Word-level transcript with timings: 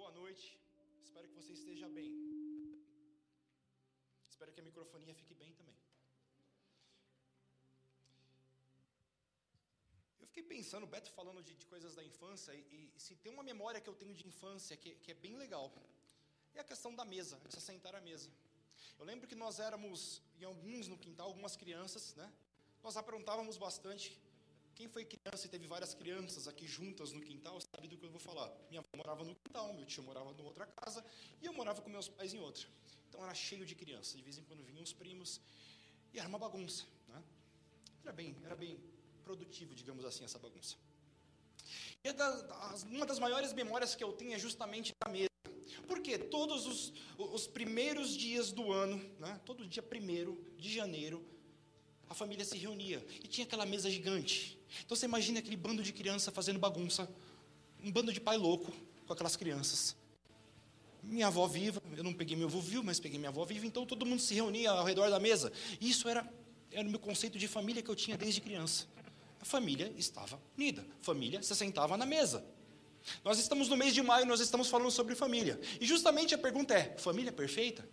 Boa 0.00 0.12
noite. 0.12 0.46
Espero 1.06 1.26
que 1.28 1.34
você 1.38 1.52
esteja 1.58 1.86
bem. 1.88 2.10
Espero 4.32 4.52
que 4.52 4.60
a 4.60 4.66
microfonia 4.68 5.12
fique 5.20 5.34
bem 5.34 5.50
também. 5.60 5.74
Eu 10.20 10.26
fiquei 10.28 10.44
pensando, 10.44 10.84
o 10.84 10.86
Beto 10.86 11.10
falando 11.10 11.42
de, 11.42 11.52
de 11.62 11.66
coisas 11.66 11.96
da 11.96 12.04
infância, 12.10 12.52
e, 12.54 12.92
e, 12.96 13.00
se 13.06 13.16
tem 13.16 13.32
uma 13.32 13.42
memória 13.42 13.80
que 13.80 13.90
eu 13.92 13.98
tenho 14.02 14.14
de 14.14 14.24
infância 14.24 14.76
que, 14.76 14.94
que 15.02 15.10
é 15.10 15.14
bem 15.14 15.34
legal, 15.36 15.66
é 16.54 16.60
a 16.60 16.70
questão 16.72 16.94
da 16.94 17.04
mesa, 17.04 17.36
de 17.48 17.54
se 17.56 17.60
sentar 17.60 17.96
à 17.96 18.00
mesa. 18.00 18.30
Eu 19.00 19.04
lembro 19.04 19.26
que 19.26 19.34
nós 19.34 19.58
éramos, 19.58 20.22
em 20.40 20.44
alguns 20.44 20.86
no 20.86 20.96
quintal, 20.96 21.26
algumas 21.26 21.56
crianças, 21.56 22.14
né? 22.14 22.32
Nós 22.84 22.96
aprontávamos 22.96 23.58
bastante. 23.58 24.16
Quem 24.78 24.86
foi 24.86 25.04
criança 25.04 25.44
e 25.44 25.48
teve 25.50 25.66
várias 25.66 25.92
crianças 25.92 26.46
aqui 26.46 26.64
juntas 26.64 27.10
no 27.10 27.20
quintal 27.20 27.60
sabe 27.60 27.88
do 27.88 27.96
que 27.98 28.06
eu 28.06 28.10
vou 28.10 28.20
falar. 28.20 28.48
Minha 28.70 28.78
avó 28.78 28.88
morava 28.96 29.24
no 29.24 29.34
quintal, 29.34 29.74
meu 29.74 29.84
tio 29.84 30.04
morava 30.04 30.30
em 30.30 30.44
outra 30.44 30.66
casa 30.66 31.04
e 31.42 31.46
eu 31.46 31.52
morava 31.52 31.82
com 31.82 31.90
meus 31.90 32.08
pais 32.08 32.32
em 32.32 32.38
outra. 32.38 32.64
Então 33.08 33.20
era 33.24 33.34
cheio 33.34 33.66
de 33.66 33.74
crianças. 33.74 34.14
De 34.16 34.22
vez 34.22 34.38
em 34.38 34.44
quando 34.44 34.62
vinham 34.62 34.84
os 34.84 34.92
primos 34.92 35.40
e 36.14 36.20
era 36.20 36.28
uma 36.28 36.38
bagunça. 36.38 36.84
Né? 37.08 37.20
Era 38.04 38.12
bem, 38.12 38.36
era 38.44 38.54
bem 38.54 38.78
produtivo, 39.24 39.74
digamos 39.74 40.04
assim, 40.04 40.22
essa 40.22 40.38
bagunça. 40.38 40.76
E 42.04 42.08
é 42.08 42.12
uma 42.86 43.04
das 43.04 43.18
maiores 43.18 43.52
memórias 43.52 43.96
que 43.96 44.04
eu 44.04 44.12
tenho 44.12 44.32
é 44.32 44.38
justamente 44.38 44.94
da 45.04 45.10
mesa. 45.10 45.28
Porque 45.88 46.16
todos 46.16 46.68
os, 46.68 46.92
os 47.18 47.48
primeiros 47.48 48.16
dias 48.16 48.52
do 48.52 48.70
ano, 48.70 48.96
né, 49.18 49.40
todo 49.44 49.66
dia 49.66 49.82
primeiro 49.82 50.40
de 50.56 50.72
janeiro, 50.72 51.26
a 52.08 52.14
família 52.14 52.44
se 52.44 52.56
reunia 52.56 53.04
e 53.22 53.28
tinha 53.28 53.46
aquela 53.46 53.66
mesa 53.66 53.90
gigante. 53.90 54.58
Então 54.84 54.96
você 54.96 55.06
imagina 55.06 55.38
aquele 55.38 55.56
bando 55.56 55.82
de 55.82 55.92
criança 55.92 56.30
fazendo 56.30 56.58
bagunça, 56.58 57.08
um 57.82 57.90
bando 57.90 58.12
de 58.12 58.20
pai 58.20 58.36
louco 58.36 58.72
com 59.06 59.12
aquelas 59.12 59.36
crianças. 59.36 59.96
Minha 61.02 61.28
avó 61.28 61.46
viva, 61.46 61.82
eu 61.96 62.02
não 62.02 62.12
peguei 62.12 62.36
meu 62.36 62.48
avô 62.48 62.60
vivo, 62.60 62.82
mas 62.82 62.98
peguei 62.98 63.18
minha 63.18 63.30
avó 63.30 63.44
viva, 63.44 63.66
então 63.66 63.86
todo 63.86 64.04
mundo 64.04 64.20
se 64.20 64.34
reunia 64.34 64.70
ao 64.70 64.84
redor 64.84 65.08
da 65.10 65.20
mesa. 65.20 65.52
Isso 65.80 66.08
era, 66.08 66.28
era 66.72 66.86
o 66.86 66.90
meu 66.90 66.98
conceito 66.98 67.38
de 67.38 67.46
família 67.46 67.82
que 67.82 67.88
eu 67.88 67.96
tinha 67.96 68.16
desde 68.16 68.40
criança. 68.40 68.86
A 69.40 69.44
família 69.44 69.92
estava 69.96 70.40
unida, 70.56 70.84
a 71.00 71.04
família 71.04 71.42
se 71.42 71.54
sentava 71.54 71.96
na 71.96 72.04
mesa. 72.04 72.44
Nós 73.24 73.38
estamos 73.38 73.68
no 73.68 73.76
mês 73.76 73.94
de 73.94 74.02
maio, 74.02 74.26
nós 74.26 74.40
estamos 74.40 74.68
falando 74.68 74.90
sobre 74.90 75.14
família. 75.14 75.58
E 75.80 75.86
justamente 75.86 76.34
a 76.34 76.38
pergunta 76.38 76.74
é: 76.74 76.96
família 76.98 77.32
perfeita? 77.32 77.88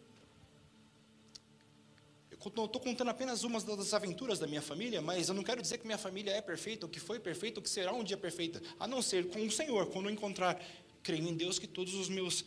Estou 2.49 2.79
contando 2.79 3.09
apenas 3.09 3.43
umas 3.43 3.63
das 3.63 3.93
aventuras 3.93 4.39
da 4.39 4.47
minha 4.47 4.61
família, 4.61 5.01
mas 5.01 5.29
eu 5.29 5.35
não 5.35 5.43
quero 5.43 5.61
dizer 5.61 5.77
que 5.77 5.85
minha 5.85 5.97
família 5.97 6.31
é 6.31 6.41
perfeita, 6.41 6.85
ou 6.85 6.91
que 6.91 6.99
foi 6.99 7.19
perfeita, 7.19 7.59
ou 7.59 7.63
que 7.63 7.69
será 7.69 7.93
um 7.93 8.03
dia 8.03 8.17
perfeita, 8.17 8.61
a 8.79 8.87
não 8.87 9.01
ser 9.01 9.29
com 9.29 9.41
o 9.41 9.51
Senhor, 9.51 9.87
quando 9.87 10.05
eu 10.05 10.11
encontrar, 10.11 10.61
creio 11.01 11.27
em 11.27 11.35
Deus, 11.35 11.59
que 11.59 11.67
todos 11.67 11.93
os 11.93 12.09
meus 12.09 12.45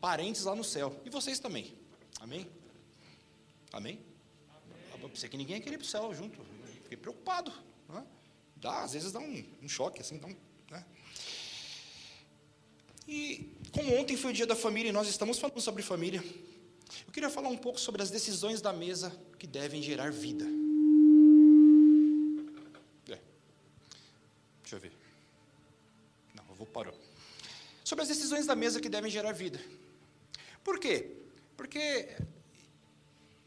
parentes 0.00 0.44
lá 0.44 0.54
no 0.54 0.64
céu, 0.64 1.00
e 1.04 1.10
vocês 1.10 1.38
também. 1.38 1.74
Amém? 2.20 2.46
Amém? 3.72 3.98
Amém. 4.94 5.08
Pensei 5.08 5.28
que 5.28 5.36
ninguém 5.36 5.56
ia 5.56 5.62
querer 5.62 5.74
ir 5.74 5.78
para 5.78 5.86
o 5.86 5.88
céu 5.88 6.14
junto, 6.14 6.38
fiquei 6.82 6.96
preocupado. 6.96 7.52
Né? 7.88 8.04
Dá, 8.56 8.82
às 8.82 8.92
vezes 8.92 9.10
dá 9.12 9.18
um, 9.18 9.44
um 9.62 9.68
choque, 9.68 10.00
assim, 10.00 10.18
dá 10.18 10.26
um, 10.26 10.36
né? 10.70 10.84
E 13.08 13.50
como 13.72 13.98
ontem 13.98 14.16
foi 14.16 14.30
o 14.30 14.34
dia 14.34 14.46
da 14.46 14.54
família 14.54 14.90
e 14.90 14.92
nós 14.92 15.08
estamos 15.08 15.38
falando 15.38 15.60
sobre 15.60 15.82
família, 15.82 16.22
eu 17.06 17.12
queria 17.12 17.30
falar 17.30 17.48
um 17.48 17.56
pouco 17.56 17.78
sobre 17.78 18.02
as 18.02 18.10
decisões 18.10 18.60
da 18.60 18.72
mesa 18.72 19.10
que 19.38 19.46
devem 19.46 19.82
gerar 19.82 20.10
vida. 20.10 20.44
É. 23.08 23.18
Deixa 24.62 24.76
eu 24.76 24.80
ver. 24.80 24.92
Não, 26.34 26.44
eu 26.48 26.54
vou 26.54 26.66
parar. 26.66 26.94
Sobre 27.84 28.02
as 28.02 28.08
decisões 28.08 28.46
da 28.46 28.54
mesa 28.54 28.80
que 28.80 28.88
devem 28.88 29.10
gerar 29.10 29.32
vida. 29.32 29.60
Por 30.62 30.78
quê? 30.78 31.16
Porque 31.56 32.16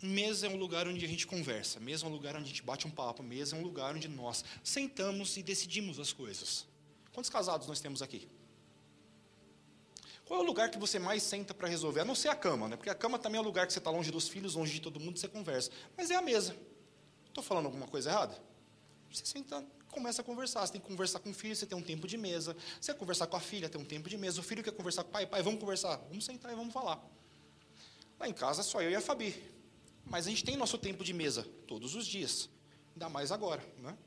mesa 0.02 0.48
é 0.48 0.50
um 0.50 0.58
lugar 0.58 0.88
onde 0.88 1.06
a 1.06 1.08
gente 1.08 1.26
conversa, 1.26 1.80
mesa 1.80 2.06
é 2.06 2.10
um 2.10 2.12
lugar 2.12 2.36
onde 2.36 2.46
a 2.46 2.48
gente 2.50 2.62
bate 2.62 2.86
um 2.86 2.92
papo, 2.92 3.24
mesa 3.24 3.56
é 3.56 3.60
um 3.60 3.64
lugar 3.64 3.96
onde 3.96 4.08
nós 4.08 4.44
sentamos 4.64 5.38
e 5.38 5.44
decidimos 5.44 6.00
as 6.00 6.12
coisas. 6.12 6.66
Quantos 7.14 7.30
casados 7.30 7.68
nós 7.68 7.80
temos 7.80 8.02
aqui? 8.02 8.28
Qual 10.26 10.40
é 10.40 10.44
o 10.44 10.46
lugar 10.46 10.70
que 10.70 10.78
você 10.78 10.98
mais 10.98 11.22
senta 11.22 11.54
para 11.54 11.68
resolver? 11.68 12.02
A 12.02 12.06
não 12.06 12.16
ser 12.16 12.30
a 12.30 12.36
cama, 12.36 12.68
né? 12.68 12.78
Porque 12.78 12.90
a 12.90 12.96
cama 12.96 13.20
também 13.20 13.38
é 13.38 13.42
o 13.42 13.44
lugar 13.44 13.68
que 13.68 13.74
você 13.74 13.80
está 13.80 13.92
longe 13.92 14.10
dos 14.10 14.28
filhos, 14.28 14.56
longe 14.56 14.74
de 14.74 14.80
todo 14.80 15.00
mundo, 15.00 15.20
você 15.20 15.28
conversa. 15.28 15.70
Mas 15.98 16.10
é 16.10 16.16
a 16.16 16.22
mesa. 16.22 16.56
Estou 17.28 17.44
falando 17.44 17.66
alguma 17.66 17.88
coisa 17.88 18.10
errada? 18.10 18.38
Você 19.12 19.26
senta, 19.26 19.64
começa 19.92 20.22
a 20.22 20.26
conversar. 20.26 20.66
Você 20.66 20.74
tem 20.74 20.82
que 20.82 20.88
conversar 20.88 21.20
com 21.20 21.30
o 21.30 21.34
filho, 21.34 21.56
você 21.56 21.66
tem 21.66 21.78
um 21.78 21.82
tempo 21.82 22.08
de 22.08 22.18
mesa. 22.18 22.56
Você 22.80 22.94
quer 22.94 23.00
conversar 23.00 23.28
com 23.28 23.36
a 23.36 23.40
filha, 23.40 23.68
tem 23.68 23.80
um 23.80 23.86
tempo 23.86 24.10
de 24.10 24.18
mesa. 24.18 24.40
O 24.40 24.44
filho 24.44 24.64
quer 24.64 24.72
conversar 24.72 25.04
com 25.04 25.10
o 25.10 25.12
pai, 25.12 25.26
pai, 25.26 25.42
vamos 25.42 25.60
conversar. 25.60 25.98
Vamos 26.10 26.24
sentar 26.24 26.52
e 26.52 26.56
vamos 26.56 26.74
falar. 26.74 27.04
Lá 28.20 28.28
em 28.28 28.34
casa, 28.34 28.64
só 28.64 28.82
eu 28.82 28.92
e 28.92 28.96
a 28.96 29.02
Fabi. 29.02 29.36
Mas 30.06 30.26
a 30.28 30.30
gente 30.30 30.44
tem 30.44 30.56
nosso 30.56 30.78
tempo 30.78 31.04
de 31.04 31.14
mesa 31.14 31.44
todos 31.68 31.96
os 31.96 32.06
dias. 32.06 32.50
Ainda 32.94 33.10
mais 33.10 33.32
agora, 33.32 33.64
né? 33.80 33.98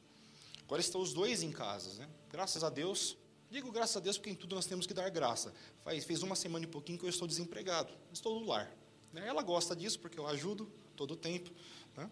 Agora 0.63 0.81
estão 0.81 1.01
os 1.01 1.13
dois 1.13 1.43
em 1.43 1.53
casa, 1.53 1.95
né? 1.95 2.09
Graças 2.31 2.65
a 2.65 2.71
Deus, 2.71 3.17
Digo 3.51 3.71
graças 3.71 3.97
a 3.97 4.01
Deus 4.01 4.19
porque 4.19 4.31
em 4.31 4.35
tudo 4.35 4.55
nós 4.55 4.67
temos 4.67 4.87
que 4.87 4.95
dar 4.95 5.09
graça. 5.09 5.53
Faz, 5.85 6.05
fez 6.05 6.23
uma 6.23 6.35
semana 6.35 6.65
e 6.65 6.69
pouquinho 6.69 6.99
que 6.99 7.05
eu 7.05 7.11
estou 7.11 7.29
desempregado. 7.29 7.93
Estou 8.13 8.41
no 8.41 8.47
lar. 8.47 8.71
Né? 9.13 9.27
Ela 9.27 9.43
gosta 9.43 9.75
disso 9.75 9.99
porque 10.01 10.19
eu 10.19 10.27
ajudo 10.27 10.71
todo 10.97 11.13
o 11.13 11.17
tempo. 11.17 11.51
Né? 11.97 12.11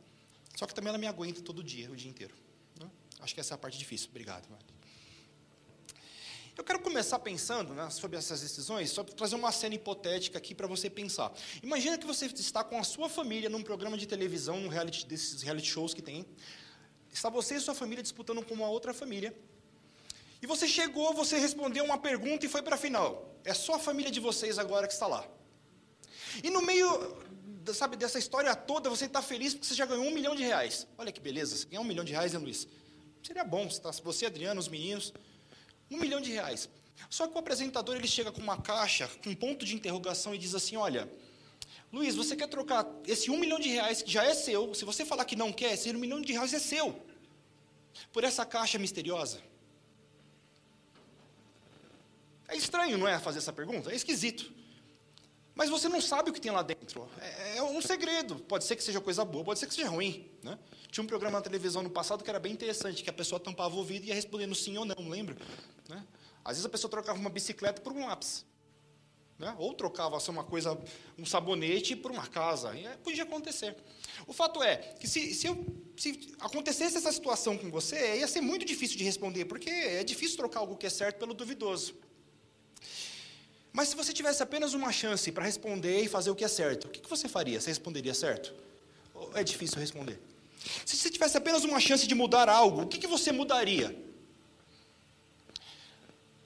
Só 0.56 0.66
que 0.66 0.74
também 0.74 0.88
ela 0.88 0.98
me 0.98 1.06
aguenta 1.06 1.42
todo 1.42 1.62
dia, 1.62 1.90
o 1.90 1.96
dia 1.96 2.10
inteiro. 2.10 2.34
Né? 2.80 2.88
Acho 3.20 3.34
que 3.34 3.40
essa 3.40 3.54
é 3.54 3.56
a 3.56 3.58
parte 3.58 3.78
difícil. 3.78 4.08
Obrigado. 4.10 4.46
Eu 6.56 6.62
quero 6.62 6.78
começar 6.78 7.18
pensando 7.18 7.74
né, 7.74 7.90
sobre 7.90 8.16
essas 8.16 8.40
decisões, 8.40 8.88
só 8.90 9.02
para 9.02 9.12
trazer 9.12 9.34
uma 9.34 9.50
cena 9.50 9.74
hipotética 9.74 10.38
aqui 10.38 10.54
para 10.54 10.68
você 10.68 10.88
pensar. 10.88 11.32
Imagina 11.60 11.98
que 11.98 12.06
você 12.06 12.26
está 12.26 12.62
com 12.62 12.78
a 12.78 12.84
sua 12.84 13.08
família 13.08 13.50
num 13.50 13.62
programa 13.62 13.98
de 13.98 14.06
televisão, 14.06 14.60
num 14.60 14.68
reality, 14.68 15.04
desses 15.04 15.42
reality 15.42 15.66
shows 15.66 15.92
que 15.92 16.00
tem. 16.00 16.24
Está 17.12 17.28
você 17.28 17.56
e 17.56 17.60
sua 17.60 17.74
família 17.74 18.02
disputando 18.02 18.44
com 18.44 18.54
uma 18.54 18.68
outra 18.68 18.94
família. 18.94 19.36
E 20.44 20.46
você 20.46 20.68
chegou, 20.68 21.14
você 21.14 21.38
respondeu 21.38 21.82
uma 21.86 21.96
pergunta 21.96 22.44
e 22.44 22.50
foi 22.50 22.60
para 22.60 22.74
a 22.74 22.78
final. 22.78 23.34
É 23.42 23.54
só 23.54 23.76
a 23.76 23.78
família 23.78 24.10
de 24.10 24.20
vocês 24.20 24.58
agora 24.58 24.86
que 24.86 24.92
está 24.92 25.06
lá. 25.06 25.26
E 26.42 26.50
no 26.50 26.60
meio, 26.60 26.86
sabe, 27.72 27.96
dessa 27.96 28.18
história 28.18 28.54
toda, 28.54 28.90
você 28.90 29.06
está 29.06 29.22
feliz 29.22 29.54
porque 29.54 29.66
você 29.66 29.74
já 29.74 29.86
ganhou 29.86 30.04
um 30.04 30.10
milhão 30.10 30.36
de 30.36 30.42
reais. 30.42 30.86
Olha 30.98 31.10
que 31.10 31.18
beleza, 31.18 31.56
você 31.56 31.64
ganhar 31.64 31.80
um 31.80 31.84
milhão 31.84 32.04
de 32.04 32.12
reais, 32.12 32.34
né, 32.34 32.38
Luiz? 32.38 32.68
Seria 33.22 33.42
bom, 33.42 33.66
você, 34.02 34.26
Adriano, 34.26 34.60
os 34.60 34.68
meninos. 34.68 35.14
Um 35.90 35.96
milhão 35.98 36.20
de 36.20 36.30
reais. 36.30 36.68
Só 37.08 37.26
que 37.26 37.34
o 37.34 37.38
apresentador 37.38 37.96
ele 37.96 38.06
chega 38.06 38.30
com 38.30 38.42
uma 38.42 38.60
caixa, 38.60 39.08
com 39.22 39.30
um 39.30 39.34
ponto 39.34 39.64
de 39.64 39.74
interrogação 39.74 40.34
e 40.34 40.38
diz 40.38 40.54
assim: 40.54 40.76
Olha, 40.76 41.10
Luiz, 41.90 42.14
você 42.14 42.36
quer 42.36 42.48
trocar 42.48 42.86
esse 43.06 43.30
um 43.30 43.38
milhão 43.38 43.58
de 43.58 43.70
reais 43.70 44.02
que 44.02 44.12
já 44.12 44.22
é 44.26 44.34
seu? 44.34 44.74
Se 44.74 44.84
você 44.84 45.06
falar 45.06 45.24
que 45.24 45.36
não 45.36 45.50
quer, 45.50 45.72
esse 45.72 45.88
um 45.88 45.98
milhão 45.98 46.20
de 46.20 46.34
reais 46.34 46.52
é 46.52 46.58
seu. 46.58 47.02
Por 48.12 48.24
essa 48.24 48.44
caixa 48.44 48.78
misteriosa. 48.78 49.53
É 52.48 52.56
estranho, 52.56 52.98
não 52.98 53.08
é, 53.08 53.18
fazer 53.18 53.38
essa 53.38 53.52
pergunta? 53.52 53.90
É 53.90 53.94
esquisito. 53.94 54.52
Mas 55.54 55.70
você 55.70 55.88
não 55.88 56.00
sabe 56.00 56.30
o 56.30 56.32
que 56.32 56.40
tem 56.40 56.50
lá 56.50 56.62
dentro. 56.62 57.08
É, 57.20 57.58
é 57.58 57.62
um 57.62 57.80
segredo. 57.80 58.36
Pode 58.36 58.64
ser 58.64 58.74
que 58.74 58.82
seja 58.82 59.00
coisa 59.00 59.24
boa, 59.24 59.44
pode 59.44 59.60
ser 59.60 59.66
que 59.66 59.74
seja 59.74 59.88
ruim. 59.88 60.28
Né? 60.42 60.58
Tinha 60.90 61.04
um 61.04 61.06
programa 61.06 61.38
na 61.38 61.42
televisão 61.42 61.82
no 61.82 61.90
passado 61.90 62.24
que 62.24 62.30
era 62.30 62.40
bem 62.40 62.52
interessante, 62.52 63.04
que 63.04 63.10
a 63.10 63.12
pessoa 63.12 63.38
tampava 63.38 63.74
o 63.74 63.78
ouvido 63.78 64.04
e 64.04 64.08
ia 64.08 64.14
respondendo 64.14 64.54
sim 64.54 64.76
ou 64.76 64.84
não, 64.84 65.08
lembra? 65.08 65.36
Né? 65.88 66.04
Às 66.44 66.56
vezes 66.56 66.66
a 66.66 66.68
pessoa 66.68 66.90
trocava 66.90 67.18
uma 67.18 67.30
bicicleta 67.30 67.80
por 67.80 67.92
um 67.92 68.04
lápis. 68.04 68.44
Né? 69.38 69.54
Ou 69.58 69.74
trocava 69.74 70.16
assim, 70.16 70.32
uma 70.32 70.44
coisa, 70.44 70.76
um 71.16 71.24
sabonete 71.24 71.94
por 71.94 72.10
uma 72.10 72.26
casa. 72.26 72.74
E, 72.74 72.84
é, 72.84 72.96
podia 72.96 73.22
acontecer. 73.22 73.76
O 74.26 74.32
fato 74.32 74.60
é 74.60 74.76
que 74.76 75.06
se, 75.06 75.34
se, 75.34 75.46
eu, 75.46 75.64
se 75.96 76.34
acontecesse 76.40 76.96
essa 76.96 77.12
situação 77.12 77.56
com 77.56 77.70
você, 77.70 78.18
ia 78.18 78.26
ser 78.26 78.40
muito 78.40 78.64
difícil 78.64 78.98
de 78.98 79.04
responder, 79.04 79.44
porque 79.44 79.70
é 79.70 80.02
difícil 80.02 80.36
trocar 80.36 80.60
algo 80.60 80.76
que 80.76 80.86
é 80.86 80.90
certo 80.90 81.18
pelo 81.18 81.32
duvidoso. 81.32 81.94
Mas 83.76 83.88
se 83.88 83.96
você 83.96 84.12
tivesse 84.12 84.40
apenas 84.40 84.72
uma 84.72 84.92
chance 84.92 85.32
para 85.32 85.44
responder 85.44 86.00
e 86.00 86.08
fazer 86.08 86.30
o 86.30 86.36
que 86.36 86.44
é 86.44 86.48
certo, 86.48 86.84
o 86.84 86.88
que 86.88 87.10
você 87.10 87.28
faria? 87.28 87.60
Você 87.60 87.70
responderia 87.70 88.14
certo? 88.14 88.54
É 89.34 89.42
difícil 89.42 89.80
responder? 89.80 90.20
Se 90.86 90.96
você 90.96 91.10
tivesse 91.10 91.36
apenas 91.36 91.64
uma 91.64 91.80
chance 91.80 92.06
de 92.06 92.14
mudar 92.14 92.48
algo, 92.48 92.82
o 92.82 92.86
que 92.86 93.04
você 93.08 93.32
mudaria? 93.32 94.00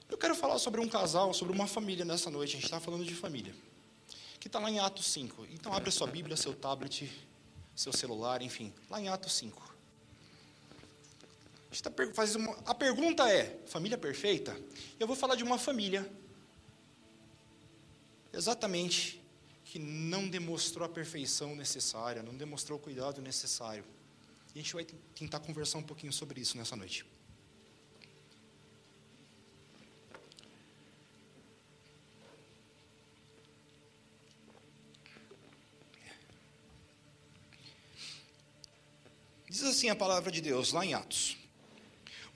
Eu 0.09 0.17
quero 0.17 0.33
falar 0.33 0.57
sobre 0.57 0.81
um 0.81 0.89
casal, 0.89 1.31
sobre 1.31 1.53
uma 1.53 1.67
família 1.67 2.03
nessa 2.03 2.31
noite. 2.31 2.53
A 2.53 2.55
gente 2.55 2.65
está 2.65 2.79
falando 2.79 3.05
de 3.05 3.13
família. 3.13 3.53
Que 4.39 4.47
está 4.47 4.57
lá 4.57 4.71
em 4.71 4.79
Atos 4.79 5.05
5. 5.05 5.45
Então, 5.51 5.71
abre 5.71 5.91
sua 5.91 6.07
Bíblia, 6.07 6.35
seu 6.35 6.55
tablet, 6.55 7.11
seu 7.75 7.93
celular, 7.93 8.41
enfim. 8.41 8.73
Lá 8.89 8.99
em 8.99 9.07
Atos 9.07 9.33
5. 9.33 9.75
A, 11.71 11.89
tá, 11.89 11.91
faz 12.11 12.35
uma, 12.35 12.57
a 12.65 12.73
pergunta 12.73 13.29
é: 13.29 13.59
família 13.67 13.99
perfeita? 13.99 14.59
Eu 14.99 15.05
vou 15.05 15.15
falar 15.15 15.35
de 15.35 15.43
uma 15.43 15.59
família 15.59 16.11
Exatamente, 18.39 19.21
que 19.65 19.77
não 19.77 20.29
demonstrou 20.29 20.85
a 20.85 20.89
perfeição 20.89 21.57
necessária, 21.57 22.23
não 22.23 22.37
demonstrou 22.37 22.79
o 22.79 22.81
cuidado 22.81 23.21
necessário. 23.21 23.83
A 24.55 24.57
gente 24.57 24.73
vai 24.73 24.85
tentar 25.13 25.41
conversar 25.41 25.77
um 25.77 25.83
pouquinho 25.83 26.13
sobre 26.13 26.39
isso 26.39 26.55
nessa 26.55 26.73
noite. 26.73 27.05
Diz 39.49 39.63
assim 39.63 39.89
a 39.89 39.95
palavra 39.97 40.31
de 40.31 40.39
Deus, 40.39 40.71
lá 40.71 40.85
em 40.85 40.93
Atos. 40.93 41.38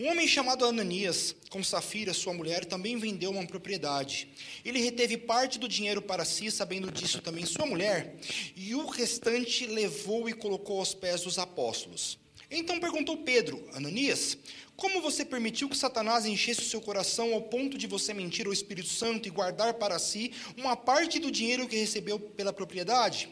Um 0.04 0.10
homem 0.10 0.28
chamado 0.28 0.66
Ananias, 0.66 1.34
com 1.50 1.64
Safira, 1.64 2.14
sua 2.14 2.34
mulher, 2.34 2.66
também 2.66 2.98
vendeu 2.98 3.32
uma 3.32 3.48
propriedade. 3.48 4.28
Ele 4.66 4.82
reteve 4.82 5.16
parte 5.16 5.58
do 5.58 5.66
dinheiro 5.66 6.02
para 6.02 6.26
si, 6.26 6.52
sabendo 6.52 6.92
disso 6.92 7.22
também 7.22 7.46
sua 7.46 7.66
mulher, 7.66 8.18
e 8.54 8.76
o 8.76 8.86
restante 8.86 9.66
levou 9.66 10.28
e 10.28 10.34
colocou 10.34 10.80
aos 10.80 10.94
pés 10.94 11.22
dos 11.22 11.40
apóstolos. 11.40 12.20
Então 12.52 12.82
perguntou 12.82 13.16
Pedro: 13.20 13.66
Ananias, 13.72 14.38
como 14.76 15.02
você 15.02 15.24
permitiu 15.24 15.70
que 15.70 15.78
Satanás 15.78 16.26
enchesse 16.26 16.60
o 16.60 16.66
seu 16.66 16.82
coração 16.82 17.34
ao 17.34 17.44
ponto 17.44 17.78
de 17.78 17.88
você 17.88 18.14
mentir 18.14 18.46
ao 18.46 18.52
Espírito 18.52 18.90
Santo 18.90 19.30
e 19.30 19.32
guardar 19.32 19.76
para 19.76 19.98
si 20.00 20.34
uma 20.58 20.76
parte 20.76 21.18
do 21.18 21.32
dinheiro 21.32 21.66
que 21.66 21.78
recebeu 21.78 22.20
pela 22.20 22.52
propriedade? 22.52 23.30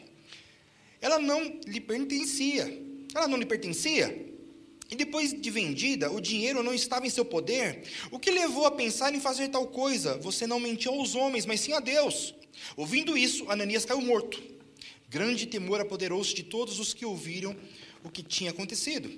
Ela 1.02 1.18
não 1.18 1.60
lhe 1.66 1.82
pertencia. 1.82 2.64
Ela 3.14 3.28
não 3.28 3.36
lhe 3.36 3.44
pertencia? 3.44 4.31
E 4.92 4.94
depois 4.94 5.32
de 5.32 5.50
vendida, 5.50 6.12
o 6.12 6.20
dinheiro 6.20 6.62
não 6.62 6.74
estava 6.74 7.06
em 7.06 7.10
seu 7.10 7.24
poder. 7.24 7.82
O 8.10 8.18
que 8.18 8.30
levou 8.30 8.66
a 8.66 8.70
pensar 8.70 9.14
em 9.14 9.20
fazer 9.20 9.48
tal 9.48 9.66
coisa? 9.66 10.18
Você 10.18 10.46
não 10.46 10.60
mentiu 10.60 10.92
aos 10.92 11.14
homens, 11.14 11.46
mas 11.46 11.60
sim 11.60 11.72
a 11.72 11.80
Deus. 11.80 12.34
Ouvindo 12.76 13.16
isso, 13.16 13.50
Ananias 13.50 13.86
caiu 13.86 14.02
morto. 14.02 14.38
Grande 15.08 15.46
temor 15.46 15.80
apoderou-se 15.80 16.34
de 16.34 16.42
todos 16.42 16.78
os 16.78 16.92
que 16.92 17.06
ouviram 17.06 17.56
o 18.04 18.10
que 18.10 18.22
tinha 18.22 18.50
acontecido. 18.50 19.10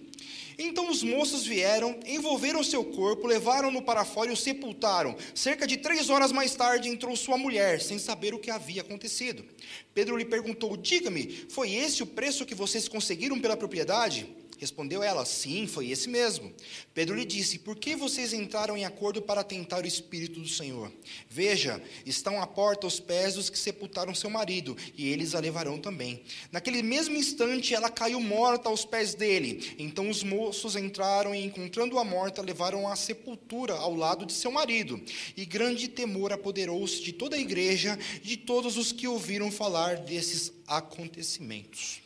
Então 0.56 0.88
os 0.88 1.03
moços 1.03 1.44
vieram, 1.44 1.99
envolveram 2.06 2.62
seu 2.62 2.85
corpo, 2.85 3.27
levaram-no 3.27 3.82
para 3.82 4.05
fora 4.05 4.31
e 4.31 4.32
o 4.32 4.37
sepultaram. 4.37 5.17
Cerca 5.35 5.67
de 5.67 5.79
três 5.79 6.09
horas 6.09 6.31
mais 6.31 6.55
tarde 6.55 6.88
entrou 6.88 7.17
sua 7.17 7.37
mulher, 7.37 7.81
sem 7.81 7.99
saber 7.99 8.32
o 8.32 8.38
que 8.38 8.50
havia 8.50 8.82
acontecido. 8.82 9.44
Pedro 9.93 10.17
lhe 10.17 10.25
perguntou: 10.25 10.77
Diga-me, 10.77 11.47
foi 11.49 11.73
esse 11.73 12.00
o 12.03 12.06
preço 12.06 12.47
que 12.47 12.55
vocês 12.55 12.87
conseguiram 12.87 13.41
pela 13.41 13.56
propriedade? 13.56 14.29
Respondeu 14.59 15.03
ela: 15.03 15.25
Sim, 15.25 15.67
foi 15.67 15.91
esse 15.91 16.09
mesmo. 16.09 16.53
Pedro 16.93 17.17
lhe 17.17 17.25
disse: 17.25 17.59
Por 17.59 17.77
que 17.77 17.97
vocês 17.97 18.33
entraram 18.33 18.77
em 18.77 18.85
acordo 18.85 19.21
para 19.21 19.43
tentar 19.43 19.85
o 19.85 19.87
Espírito 19.87 20.41
do 20.41 20.49
Senhor? 20.49 20.93
Veja, 21.29 21.83
estão 22.06 22.41
à 22.41 22.47
porta 22.47 22.87
os 22.87 23.01
pés 23.01 23.35
dos 23.35 23.51
que 23.51 23.59
sepultaram 23.59 24.15
seu 24.15 24.31
marido, 24.31 24.77
e 24.97 25.09
eles 25.09 25.35
a 25.35 25.41
levarão 25.41 25.79
também. 25.79 26.23
Naquele 26.53 26.83
mesmo 26.83 27.17
instante, 27.17 27.75
ela 27.75 27.91
caiu 27.91 28.21
morta 28.21 28.69
aos 28.69 28.85
pés 28.85 29.15
dele. 29.15 29.75
Então 29.79 30.09
os 30.09 30.23
moços 30.23 30.77
entraram 30.77 31.35
e, 31.35 31.45
encontrando-a 31.45 32.05
morta, 32.05 32.43
levaram-a 32.43 32.93
à 32.93 32.97
sepultura 32.97 33.75
ao 33.75 33.95
lado 33.95 34.25
de 34.25 34.33
seu 34.33 34.51
marido. 34.51 35.01
E 35.37 35.45
grande 35.45 35.89
temor 35.89 36.33
apoderou-se 36.33 37.03
de 37.03 37.12
toda 37.12 37.37
a 37.37 37.41
igreja 37.41 37.99
de 38.23 38.37
todos 38.37 38.77
os 38.77 38.93
que 38.93 39.09
ouviram 39.09 39.51
falar 39.51 39.97
desses 39.99 40.53
acontecimentos. 40.67 42.04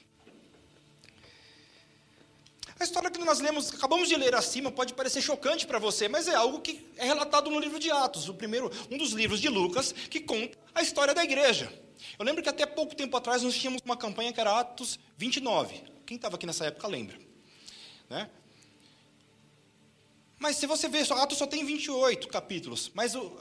A 2.81 2.85
história 2.85 3.11
que 3.11 3.19
nós 3.19 3.41
lemos, 3.41 3.75
acabamos 3.75 4.09
de 4.09 4.15
ler 4.15 4.35
acima, 4.35 4.71
pode 4.71 4.95
parecer 4.95 5.21
chocante 5.21 5.67
para 5.67 5.81
você, 5.81 6.07
mas 6.09 6.29
é 6.29 6.35
algo 6.35 6.61
que 6.61 6.87
é 6.97 7.05
relatado 7.05 7.51
no 7.51 7.59
livro 7.59 7.79
de 7.79 7.91
Atos, 7.91 8.29
o 8.29 8.35
primeiro, 8.35 8.71
um 8.91 8.97
dos 8.97 9.11
livros 9.13 9.41
de 9.41 9.49
Lucas, 9.49 9.93
que 9.93 10.21
conta 10.21 10.57
a 10.75 10.81
história 10.81 11.13
da 11.13 11.25
igreja. 11.25 11.73
Eu 12.17 12.25
lembro 12.25 12.43
que 12.43 12.49
até 12.49 12.65
pouco 12.65 12.95
tempo 12.95 13.17
atrás 13.17 13.43
nós 13.43 13.57
tínhamos 13.57 13.83
uma 13.85 13.97
campanha 13.97 14.33
que 14.33 14.41
era 14.41 14.61
Atos 14.61 14.99
29. 15.17 15.83
Quem 16.07 16.17
estava 16.17 16.37
aqui 16.37 16.47
nessa 16.47 16.67
época 16.67 16.87
lembra. 16.87 17.19
Né? 18.09 18.31
Mas 20.39 20.57
se 20.57 20.67
você 20.67 20.89
ver, 20.89 21.13
Atos 21.13 21.39
só 21.39 21.47
tem 21.49 21.65
28 21.65 22.29
capítulos, 22.29 22.93
mas 22.95 23.17
o, 23.17 23.37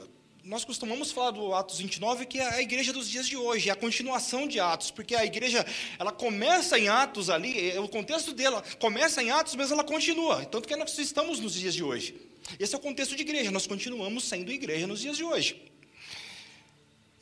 nós 0.48 0.64
costumamos 0.64 1.10
falar 1.10 1.32
do 1.32 1.52
Atos 1.52 1.78
29, 1.78 2.24
que 2.24 2.38
é 2.38 2.54
a 2.54 2.62
igreja 2.62 2.90
dos 2.90 3.06
dias 3.06 3.28
de 3.28 3.36
hoje, 3.36 3.68
é 3.68 3.72
a 3.72 3.76
continuação 3.76 4.48
de 4.48 4.58
Atos, 4.58 4.90
porque 4.90 5.14
a 5.14 5.22
igreja, 5.22 5.64
ela 5.98 6.10
começa 6.10 6.78
em 6.78 6.88
Atos 6.88 7.28
ali, 7.28 7.70
é, 7.70 7.78
o 7.78 7.86
contexto 7.86 8.32
dela 8.32 8.64
começa 8.78 9.22
em 9.22 9.30
Atos, 9.30 9.54
mas 9.56 9.70
ela 9.70 9.84
continua, 9.84 10.46
tanto 10.46 10.66
que 10.66 10.74
nós 10.74 10.96
estamos 10.96 11.38
nos 11.38 11.52
dias 11.52 11.74
de 11.74 11.84
hoje. 11.84 12.14
Esse 12.58 12.74
é 12.74 12.78
o 12.78 12.80
contexto 12.80 13.14
de 13.14 13.20
igreja, 13.20 13.50
nós 13.50 13.66
continuamos 13.66 14.24
sendo 14.24 14.50
igreja 14.50 14.86
nos 14.86 15.00
dias 15.00 15.18
de 15.18 15.22
hoje. 15.22 15.70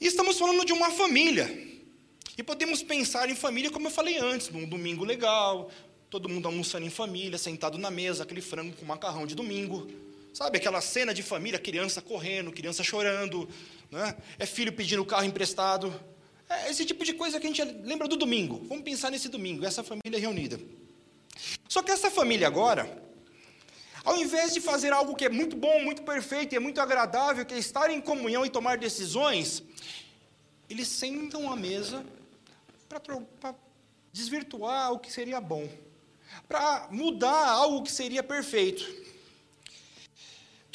E 0.01 0.07
estamos 0.07 0.39
falando 0.39 0.65
de 0.65 0.73
uma 0.73 0.93
família, 0.93 1.51
e 2.39 2.45
podemos 2.45 2.81
pensar 2.81 3.29
em 3.29 3.35
família, 3.35 3.73
como 3.73 3.89
eu 3.89 3.91
falei 3.91 4.19
antes, 4.19 4.51
num 4.51 4.69
domingo 4.69 5.05
legal, 5.05 5.69
todo 6.09 6.29
mundo 6.29 6.47
almoçando 6.47 6.87
em 6.87 6.91
família, 6.91 7.39
sentado 7.39 7.77
na 7.77 7.91
mesa, 7.91 8.23
aquele 8.23 8.41
frango 8.41 8.77
com 8.77 8.85
macarrão 8.87 9.27
de 9.27 9.35
domingo, 9.35 9.91
Sabe 10.37 10.59
aquela 10.59 10.83
cena 10.83 11.15
de 11.15 11.23
família, 11.23 11.59
criança 11.59 12.03
correndo, 12.03 12.53
criança 12.53 12.85
chorando, 12.85 13.49
né? 13.91 14.15
é 14.39 14.45
filho 14.45 14.71
pedindo 14.71 15.01
o 15.01 15.07
carro 15.07 15.25
emprestado. 15.25 15.99
É 16.47 16.71
esse 16.71 16.85
tipo 16.85 17.07
de 17.07 17.15
coisa 17.15 17.41
que 17.41 17.47
a 17.47 17.49
gente 17.49 17.65
lembra 17.65 18.07
do 18.07 18.19
domingo. 18.19 18.63
Vamos 18.69 18.85
pensar 18.85 19.11
nesse 19.11 19.31
domingo, 19.31 19.65
essa 19.65 19.83
família 19.83 20.21
reunida. 20.21 20.61
Só 21.67 21.83
que 21.83 21.91
essa 21.91 22.11
família 22.11 22.47
agora, 22.47 23.03
ao 24.05 24.19
invés 24.19 24.53
de 24.53 24.61
fazer 24.61 24.93
algo 24.93 25.17
que 25.17 25.25
é 25.25 25.31
muito 25.31 25.57
bom, 25.57 25.83
muito 25.83 26.03
perfeito 26.03 26.53
e 26.53 26.57
é 26.57 26.61
muito 26.61 26.83
agradável, 26.83 27.47
que 27.47 27.55
é 27.55 27.59
estar 27.59 27.89
em 27.89 27.99
comunhão 27.99 28.45
e 28.45 28.51
tomar 28.51 28.77
decisões, 28.77 29.63
eles 30.69 30.87
sentam 30.87 31.51
à 31.51 31.57
mesa 31.57 32.05
para 32.91 33.55
desvirtuar 34.13 34.93
o 34.93 34.99
que 34.99 35.11
seria 35.11 35.41
bom, 35.41 35.67
para 36.47 36.89
mudar 36.91 37.49
algo 37.49 37.83
que 37.83 37.91
seria 37.91 38.23
perfeito. 38.23 39.16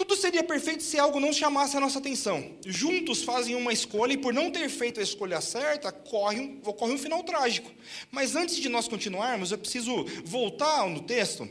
Tudo 0.01 0.15
seria 0.15 0.43
perfeito 0.43 0.81
se 0.81 0.97
algo 0.97 1.19
não 1.19 1.31
chamasse 1.31 1.77
a 1.77 1.79
nossa 1.79 1.99
atenção. 1.99 2.57
Juntos 2.65 3.21
fazem 3.23 3.53
uma 3.53 3.71
escolha 3.71 4.13
e, 4.13 4.17
por 4.17 4.33
não 4.33 4.49
ter 4.49 4.67
feito 4.67 4.99
a 4.99 5.03
escolha 5.03 5.39
certa, 5.39 5.91
corre 5.91 6.39
um, 6.39 6.59
ocorre 6.65 6.91
um 6.91 6.97
final 6.97 7.23
trágico. 7.23 7.71
Mas 8.09 8.35
antes 8.35 8.55
de 8.55 8.67
nós 8.67 8.87
continuarmos, 8.87 9.51
eu 9.51 9.59
preciso 9.59 10.03
voltar 10.25 10.89
no 10.89 11.03
texto 11.03 11.47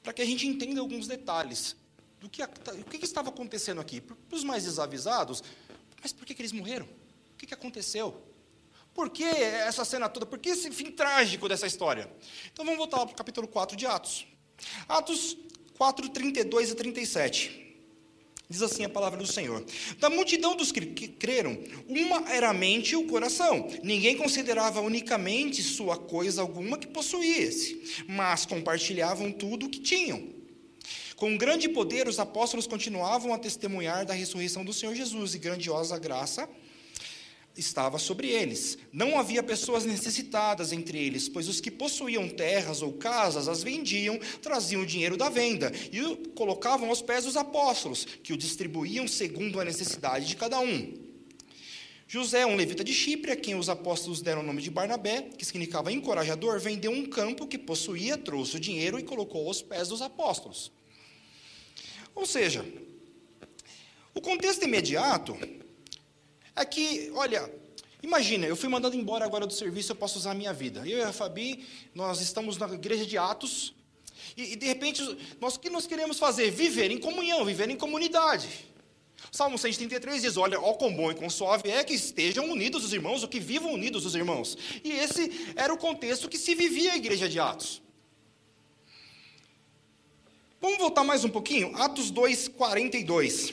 para 0.00 0.12
que 0.12 0.22
a 0.22 0.24
gente 0.24 0.46
entenda 0.46 0.80
alguns 0.80 1.08
detalhes 1.08 1.74
do 2.20 2.30
que, 2.30 2.40
o 2.44 2.84
que, 2.88 2.98
que 2.98 3.04
estava 3.04 3.30
acontecendo 3.30 3.80
aqui. 3.80 4.00
Para 4.00 4.16
os 4.30 4.44
mais 4.44 4.62
desavisados, 4.62 5.42
mas 6.00 6.12
por 6.12 6.24
que, 6.24 6.34
que 6.34 6.42
eles 6.42 6.52
morreram? 6.52 6.86
O 6.86 7.36
que, 7.36 7.46
que 7.46 7.54
aconteceu? 7.54 8.22
Por 8.94 9.10
que 9.10 9.24
essa 9.24 9.84
cena 9.84 10.08
toda? 10.08 10.24
Por 10.24 10.38
que 10.38 10.50
esse 10.50 10.70
fim 10.70 10.92
trágico 10.92 11.48
dessa 11.48 11.66
história? 11.66 12.08
Então 12.52 12.64
vamos 12.64 12.78
voltar 12.78 12.98
para 12.98 13.12
o 13.12 13.16
capítulo 13.16 13.48
4 13.48 13.76
de 13.76 13.86
Atos. 13.86 14.24
Atos 14.88 15.36
4, 15.76 16.10
32 16.10 16.70
e 16.70 16.74
37. 16.76 17.71
Diz 18.52 18.60
assim 18.60 18.84
a 18.84 18.88
palavra 18.88 19.18
do 19.18 19.26
Senhor: 19.26 19.64
Da 19.98 20.10
multidão 20.10 20.54
dos 20.54 20.70
que 20.70 21.08
creram, 21.08 21.58
uma 21.88 22.30
era 22.30 22.50
a 22.50 22.52
mente 22.52 22.90
e 22.92 22.96
o 22.96 23.06
coração. 23.06 23.66
Ninguém 23.82 24.14
considerava 24.14 24.82
unicamente 24.82 25.62
sua 25.62 25.96
coisa 25.96 26.42
alguma 26.42 26.76
que 26.76 26.86
possuísse, 26.86 28.04
mas 28.06 28.44
compartilhavam 28.44 29.32
tudo 29.32 29.64
o 29.64 29.70
que 29.70 29.80
tinham. 29.80 30.28
Com 31.16 31.34
grande 31.34 31.66
poder, 31.66 32.06
os 32.06 32.18
apóstolos 32.18 32.66
continuavam 32.66 33.32
a 33.32 33.38
testemunhar 33.38 34.04
da 34.04 34.12
ressurreição 34.12 34.62
do 34.62 34.72
Senhor 34.74 34.94
Jesus, 34.94 35.34
e 35.34 35.38
grandiosa 35.38 35.98
graça 35.98 36.46
estava 37.56 37.98
sobre 37.98 38.28
eles. 38.28 38.78
Não 38.92 39.18
havia 39.18 39.42
pessoas 39.42 39.84
necessitadas 39.84 40.72
entre 40.72 40.98
eles, 40.98 41.28
pois 41.28 41.48
os 41.48 41.60
que 41.60 41.70
possuíam 41.70 42.28
terras 42.28 42.82
ou 42.82 42.92
casas 42.92 43.48
as 43.48 43.62
vendiam, 43.62 44.18
traziam 44.40 44.82
o 44.82 44.86
dinheiro 44.86 45.16
da 45.16 45.28
venda 45.28 45.72
e 45.90 46.00
o 46.02 46.16
colocavam 46.30 46.88
aos 46.88 47.02
pés 47.02 47.24
dos 47.24 47.36
apóstolos, 47.36 48.04
que 48.22 48.32
o 48.32 48.36
distribuíam 48.36 49.06
segundo 49.06 49.60
a 49.60 49.64
necessidade 49.64 50.26
de 50.26 50.36
cada 50.36 50.58
um. 50.60 50.94
José, 52.06 52.44
um 52.44 52.56
levita 52.56 52.84
de 52.84 52.92
Chipre, 52.92 53.30
a 53.30 53.36
quem 53.36 53.54
os 53.54 53.70
apóstolos 53.70 54.20
deram 54.20 54.42
o 54.42 54.44
nome 54.44 54.60
de 54.60 54.70
Barnabé, 54.70 55.30
que 55.36 55.46
significava 55.46 55.90
encorajador, 55.90 56.60
vendeu 56.60 56.90
um 56.90 57.06
campo 57.06 57.46
que 57.46 57.56
possuía, 57.56 58.18
trouxe 58.18 58.56
o 58.56 58.60
dinheiro 58.60 58.98
e 58.98 59.02
colocou 59.02 59.46
aos 59.46 59.62
pés 59.62 59.88
dos 59.88 60.02
apóstolos. 60.02 60.70
Ou 62.14 62.26
seja, 62.26 62.66
o 64.14 64.20
contexto 64.20 64.64
imediato 64.64 65.38
é 66.54 66.64
que, 66.64 67.10
olha, 67.14 67.52
imagina, 68.02 68.46
eu 68.46 68.56
fui 68.56 68.68
mandado 68.68 68.96
embora 68.96 69.24
agora 69.24 69.46
do 69.46 69.52
serviço, 69.52 69.92
eu 69.92 69.96
posso 69.96 70.18
usar 70.18 70.32
a 70.32 70.34
minha 70.34 70.52
vida. 70.52 70.80
Eu 70.86 70.98
e 70.98 71.02
a 71.02 71.12
Fabi, 71.12 71.66
nós 71.94 72.20
estamos 72.20 72.56
na 72.56 72.66
igreja 72.72 73.06
de 73.06 73.16
Atos, 73.16 73.74
e, 74.36 74.52
e 74.52 74.56
de 74.56 74.66
repente, 74.66 75.02
nós, 75.40 75.56
o 75.56 75.60
que 75.60 75.70
nós 75.70 75.86
queremos 75.86 76.18
fazer? 76.18 76.50
Viver 76.50 76.90
em 76.90 76.98
comunhão, 76.98 77.44
viver 77.44 77.68
em 77.68 77.76
comunidade. 77.76 78.48
Salmo 79.30 79.58
133 79.58 80.22
diz: 80.22 80.36
Olha, 80.36 80.60
ó 80.60 80.74
quão 80.74 80.94
bom 80.94 81.10
e 81.10 81.14
quão 81.14 81.30
suave 81.30 81.70
é 81.70 81.82
que 81.84 81.94
estejam 81.94 82.50
unidos 82.50 82.84
os 82.84 82.92
irmãos, 82.92 83.22
ou 83.22 83.28
que 83.28 83.40
vivam 83.40 83.72
unidos 83.72 84.04
os 84.04 84.14
irmãos. 84.14 84.56
E 84.82 84.92
esse 84.92 85.52
era 85.54 85.72
o 85.72 85.78
contexto 85.78 86.28
que 86.28 86.38
se 86.38 86.54
vivia 86.54 86.92
a 86.92 86.96
igreja 86.96 87.28
de 87.28 87.38
Atos. 87.38 87.82
Vamos 90.60 90.78
voltar 90.78 91.02
mais 91.02 91.24
um 91.24 91.28
pouquinho? 91.28 91.74
Atos 91.76 92.10
2, 92.10 92.48
42. 92.48 93.52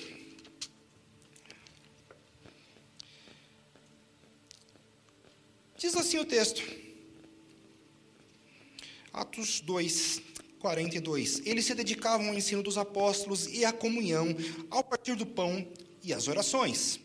Diz 5.80 5.96
assim 5.96 6.18
o 6.18 6.26
texto. 6.26 6.62
Atos 9.14 9.62
2, 9.62 10.22
42. 10.60 11.42
Eles 11.46 11.64
se 11.64 11.74
dedicavam 11.74 12.28
ao 12.28 12.34
ensino 12.34 12.62
dos 12.62 12.78
apóstolos 12.78 13.48
e 13.48 13.64
à 13.64 13.72
comunhão, 13.72 14.28
ao 14.70 14.84
partir 14.84 15.16
do 15.16 15.26
pão 15.26 15.66
e 16.04 16.14
às 16.14 16.28
orações. 16.28 17.00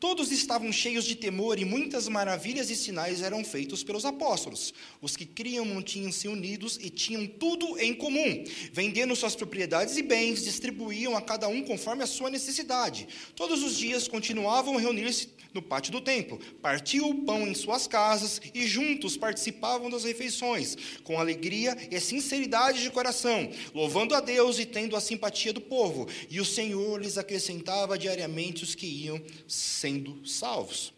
Todos 0.00 0.30
estavam 0.30 0.70
cheios 0.70 1.04
de 1.04 1.16
temor 1.16 1.58
e 1.58 1.64
muitas 1.64 2.06
maravilhas 2.06 2.70
e 2.70 2.76
sinais 2.76 3.20
eram 3.20 3.44
feitos 3.44 3.82
pelos 3.82 4.04
apóstolos. 4.04 4.72
Os 5.02 5.16
que 5.16 5.26
criam 5.26 5.64
mantinham-se 5.64 6.28
unidos 6.28 6.78
e 6.80 6.88
tinham 6.88 7.26
tudo 7.26 7.76
em 7.80 7.92
comum. 7.92 8.44
Vendendo 8.72 9.16
suas 9.16 9.34
propriedades 9.34 9.96
e 9.96 10.02
bens, 10.02 10.44
distribuíam 10.44 11.16
a 11.16 11.20
cada 11.20 11.48
um 11.48 11.64
conforme 11.64 12.04
a 12.04 12.06
sua 12.06 12.30
necessidade. 12.30 13.08
Todos 13.34 13.64
os 13.64 13.76
dias 13.76 14.06
continuavam 14.06 14.76
a 14.76 14.80
reunir-se 14.80 15.30
no 15.52 15.62
pátio 15.62 15.90
do 15.90 16.00
templo, 16.00 16.38
partiam 16.60 17.08
o 17.08 17.24
pão 17.24 17.48
em 17.48 17.54
suas 17.54 17.86
casas 17.86 18.38
e 18.52 18.66
juntos 18.66 19.16
participavam 19.16 19.88
das 19.88 20.04
refeições, 20.04 20.76
com 21.02 21.18
alegria 21.18 21.74
e 21.90 21.98
sinceridade 21.98 22.82
de 22.82 22.90
coração, 22.90 23.50
louvando 23.74 24.14
a 24.14 24.20
Deus 24.20 24.58
e 24.58 24.66
tendo 24.66 24.94
a 24.94 25.00
simpatia 25.00 25.54
do 25.54 25.60
povo. 25.60 26.06
E 26.28 26.38
o 26.38 26.44
Senhor 26.44 27.00
lhes 27.00 27.16
acrescentava 27.16 27.98
diariamente 27.98 28.62
os 28.62 28.74
que 28.74 28.86
iam 28.86 29.20
sendo 29.46 29.87
salvos. 30.24 30.92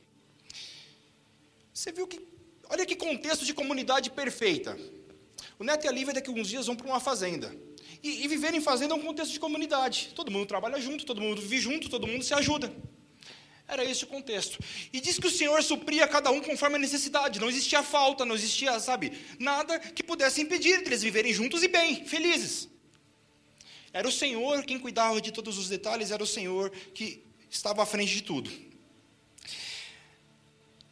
Você 1.73 1.92
viu 1.92 2.06
que. 2.06 2.20
Olha 2.68 2.87
que 2.87 2.94
contexto 2.94 3.44
de 3.44 3.52
comunidade 3.52 4.11
perfeita. 4.11 4.78
O 5.59 5.64
Neto 5.64 5.85
e 5.85 5.88
a 5.88 5.92
Lívia 5.92 6.14
daqui 6.14 6.28
a 6.28 6.30
alguns 6.30 6.49
dias 6.49 6.66
vão 6.66 6.76
para 6.76 6.87
uma 6.87 7.00
fazenda. 7.00 7.54
E, 8.02 8.25
e 8.25 8.28
viver 8.28 8.54
em 8.54 8.61
fazenda 8.61 8.94
é 8.94 8.97
um 8.97 9.02
contexto 9.02 9.32
de 9.32 9.40
comunidade. 9.40 10.12
Todo 10.14 10.30
mundo 10.30 10.47
trabalha 10.47 10.80
junto, 10.80 11.04
todo 11.04 11.20
mundo 11.20 11.40
vive 11.40 11.59
junto, 11.59 11.88
todo 11.88 12.06
mundo 12.06 12.25
se 12.25 12.32
ajuda. 12.32 12.73
Era 13.68 13.85
esse 13.85 14.04
o 14.04 14.06
contexto. 14.06 14.59
E 14.92 15.00
diz 15.00 15.18
que 15.18 15.26
o 15.26 15.30
Senhor 15.30 15.62
supria 15.62 16.09
cada 16.09 16.30
um 16.30 16.40
conforme 16.40 16.76
a 16.76 16.78
necessidade. 16.78 17.38
Não 17.38 17.49
existia 17.49 17.82
falta, 17.82 18.25
não 18.25 18.35
existia, 18.35 18.80
sabe, 18.80 19.12
nada 19.38 19.78
que 19.78 20.02
pudesse 20.02 20.40
impedir 20.40 20.82
eles 20.85 21.02
viverem 21.02 21.32
juntos 21.32 21.62
e 21.62 21.68
bem, 21.68 22.04
felizes. 22.04 22.68
Era 23.92 24.09
o 24.09 24.12
Senhor 24.12 24.64
quem 24.64 24.78
cuidava 24.78 25.20
de 25.20 25.32
todos 25.32 25.59
os 25.59 25.68
detalhes, 25.68 26.11
era 26.11 26.23
o 26.23 26.26
Senhor 26.26 26.70
que 26.94 27.23
estava 27.49 27.82
à 27.82 27.87
frente 27.87 28.12
de 28.12 28.23
tudo. 28.23 28.50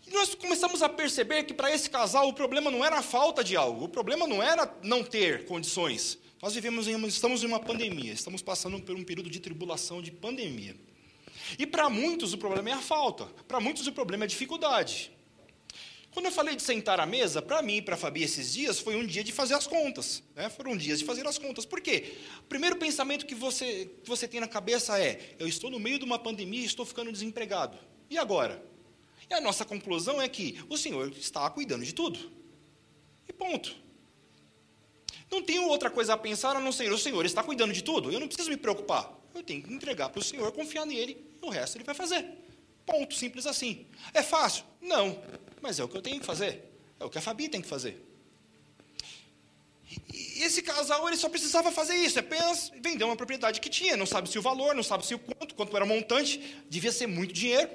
E 0.08 0.14
nós 0.14 0.34
começamos 0.34 0.82
a 0.82 0.88
perceber 0.88 1.42
que 1.42 1.52
para 1.52 1.70
esse 1.70 1.90
casal 1.90 2.28
o 2.28 2.32
problema 2.32 2.70
não 2.70 2.82
era 2.82 2.96
a 2.96 3.02
falta 3.02 3.44
de 3.44 3.54
algo, 3.54 3.84
o 3.84 3.88
problema 3.88 4.26
não 4.26 4.42
era 4.42 4.74
não 4.82 5.04
ter 5.04 5.44
condições. 5.44 6.18
Nós 6.40 6.54
vivemos 6.54 6.88
em 6.88 6.94
uma, 6.94 7.06
estamos 7.06 7.42
em 7.42 7.46
uma 7.46 7.60
pandemia, 7.60 8.14
estamos 8.14 8.40
passando 8.40 8.80
por 8.80 8.96
um 8.96 9.04
período 9.04 9.28
de 9.28 9.38
tribulação, 9.38 10.00
de 10.00 10.10
pandemia. 10.10 10.74
E 11.58 11.66
para 11.66 11.90
muitos 11.90 12.32
o 12.32 12.38
problema 12.38 12.70
é 12.70 12.72
a 12.72 12.80
falta, 12.80 13.26
para 13.46 13.60
muitos 13.60 13.86
o 13.86 13.92
problema 13.92 14.24
é 14.24 14.26
a 14.26 14.28
dificuldade. 14.28 15.12
Quando 16.10 16.24
eu 16.24 16.32
falei 16.32 16.56
de 16.56 16.62
sentar 16.62 16.98
à 16.98 17.04
mesa, 17.04 17.42
para 17.42 17.60
mim 17.60 17.76
e 17.76 17.82
para 17.82 17.94
a 17.94 17.98
Fabi 17.98 18.22
esses 18.22 18.54
dias 18.54 18.80
foi 18.80 18.96
um 18.96 19.04
dia 19.04 19.22
de 19.22 19.30
fazer 19.30 19.54
as 19.54 19.66
contas. 19.66 20.22
Né? 20.34 20.48
Foram 20.48 20.74
dias 20.74 21.00
de 21.00 21.04
fazer 21.04 21.26
as 21.26 21.36
contas. 21.36 21.66
Por 21.66 21.82
quê? 21.82 22.14
O 22.40 22.44
primeiro 22.44 22.76
pensamento 22.76 23.26
que 23.26 23.34
você, 23.34 23.90
que 24.02 24.08
você 24.08 24.26
tem 24.26 24.40
na 24.40 24.48
cabeça 24.48 24.98
é: 24.98 25.36
eu 25.38 25.46
estou 25.46 25.70
no 25.70 25.78
meio 25.78 25.98
de 25.98 26.06
uma 26.06 26.18
pandemia 26.18 26.62
e 26.62 26.64
estou 26.64 26.86
ficando 26.86 27.12
desempregado. 27.12 27.76
E 28.08 28.16
agora? 28.16 28.67
E 29.30 29.34
a 29.34 29.40
nossa 29.40 29.64
conclusão 29.64 30.20
é 30.20 30.28
que 30.28 30.62
o 30.68 30.76
Senhor 30.76 31.10
está 31.12 31.48
cuidando 31.50 31.84
de 31.84 31.94
tudo. 31.94 32.18
E 33.28 33.32
ponto. 33.32 33.74
Não 35.30 35.42
tenho 35.42 35.68
outra 35.68 35.90
coisa 35.90 36.14
a 36.14 36.16
pensar 36.16 36.56
a 36.56 36.60
não 36.60 36.72
ser: 36.72 36.90
o 36.90 36.98
Senhor 36.98 37.24
está 37.26 37.42
cuidando 37.42 37.72
de 37.72 37.82
tudo. 37.82 38.10
Eu 38.10 38.20
não 38.20 38.26
preciso 38.26 38.50
me 38.50 38.56
preocupar. 38.56 39.12
Eu 39.34 39.42
tenho 39.42 39.62
que 39.62 39.72
entregar 39.72 40.08
para 40.08 40.20
o 40.20 40.24
Senhor, 40.24 40.50
confiar 40.52 40.86
nele 40.86 41.28
o 41.42 41.50
resto 41.50 41.76
ele 41.76 41.84
vai 41.84 41.94
fazer. 41.94 42.24
Ponto, 42.84 43.14
simples 43.14 43.46
assim. 43.46 43.86
É 44.14 44.22
fácil? 44.22 44.64
Não. 44.80 45.22
Mas 45.60 45.78
é 45.78 45.84
o 45.84 45.88
que 45.88 45.96
eu 45.96 46.02
tenho 46.02 46.20
que 46.20 46.26
fazer. 46.26 46.64
É 46.98 47.04
o 47.04 47.10
que 47.10 47.18
a 47.18 47.20
Fabi 47.20 47.48
tem 47.48 47.60
que 47.60 47.68
fazer. 47.68 48.02
E 50.12 50.42
esse 50.42 50.62
casal 50.62 51.06
ele 51.08 51.16
só 51.16 51.28
precisava 51.28 51.72
fazer 51.72 51.94
isso, 51.94 52.18
apenas 52.18 52.70
vender 52.80 53.04
uma 53.04 53.16
propriedade 53.16 53.60
que 53.60 53.70
tinha, 53.70 53.96
não 53.96 54.04
sabe 54.04 54.28
se 54.28 54.38
o 54.38 54.42
valor, 54.42 54.74
não 54.74 54.82
sabe 54.82 55.06
se 55.06 55.14
o 55.14 55.18
quanto, 55.18 55.54
quanto 55.54 55.74
era 55.74 55.86
montante, 55.86 56.62
devia 56.68 56.92
ser 56.92 57.06
muito 57.06 57.32
dinheiro. 57.32 57.70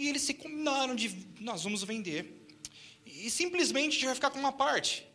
E 0.00 0.08
eles 0.08 0.22
se 0.22 0.32
combinaram 0.32 0.96
de 0.96 1.14
nós 1.40 1.62
vamos 1.62 1.84
vender. 1.84 2.48
E 3.04 3.30
simplesmente 3.30 3.88
a 3.88 3.92
gente 3.92 4.06
vai 4.06 4.14
ficar 4.14 4.30
com 4.30 4.38
uma 4.38 4.50
parte. 4.50 5.06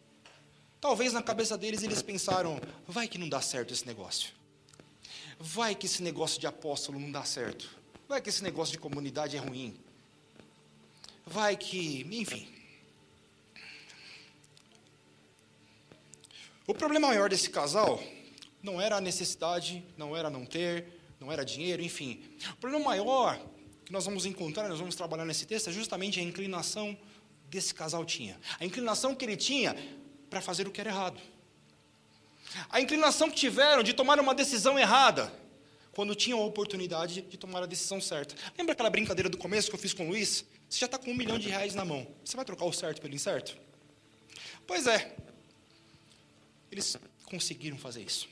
Talvez 0.79 1.11
na 1.11 1.23
cabeça 1.23 1.57
deles 1.57 1.81
eles 1.81 2.03
pensaram, 2.03 2.61
vai 2.87 3.07
que 3.07 3.17
não 3.17 3.27
dá 3.27 3.41
certo 3.41 3.73
esse 3.73 3.83
negócio. 3.87 4.31
Vai 5.39 5.73
que 5.73 5.87
esse 5.87 6.03
negócio 6.03 6.39
de 6.39 6.45
apóstolo 6.45 6.99
não 6.99 7.11
dá 7.11 7.25
certo. 7.25 7.67
Vai 8.07 8.21
que 8.21 8.29
esse 8.29 8.43
negócio 8.43 8.73
de 8.73 8.77
comunidade 8.77 9.35
é 9.35 9.39
ruim. 9.39 9.75
Vai 11.25 11.57
que, 11.57 12.05
enfim. 12.11 12.47
O 16.67 16.75
problema 16.75 17.07
maior 17.07 17.27
desse 17.27 17.49
casal 17.49 17.99
não 18.61 18.79
era 18.79 18.97
a 18.97 19.01
necessidade, 19.01 19.83
não 19.97 20.15
era 20.15 20.29
não 20.29 20.45
ter, 20.45 20.85
não 21.19 21.31
era 21.31 21.43
dinheiro, 21.43 21.81
enfim. 21.81 22.23
O 22.51 22.57
problema 22.57 22.85
maior 22.85 23.54
que 23.85 23.91
nós 23.91 24.05
vamos 24.05 24.25
encontrar, 24.25 24.67
nós 24.67 24.79
vamos 24.79 24.95
trabalhar 24.95 25.25
nesse 25.25 25.45
texto, 25.45 25.69
é 25.69 25.73
justamente 25.73 26.19
a 26.19 26.23
inclinação 26.23 26.97
desse 27.49 27.73
casal 27.73 28.03
tinha. 28.03 28.39
A 28.59 28.65
inclinação 28.65 29.13
que 29.13 29.23
ele 29.23 29.37
tinha 29.37 29.75
para 30.29 30.41
fazer 30.41 30.67
o 30.67 30.71
que 30.71 30.81
era 30.81 30.89
errado. 30.89 31.21
A 32.69 32.81
inclinação 32.81 33.29
que 33.29 33.35
tiveram 33.35 33.83
de 33.83 33.93
tomar 33.93 34.19
uma 34.19 34.33
decisão 34.33 34.77
errada, 34.79 35.31
quando 35.93 36.13
tinham 36.15 36.41
a 36.41 36.45
oportunidade 36.45 37.21
de 37.21 37.37
tomar 37.37 37.63
a 37.63 37.65
decisão 37.65 38.01
certa. 38.01 38.35
Lembra 38.57 38.73
aquela 38.73 38.89
brincadeira 38.89 39.29
do 39.29 39.37
começo 39.37 39.69
que 39.69 39.75
eu 39.75 39.79
fiz 39.79 39.93
com 39.93 40.05
o 40.05 40.09
Luiz? 40.09 40.43
Você 40.69 40.79
já 40.79 40.87
está 40.87 40.97
com 40.97 41.11
um 41.11 41.15
milhão 41.15 41.39
de 41.39 41.47
reais 41.47 41.73
na 41.73 41.85
mão. 41.85 42.05
Você 42.23 42.35
vai 42.35 42.43
trocar 42.43 42.65
o 42.65 42.73
certo 42.73 43.01
pelo 43.01 43.13
incerto? 43.13 43.55
Pois 44.67 44.87
é. 44.87 45.15
Eles 46.71 46.97
conseguiram 47.23 47.77
fazer 47.77 48.01
isso. 48.01 48.27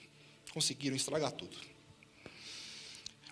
Conseguiram 0.52 0.96
estragar 0.96 1.32
tudo. 1.32 1.58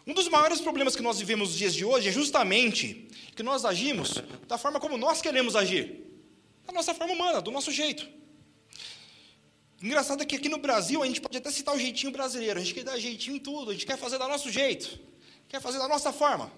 Um 0.05 0.13
dos 0.13 0.27
maiores 0.27 0.59
problemas 0.59 0.95
que 0.95 1.01
nós 1.01 1.19
vivemos 1.19 1.49
nos 1.49 1.57
dias 1.57 1.73
de 1.73 1.85
hoje 1.85 2.09
é 2.09 2.11
justamente 2.11 3.07
que 3.35 3.43
nós 3.43 3.65
agimos 3.65 4.15
da 4.47 4.57
forma 4.57 4.79
como 4.79 4.97
nós 4.97 5.21
queremos 5.21 5.55
agir. 5.55 6.07
Da 6.65 6.73
nossa 6.73 6.93
forma 6.93 7.13
humana, 7.13 7.41
do 7.41 7.51
nosso 7.51 7.71
jeito. 7.71 8.07
Engraçado 9.81 10.21
é 10.21 10.25
que 10.25 10.35
aqui 10.35 10.49
no 10.49 10.57
Brasil 10.57 11.01
a 11.01 11.05
gente 11.05 11.21
pode 11.21 11.37
até 11.37 11.51
citar 11.51 11.75
o 11.75 11.79
jeitinho 11.79 12.11
brasileiro, 12.11 12.59
a 12.59 12.63
gente 12.63 12.73
quer 12.73 12.83
dar 12.83 12.97
jeitinho 12.99 13.35
em 13.37 13.39
tudo, 13.39 13.71
a 13.71 13.73
gente 13.73 13.85
quer 13.85 13.97
fazer 13.97 14.19
da 14.19 14.27
nosso 14.27 14.49
jeito, 14.51 14.99
quer 15.49 15.59
fazer 15.59 15.79
da 15.79 15.87
nossa 15.87 16.13
forma, 16.13 16.51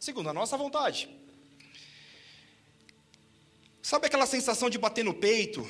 segundo 0.00 0.30
a 0.30 0.32
nossa 0.32 0.56
vontade. 0.56 1.08
Sabe 3.82 4.06
aquela 4.06 4.26
sensação 4.26 4.70
de 4.70 4.78
bater 4.78 5.04
no 5.04 5.12
peito 5.12 5.68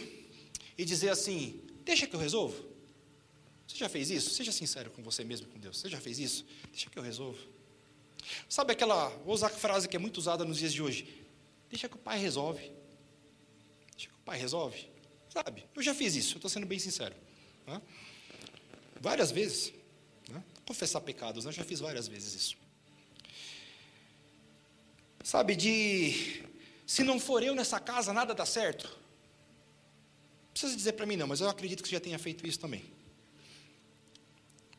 e 0.79 0.85
dizer 0.85 1.09
assim: 1.09 1.61
deixa 1.85 2.07
que 2.07 2.15
eu 2.15 2.21
resolvo? 2.21 2.72
Você 3.73 3.79
já 3.79 3.89
fez 3.89 4.11
isso? 4.11 4.31
Seja 4.31 4.53
sincero 4.53 4.91
com 4.91 5.03
você 5.03 5.25
mesmo, 5.25 5.49
com 5.49 5.59
Deus. 5.59 5.79
Você 5.79 5.89
já 5.89 5.99
fez 5.99 6.19
isso? 6.19 6.45
Deixa 6.71 6.91
que 6.91 6.99
eu 6.99 7.03
resolvo. 7.03 7.39
Sabe 8.47 8.73
aquela, 8.73 9.09
vou 9.25 9.35
usar 9.35 9.47
a 9.47 9.51
frase 9.51 9.89
que 9.89 9.97
é 9.97 9.99
muito 9.99 10.19
usada 10.19 10.45
nos 10.45 10.59
dias 10.59 10.75
de 10.75 10.83
hoje: 10.83 11.09
deixa 11.71 11.89
que 11.89 11.97
o 11.97 11.99
pai 11.99 12.19
resolve. 12.19 12.71
Deixa 13.93 14.09
que 14.11 14.15
o 14.15 14.25
pai 14.27 14.39
resolve. 14.39 14.87
Sabe? 15.31 15.65
Eu 15.75 15.83
já 15.83 15.95
fiz 15.95 16.15
isso, 16.15 16.35
eu 16.35 16.37
estou 16.37 16.51
sendo 16.51 16.67
bem 16.67 16.79
sincero. 16.79 17.15
Né? 17.67 17.81
Várias 19.01 19.31
vezes. 19.31 19.73
Né? 20.29 20.45
Confessar 20.67 21.01
pecados, 21.01 21.47
né? 21.47 21.49
eu 21.49 21.55
já 21.55 21.65
fiz 21.65 21.81
várias 21.81 22.07
vezes 22.07 22.35
isso. 22.35 22.57
Sabe, 25.25 25.57
de. 25.57 26.45
Se 26.87 27.03
não 27.03 27.19
for 27.19 27.43
eu 27.43 27.55
nessa 27.55 27.81
casa, 27.81 28.13
nada 28.13 28.35
dá 28.35 28.45
certo. 28.45 28.85
Não 28.85 30.51
precisa 30.53 30.77
dizer 30.77 30.93
para 30.93 31.07
mim, 31.07 31.17
não, 31.17 31.27
mas 31.27 31.41
eu 31.41 31.49
acredito 31.49 31.83
que 31.83 31.89
você 31.89 31.95
já 31.95 32.01
tenha 32.01 32.19
feito 32.19 32.47
isso 32.47 32.61
também. 32.61 32.85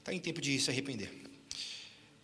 Está 0.04 0.14
em 0.14 0.20
tempo 0.20 0.42
de 0.42 0.60
se 0.60 0.70
arrepender. 0.70 1.10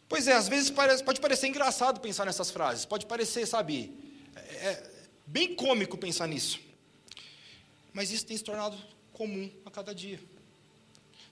Pois 0.09 0.27
é, 0.27 0.33
às 0.33 0.50
vezes 0.50 0.69
parece, 0.69 1.01
pode 1.01 1.21
parecer 1.21 1.48
engraçado 1.48 2.01
pensar 2.01 2.25
nessas 2.25 2.51
frases, 2.51 2.83
pode 2.83 3.05
parecer, 3.05 3.45
sabe, 3.45 3.93
é, 4.36 4.41
é 4.41 4.91
bem 5.25 5.55
cômico 5.55 5.98
pensar 5.98 6.27
nisso. 6.27 6.59
Mas 7.93 8.12
isso 8.12 8.25
tem 8.25 8.36
se 8.36 8.43
tornado 8.43 8.77
comum 9.13 9.50
a 9.65 9.71
cada 9.71 9.95
dia. 9.95 10.19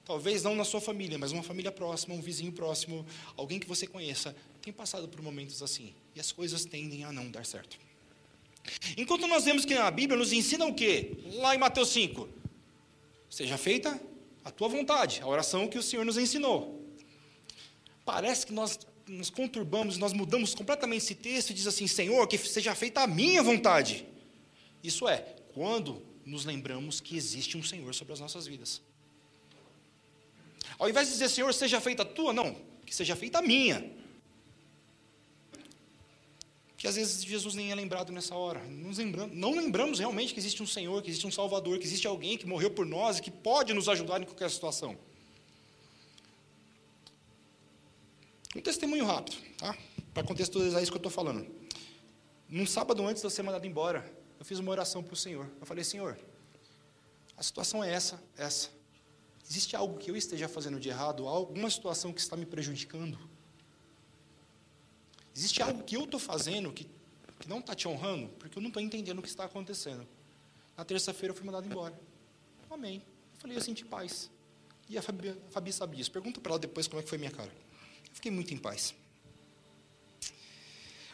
Talvez 0.06 0.42
não 0.42 0.56
na 0.56 0.64
sua 0.64 0.80
família, 0.80 1.18
mas 1.18 1.34
uma 1.34 1.44
família 1.44 1.70
próxima, 1.70 2.16
um 2.16 2.22
vizinho 2.22 2.54
próximo, 2.54 3.06
alguém 3.36 3.60
que 3.60 3.68
você 3.68 3.86
conheça, 3.86 4.34
tem 4.62 4.72
passado 4.72 5.10
por 5.10 5.22
momentos 5.22 5.62
assim. 5.62 5.94
E 6.16 6.20
as 6.22 6.32
coisas 6.32 6.64
tendem 6.64 7.04
a 7.04 7.12
não 7.12 7.30
dar 7.30 7.46
certo. 7.46 7.78
Enquanto 8.96 9.28
nós 9.28 9.44
vemos 9.44 9.66
que 9.66 9.76
na 9.76 9.92
Bíblia 9.92 10.18
nos 10.18 10.32
ensina 10.32 10.66
o 10.66 10.74
quê? 10.74 11.12
Lá 11.34 11.54
em 11.54 11.58
Mateus 11.58 11.90
5. 11.90 12.30
Seja 13.30 13.58
feita 13.58 14.00
a 14.48 14.52
tua 14.52 14.70
vontade, 14.70 15.20
a 15.22 15.28
oração 15.28 15.68
que 15.68 15.78
o 15.78 15.84
Senhor 15.84 16.06
nos 16.06 16.18
ensinou. 16.18 16.82
Parece 18.06 18.48
que 18.48 18.54
nós 18.54 18.80
nos 19.06 19.30
conturbamos, 19.30 19.98
nós 19.98 20.14
mudamos 20.14 20.56
completamente 20.56 21.04
esse 21.04 21.16
texto 21.16 21.50
e 21.50 21.54
diz 21.54 21.68
assim: 21.68 21.86
Senhor, 21.86 22.26
que 22.28 22.38
seja 22.38 22.74
feita 22.74 23.02
a 23.02 23.08
minha 23.08 23.44
vontade. 23.44 24.08
Isso 24.82 25.06
é, 25.06 25.36
quando 25.54 26.02
nos 26.26 26.46
lembramos 26.46 27.02
que 27.02 27.18
existe 27.18 27.58
um 27.58 27.64
Senhor 27.64 27.94
sobre 27.94 28.14
as 28.14 28.22
nossas 28.22 28.48
vidas. 28.48 28.82
Ao 30.80 30.90
invés 30.90 31.08
de 31.08 31.14
dizer, 31.14 31.28
Senhor, 31.28 31.54
seja 31.54 31.82
feita 31.82 32.04
a 32.04 32.06
tua, 32.06 32.32
não, 32.32 32.56
que 32.86 32.96
seja 32.96 33.18
feita 33.18 33.40
a 33.40 33.42
minha. 33.42 33.92
Que 36.78 36.88
às 36.88 36.96
vezes 36.96 37.24
Jesus 37.24 37.56
nem 37.56 37.72
é 37.72 37.76
lembrado 37.76 38.14
nessa 38.14 38.36
hora. 38.36 38.62
Lembramos, 38.62 39.36
não 39.36 39.52
lembramos 39.52 39.98
realmente 39.98 40.32
que 40.32 40.40
existe 40.40 40.62
um 40.62 40.68
Senhor, 40.68 41.02
que 41.02 41.10
existe 41.10 41.26
um 41.26 41.32
Salvador, 41.32 41.80
que 41.80 41.86
existe 41.86 42.06
alguém 42.06 42.38
que 42.38 42.46
morreu 42.46 42.70
por 42.70 42.86
nós 42.86 43.18
e 43.18 43.22
que 43.22 43.32
pode 43.32 43.74
nos 43.74 43.90
ajudar 43.90 44.22
em 44.22 44.26
qualquer 44.26 44.52
situação. 44.52 44.96
Um 48.56 48.62
testemunho 48.62 49.06
rápido, 49.06 49.38
tá? 49.58 49.76
para 50.14 50.24
contextualizar 50.24 50.82
isso 50.82 50.92
que 50.92 50.96
eu 50.96 51.00
estou 51.00 51.12
falando. 51.12 51.48
Num 52.48 52.66
sábado 52.66 53.06
antes 53.06 53.22
de 53.22 53.26
eu 53.26 53.30
ser 53.30 53.44
mandado 53.44 53.66
embora, 53.66 54.10
eu 54.40 54.46
fiz 54.46 54.58
uma 54.60 54.72
oração 54.72 55.04
para 55.04 55.14
o 55.14 55.18
Senhor. 55.18 55.50
Eu 55.60 55.66
falei, 55.66 55.84
Senhor, 55.84 56.18
a 57.36 57.44
situação 57.44 57.84
é 57.84 57.92
essa, 57.92 58.22
essa. 58.38 58.70
Existe 59.50 59.76
algo 59.76 59.98
que 59.98 60.10
eu 60.10 60.16
esteja 60.16 60.48
fazendo 60.48 60.80
de 60.80 60.90
errado? 60.90 61.28
Alguma 61.28 61.70
situação 61.70 62.12
que 62.12 62.20
está 62.20 62.36
me 62.36 62.46
prejudicando? 62.46 63.18
Existe 65.38 65.62
algo 65.62 65.84
que 65.84 65.96
eu 65.96 66.06
estou 66.06 66.20
fazendo 66.20 66.74
que, 66.74 66.88
que 67.40 67.48
não 67.48 67.60
está 67.60 67.76
te 67.76 67.88
honrando? 67.88 68.28
Porque 68.40 68.58
eu 68.58 68.62
não 68.62 68.70
estou 68.70 68.82
entendendo 68.82 69.20
o 69.20 69.22
que 69.22 69.28
está 69.28 69.44
acontecendo. 69.44 70.08
Na 70.76 70.84
terça-feira 70.84 71.32
eu 71.32 71.38
fui 71.38 71.46
mandado 71.46 71.68
embora. 71.68 71.94
Amém. 72.72 73.04
Eu 73.36 73.42
falei, 73.42 73.56
eu 73.56 73.62
senti 73.62 73.86
paz. 73.86 74.32
E 74.90 74.98
a 74.98 75.02
Fabi, 75.04 75.30
a 75.30 75.52
Fabi 75.52 75.72
sabia 75.72 76.02
isso. 76.02 76.10
Pergunta 76.10 76.42
para 76.42 76.54
ela 76.54 76.60
depois 76.60 76.88
como 76.88 77.00
é 77.00 77.04
que 77.04 77.10
foi 77.10 77.20
minha 77.20 77.30
cara. 77.30 77.52
Eu 78.10 78.16
fiquei 78.16 78.32
muito 78.32 78.52
em 78.52 78.58
paz. 78.58 78.96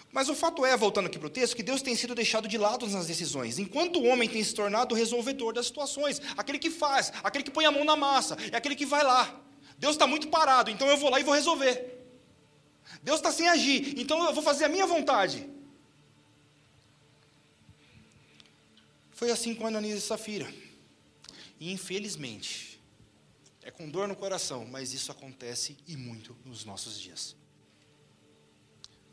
Mas 0.10 0.30
o 0.30 0.36
fato 0.36 0.66
é, 0.66 0.78
voltando 0.78 1.08
aqui 1.08 1.20
para 1.20 1.28
o 1.28 1.30
texto, 1.30 1.54
que 1.54 1.64
Deus 1.64 1.82
tem 1.82 1.94
sido 1.94 2.16
deixado 2.16 2.48
de 2.48 2.58
lado 2.58 2.88
nas 2.88 3.08
decisões, 3.08 3.60
enquanto 3.60 4.00
o 4.00 4.06
homem 4.06 4.30
tem 4.30 4.42
se 4.42 4.56
tornado 4.56 4.96
o 4.96 4.98
resolvedor 4.98 5.52
das 5.52 5.66
situações, 5.66 6.22
aquele 6.38 6.60
que 6.60 6.70
faz, 6.70 7.12
aquele 7.26 7.44
que 7.44 7.52
põe 7.52 7.66
a 7.66 7.72
mão 7.72 7.84
na 7.84 7.98
massa, 7.98 8.38
é 8.54 8.56
aquele 8.56 8.76
que 8.76 8.86
vai 8.86 9.04
lá. 9.04 9.38
Deus 9.78 9.96
está 9.96 10.08
muito 10.08 10.30
parado, 10.30 10.72
então 10.72 10.88
eu 10.88 10.96
vou 10.96 11.10
lá 11.10 11.20
e 11.20 11.24
vou 11.24 11.34
resolver. 11.34 12.03
Deus 13.02 13.20
está 13.20 13.32
sem 13.32 13.48
agir, 13.48 14.00
então 14.00 14.24
eu 14.24 14.34
vou 14.34 14.44
fazer 14.44 14.66
a 14.66 14.70
minha 14.70 14.86
vontade. 14.86 15.50
Foi 19.12 19.32
assim 19.32 19.56
com 19.56 19.68
Ananias 19.68 20.00
e 20.00 20.02
Safira. 20.02 20.52
E 21.60 21.72
infelizmente, 21.72 22.82
é 23.62 23.72
com 23.72 23.90
dor 23.90 24.08
no 24.08 24.16
coração, 24.16 24.66
mas 24.66 24.94
isso 24.94 25.12
acontece 25.12 25.78
e 25.88 25.96
muito 25.96 26.36
nos 26.46 26.66
nossos 26.66 27.00
dias 27.00 27.36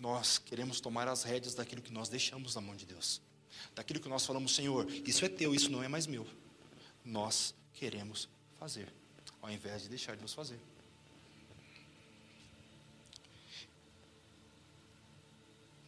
nós 0.01 0.39
queremos 0.39 0.81
tomar 0.81 1.07
as 1.07 1.23
rédeas 1.23 1.55
daquilo 1.55 1.83
que 1.83 1.93
nós 1.93 2.09
deixamos 2.09 2.55
na 2.55 2.61
mão 2.63 2.75
de 2.75 2.87
Deus. 2.87 3.21
Daquilo 3.75 4.01
que 4.01 4.09
nós 4.09 4.25
falamos, 4.25 4.55
Senhor, 4.55 4.91
isso 5.07 5.25
é 5.27 5.29
teu, 5.29 5.55
isso 5.55 5.71
não 5.71 5.83
é 5.83 5.89
mais 5.89 6.07
meu. 6.07 6.27
Nós 7.05 7.55
queremos 7.75 8.27
fazer, 8.59 8.91
ao 9.43 9.51
invés 9.51 9.83
de 9.83 9.91
deixar 9.91 10.17
Deus 10.17 10.33
fazer. 10.33 10.59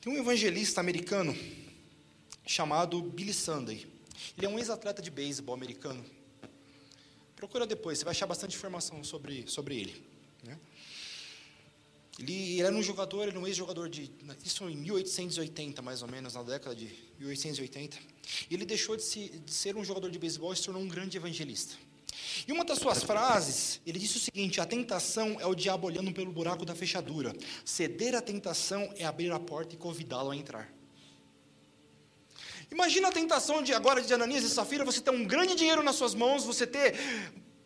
Tem 0.02 0.12
um 0.12 0.18
evangelista 0.18 0.80
americano 0.80 1.32
chamado 2.44 3.00
Billy 3.00 3.32
Sunday. 3.32 3.86
Ele 4.36 4.46
é 4.46 4.48
um 4.48 4.58
ex-atleta 4.58 5.00
de 5.00 5.12
beisebol 5.12 5.54
americano. 5.54 6.04
Procura 7.36 7.64
depois, 7.68 7.98
você 7.98 8.04
vai 8.04 8.10
achar 8.10 8.26
bastante 8.26 8.56
informação 8.56 9.04
sobre, 9.04 9.46
sobre 9.46 9.78
ele. 9.78 10.04
Né? 10.42 10.58
Ele 12.18 12.60
era 12.60 12.74
um 12.74 12.82
jogador, 12.82 13.28
era 13.28 13.38
um 13.38 13.46
ex-jogador 13.46 13.88
de. 13.88 14.10
Isso 14.44 14.68
em 14.68 14.76
1880, 14.76 15.80
mais 15.80 16.02
ou 16.02 16.08
menos, 16.08 16.34
na 16.34 16.42
década 16.42 16.74
de 16.74 16.86
1880. 17.20 17.96
E 18.50 18.54
ele 18.54 18.66
deixou 18.66 18.96
de, 18.96 19.04
se, 19.04 19.28
de 19.28 19.54
ser 19.54 19.76
um 19.76 19.84
jogador 19.84 20.10
de 20.10 20.18
beisebol 20.18 20.52
e 20.52 20.56
se 20.56 20.64
tornou 20.64 20.82
um 20.82 20.88
grande 20.88 21.16
evangelista. 21.16 21.76
E 22.46 22.52
uma 22.52 22.64
das 22.64 22.78
suas 22.78 23.02
frases, 23.02 23.80
ele 23.86 23.98
disse 23.98 24.16
o 24.16 24.20
seguinte: 24.20 24.60
a 24.60 24.66
tentação 24.66 25.38
é 25.40 25.46
o 25.46 25.54
diabo 25.54 25.86
olhando 25.86 26.12
pelo 26.12 26.32
buraco 26.32 26.64
da 26.64 26.74
fechadura. 26.74 27.34
Ceder 27.64 28.14
à 28.14 28.20
tentação 28.20 28.92
é 28.96 29.04
abrir 29.04 29.30
a 29.32 29.38
porta 29.38 29.74
e 29.74 29.78
convidá-lo 29.78 30.30
a 30.30 30.36
entrar. 30.36 30.72
Imagina 32.70 33.08
a 33.08 33.12
tentação 33.12 33.62
de 33.62 33.74
agora 33.74 34.00
de 34.00 34.12
Ananias 34.14 34.44
e 34.44 34.48
Safira, 34.48 34.84
você 34.84 35.00
ter 35.00 35.10
um 35.10 35.24
grande 35.24 35.54
dinheiro 35.54 35.82
nas 35.82 35.96
suas 35.96 36.14
mãos, 36.14 36.44
você 36.44 36.66
ter 36.66 36.94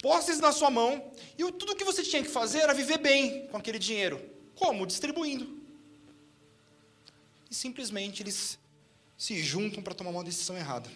posses 0.02 0.40
na 0.40 0.50
sua 0.50 0.68
mão, 0.68 1.12
e 1.38 1.44
tudo 1.52 1.76
que 1.76 1.85
você 1.85 2.02
tinha 2.02 2.23
que 2.23 2.28
fazer 2.28 2.58
era 2.58 2.75
viver 2.75 2.99
bem 2.99 3.46
com 3.46 3.56
aquele 3.56 3.78
dinheiro. 3.78 4.20
Como? 4.56 4.85
Distribuindo. 4.85 5.61
E 7.49 7.54
simplesmente 7.54 8.23
eles 8.23 8.58
se 9.17 9.40
juntam 9.43 9.82
para 9.82 9.95
tomar 9.95 10.10
uma 10.10 10.25
decisão 10.25 10.56
errada. 10.56 10.90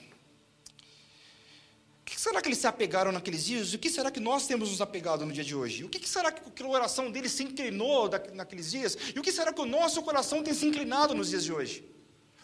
O 2.11 2.13
que 2.13 2.21
será 2.21 2.43
que 2.43 2.49
eles 2.49 2.59
se 2.59 2.67
apegaram 2.67 3.13
naqueles 3.13 3.45
dias? 3.45 3.73
O 3.73 3.79
que 3.79 3.89
será 3.89 4.11
que 4.11 4.19
nós 4.19 4.45
temos 4.45 4.71
nos 4.71 4.81
apegado 4.81 5.25
no 5.25 5.33
dia 5.33 5.45
de 5.45 5.55
hoje? 5.55 5.85
O 5.85 5.89
que 5.89 6.07
será 6.09 6.33
que 6.33 6.63
a 6.63 6.67
oração 6.67 7.09
deles 7.09 7.31
se 7.31 7.45
inclinou 7.45 8.11
naqueles 8.35 8.69
dias? 8.69 8.99
E 9.15 9.19
o 9.19 9.23
que 9.23 9.31
será 9.31 9.53
que 9.53 9.61
o 9.61 9.65
nosso 9.65 10.03
coração 10.03 10.43
tem 10.43 10.53
se 10.53 10.67
inclinado 10.67 11.15
nos 11.15 11.31
dias 11.31 11.45
de 11.45 11.53
hoje? 11.53 11.89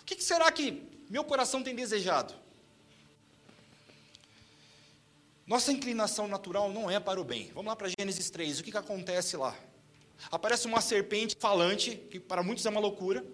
O 0.01 0.05
que 0.05 0.23
será 0.23 0.53
que 0.53 0.89
meu 1.11 1.25
coração 1.25 1.65
tem 1.65 1.75
desejado? 1.75 2.33
Nossa 5.45 5.73
inclinação 5.73 6.29
natural 6.29 6.73
não 6.73 6.89
é 6.89 7.01
para 7.01 7.21
o 7.21 7.25
bem. 7.25 7.51
Vamos 7.53 7.67
lá 7.67 7.75
para 7.75 7.89
Gênesis 7.99 8.31
3. 8.31 8.61
O 8.61 8.63
que, 8.63 8.71
que 8.71 8.79
acontece 8.79 9.37
lá? 9.37 9.57
Aparece 10.31 10.69
uma 10.69 10.81
serpente 10.81 11.37
falante, 11.41 11.97
que 12.09 12.21
para 12.21 12.41
muitos 12.41 12.65
é 12.65 12.71
uma 12.71 12.81
loucura, 12.81 13.25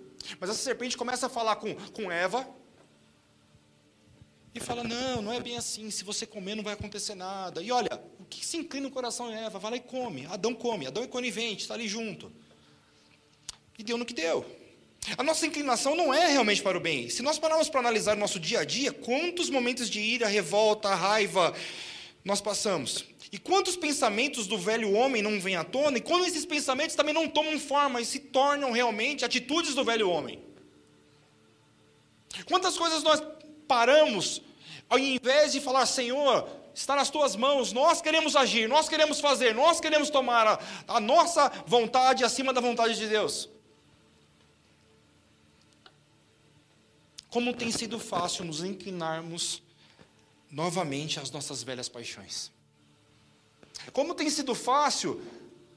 mas 0.40 0.48
essa 0.48 0.62
serpente 0.62 0.96
começa 0.96 1.26
a 1.26 1.28
falar 1.28 1.56
com, 1.56 1.74
com 1.92 2.10
Eva, 2.10 2.48
e 4.54 4.60
fala: 4.60 4.84
Não, 4.84 5.22
não 5.22 5.32
é 5.32 5.40
bem 5.40 5.56
assim, 5.56 5.90
se 5.90 6.04
você 6.04 6.26
comer 6.26 6.54
não 6.54 6.62
vai 6.62 6.74
acontecer 6.74 7.14
nada. 7.14 7.62
E 7.62 7.72
olha, 7.72 8.02
o 8.18 8.24
que 8.24 8.44
se 8.44 8.56
inclina 8.56 8.88
no 8.88 8.92
coração 8.92 9.28
de 9.28 9.36
Eva? 9.36 9.58
Vai 9.58 9.72
lá 9.72 9.76
e 9.76 9.80
come. 9.80 10.26
Adão 10.26 10.54
come, 10.54 10.86
Adão 10.86 11.02
é 11.02 11.06
conivente, 11.06 11.62
está 11.62 11.74
ali 11.74 11.88
junto. 11.88 12.30
E 13.78 13.82
deu 13.82 13.96
no 13.96 14.04
que 14.04 14.14
deu. 14.14 14.44
A 15.18 15.22
nossa 15.22 15.46
inclinação 15.46 15.96
não 15.96 16.14
é 16.14 16.28
realmente 16.28 16.62
para 16.62 16.78
o 16.78 16.80
bem. 16.80 17.08
Se 17.08 17.22
nós 17.22 17.38
pararmos 17.38 17.68
para 17.68 17.80
analisar 17.80 18.16
o 18.16 18.20
nosso 18.20 18.38
dia 18.38 18.60
a 18.60 18.64
dia, 18.64 18.92
quantos 18.92 19.50
momentos 19.50 19.90
de 19.90 20.00
ira, 20.00 20.28
revolta, 20.28 20.94
raiva 20.94 21.54
nós 22.24 22.40
passamos? 22.40 23.04
E 23.32 23.38
quantos 23.38 23.76
pensamentos 23.76 24.46
do 24.46 24.58
velho 24.58 24.92
homem 24.92 25.22
não 25.22 25.40
vêm 25.40 25.56
à 25.56 25.64
tona, 25.64 25.98
e 25.98 26.00
quando 26.02 26.26
esses 26.26 26.44
pensamentos 26.44 26.94
também 26.94 27.14
não 27.14 27.26
tomam 27.26 27.58
forma 27.58 28.00
e 28.00 28.04
se 28.04 28.18
tornam 28.18 28.70
realmente 28.70 29.24
atitudes 29.24 29.74
do 29.74 29.82
velho 29.82 30.08
homem? 30.08 30.38
Quantas 32.46 32.76
coisas 32.76 33.02
nós 33.02 33.22
paramos, 33.72 34.42
ao 34.86 34.98
invés 34.98 35.52
de 35.52 35.58
falar, 35.58 35.86
Senhor, 35.86 36.46
está 36.74 36.94
nas 36.94 37.08
tuas 37.08 37.34
mãos, 37.34 37.72
nós 37.72 38.02
queremos 38.02 38.36
agir, 38.36 38.68
nós 38.68 38.86
queremos 38.86 39.18
fazer, 39.18 39.54
nós 39.54 39.80
queremos 39.80 40.10
tomar 40.10 40.46
a, 40.46 40.58
a 40.86 41.00
nossa 41.00 41.50
vontade 41.66 42.22
acima 42.22 42.52
da 42.52 42.60
vontade 42.60 42.96
de 42.96 43.08
Deus. 43.08 43.48
Como 47.30 47.54
tem 47.54 47.70
sido 47.70 47.98
fácil 47.98 48.44
nos 48.44 48.62
inclinarmos 48.62 49.62
novamente 50.50 51.18
às 51.18 51.30
nossas 51.30 51.62
velhas 51.62 51.88
paixões. 51.88 52.52
Como 53.90 54.14
tem 54.14 54.28
sido 54.28 54.54
fácil 54.54 55.18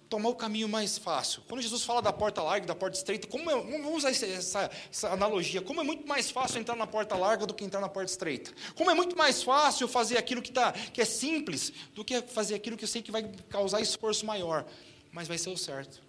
tomar 0.10 0.30
o 0.30 0.36
caminho 0.36 0.68
mais 0.68 0.98
fácil. 0.98 1.42
Quando 1.48 1.62
Jesus 1.62 1.84
fala 1.84 2.02
da 2.02 2.14
porta 2.14 2.42
larga 2.42 2.66
da 2.66 2.76
porta 2.76 2.98
estreita, 2.98 3.28
como 3.28 3.50
é, 3.50 3.56
vamos 3.56 3.98
usar 3.98 4.12
essa, 4.12 4.70
essa, 4.90 5.10
analogia, 5.10 5.62
como 5.62 5.82
é 5.82 5.84
muito 5.84 6.08
mais 6.08 6.30
fácil 6.30 6.60
entrar 6.60 6.76
na 6.76 6.88
porta 6.88 7.16
larga 7.16 7.46
do 7.46 7.54
que 7.54 7.64
entrar 7.64 7.82
na 7.82 7.90
porta 7.90 8.12
estreita. 8.12 8.52
Como 8.76 8.90
é 8.90 8.94
muito 8.94 9.18
mais 9.18 9.44
fácil 9.44 9.88
fazer 9.88 10.18
aquilo 10.18 10.42
que, 10.42 10.52
tá, 10.52 10.72
que 10.72 11.02
é 11.02 11.06
simples 11.06 11.74
do 11.94 12.04
que 12.04 12.22
fazer 12.22 12.56
aquilo 12.56 12.78
que 12.78 12.84
eu 12.84 12.88
sei 12.88 13.02
que 13.02 13.12
vai 13.12 13.24
causar 13.50 13.82
esforço 13.82 14.26
maior, 14.26 14.66
mas 15.12 15.28
vai 15.28 15.38
ser 15.38 15.50
o 15.50 15.58
certo. 15.58 16.02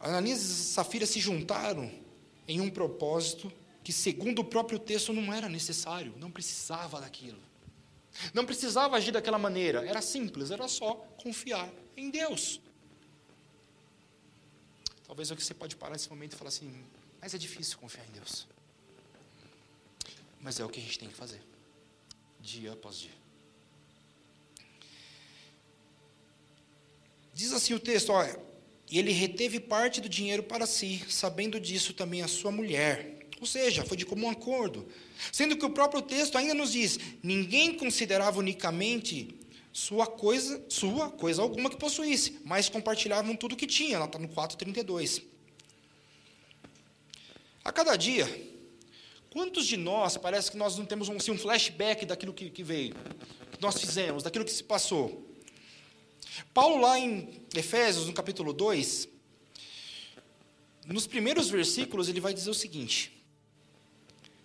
Ananias 0.00 0.40
e 0.40 0.64
Safira 0.64 1.04
se 1.04 1.20
juntaram 1.20 1.90
em 2.48 2.60
um 2.60 2.70
propósito 2.70 3.52
que, 3.84 3.92
segundo 3.92 4.40
o 4.40 4.44
próprio 4.44 4.78
texto, 4.78 5.12
não 5.12 5.32
era 5.32 5.48
necessário, 5.48 6.14
não 6.16 6.30
precisava 6.30 7.00
daquilo. 7.00 7.38
Não 8.34 8.44
precisava 8.44 8.96
agir 8.96 9.12
daquela 9.12 9.38
maneira, 9.38 9.86
era 9.86 10.02
simples, 10.02 10.50
era 10.50 10.66
só 10.68 10.94
confiar 11.22 11.70
em 11.96 12.10
Deus. 12.10 12.60
Talvez 15.06 15.30
é 15.30 15.34
você 15.34 15.54
pode 15.54 15.76
parar 15.76 15.92
nesse 15.92 16.08
momento 16.08 16.34
e 16.34 16.36
falar 16.36 16.48
assim, 16.48 16.84
mas 17.20 17.34
é 17.34 17.38
difícil 17.38 17.78
confiar 17.78 18.06
em 18.06 18.12
Deus. 18.12 18.46
Mas 20.40 20.60
é 20.60 20.64
o 20.64 20.68
que 20.68 20.80
a 20.80 20.82
gente 20.82 20.98
tem 20.98 21.08
que 21.08 21.14
fazer, 21.14 21.42
dia 22.40 22.72
após 22.72 22.98
dia. 22.98 23.20
Diz 27.34 27.52
assim 27.52 27.74
o 27.74 27.80
texto, 27.80 28.12
olha, 28.12 28.38
e 28.90 28.98
ele 28.98 29.12
reteve 29.12 29.60
parte 29.60 30.00
do 30.00 30.08
dinheiro 30.08 30.42
para 30.42 30.66
si, 30.66 31.04
sabendo 31.08 31.60
disso 31.60 31.94
também 31.94 32.22
a 32.22 32.28
sua 32.28 32.50
mulher. 32.50 33.19
Ou 33.40 33.46
seja, 33.46 33.84
foi 33.84 33.96
de 33.96 34.04
comum 34.04 34.28
acordo. 34.28 34.86
Sendo 35.32 35.56
que 35.56 35.64
o 35.64 35.70
próprio 35.70 36.02
texto 36.02 36.36
ainda 36.36 36.52
nos 36.52 36.72
diz: 36.72 36.98
ninguém 37.22 37.74
considerava 37.74 38.38
unicamente 38.38 39.34
sua 39.72 40.06
coisa, 40.06 40.62
sua 40.68 41.10
coisa 41.10 41.40
alguma 41.40 41.70
que 41.70 41.76
possuísse, 41.76 42.38
mas 42.44 42.68
compartilhavam 42.68 43.34
tudo 43.34 43.56
que 43.56 43.66
tinha. 43.66 43.96
Ela 43.96 44.04
está 44.04 44.18
no 44.18 44.28
4,32. 44.28 45.22
A 47.64 47.72
cada 47.72 47.96
dia, 47.96 48.26
quantos 49.30 49.66
de 49.66 49.76
nós, 49.76 50.16
parece 50.18 50.50
que 50.50 50.56
nós 50.56 50.76
não 50.76 50.84
temos 50.84 51.08
um, 51.08 51.16
assim, 51.16 51.30
um 51.30 51.38
flashback 51.38 52.04
daquilo 52.04 52.34
que, 52.34 52.50
que 52.50 52.62
veio, 52.62 52.94
que 53.52 53.60
nós 53.60 53.80
fizemos, 53.80 54.22
daquilo 54.22 54.44
que 54.44 54.52
se 54.52 54.64
passou? 54.64 55.26
Paulo, 56.52 56.80
lá 56.80 56.98
em 56.98 57.42
Efésios, 57.54 58.06
no 58.06 58.12
capítulo 58.12 58.52
2, 58.52 59.08
nos 60.86 61.06
primeiros 61.06 61.48
versículos, 61.48 62.08
ele 62.08 62.20
vai 62.20 62.34
dizer 62.34 62.50
o 62.50 62.54
seguinte: 62.54 63.19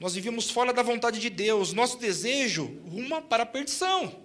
nós 0.00 0.14
vivíamos 0.14 0.50
fora 0.50 0.72
da 0.72 0.82
vontade 0.82 1.20
de 1.20 1.28
Deus. 1.28 1.74
Nosso 1.74 1.98
desejo 1.98 2.64
ruma 2.90 3.20
para 3.20 3.42
a 3.42 3.46
perdição. 3.46 4.18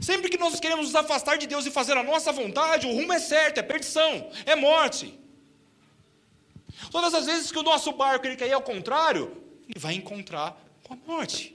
Sempre 0.00 0.30
que 0.30 0.38
nós 0.38 0.58
queremos 0.60 0.86
nos 0.86 0.94
afastar 0.94 1.36
de 1.36 1.48
Deus 1.48 1.66
e 1.66 1.70
fazer 1.70 1.96
a 1.96 2.02
nossa 2.02 2.32
vontade, 2.32 2.86
o 2.86 2.92
rumo 2.92 3.12
é 3.12 3.18
certo, 3.18 3.58
é 3.58 3.62
perdição, 3.62 4.30
é 4.46 4.54
morte. 4.54 5.18
Todas 6.90 7.12
as 7.12 7.26
vezes 7.26 7.50
que 7.50 7.58
o 7.58 7.62
nosso 7.62 7.92
barco 7.92 8.24
ele 8.24 8.36
quer 8.36 8.48
ir 8.48 8.52
ao 8.52 8.62
contrário, 8.62 9.36
ele 9.68 9.78
vai 9.78 9.94
encontrar 9.94 10.56
com 10.84 10.94
a 10.94 10.96
morte. 10.96 11.54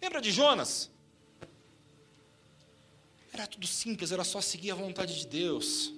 Lembra 0.00 0.20
de 0.20 0.30
Jonas? 0.30 0.90
Era 3.32 3.46
tudo 3.46 3.66
simples, 3.66 4.12
era 4.12 4.22
só 4.22 4.40
seguir 4.40 4.70
a 4.70 4.74
vontade 4.74 5.18
de 5.18 5.26
Deus. 5.26 5.94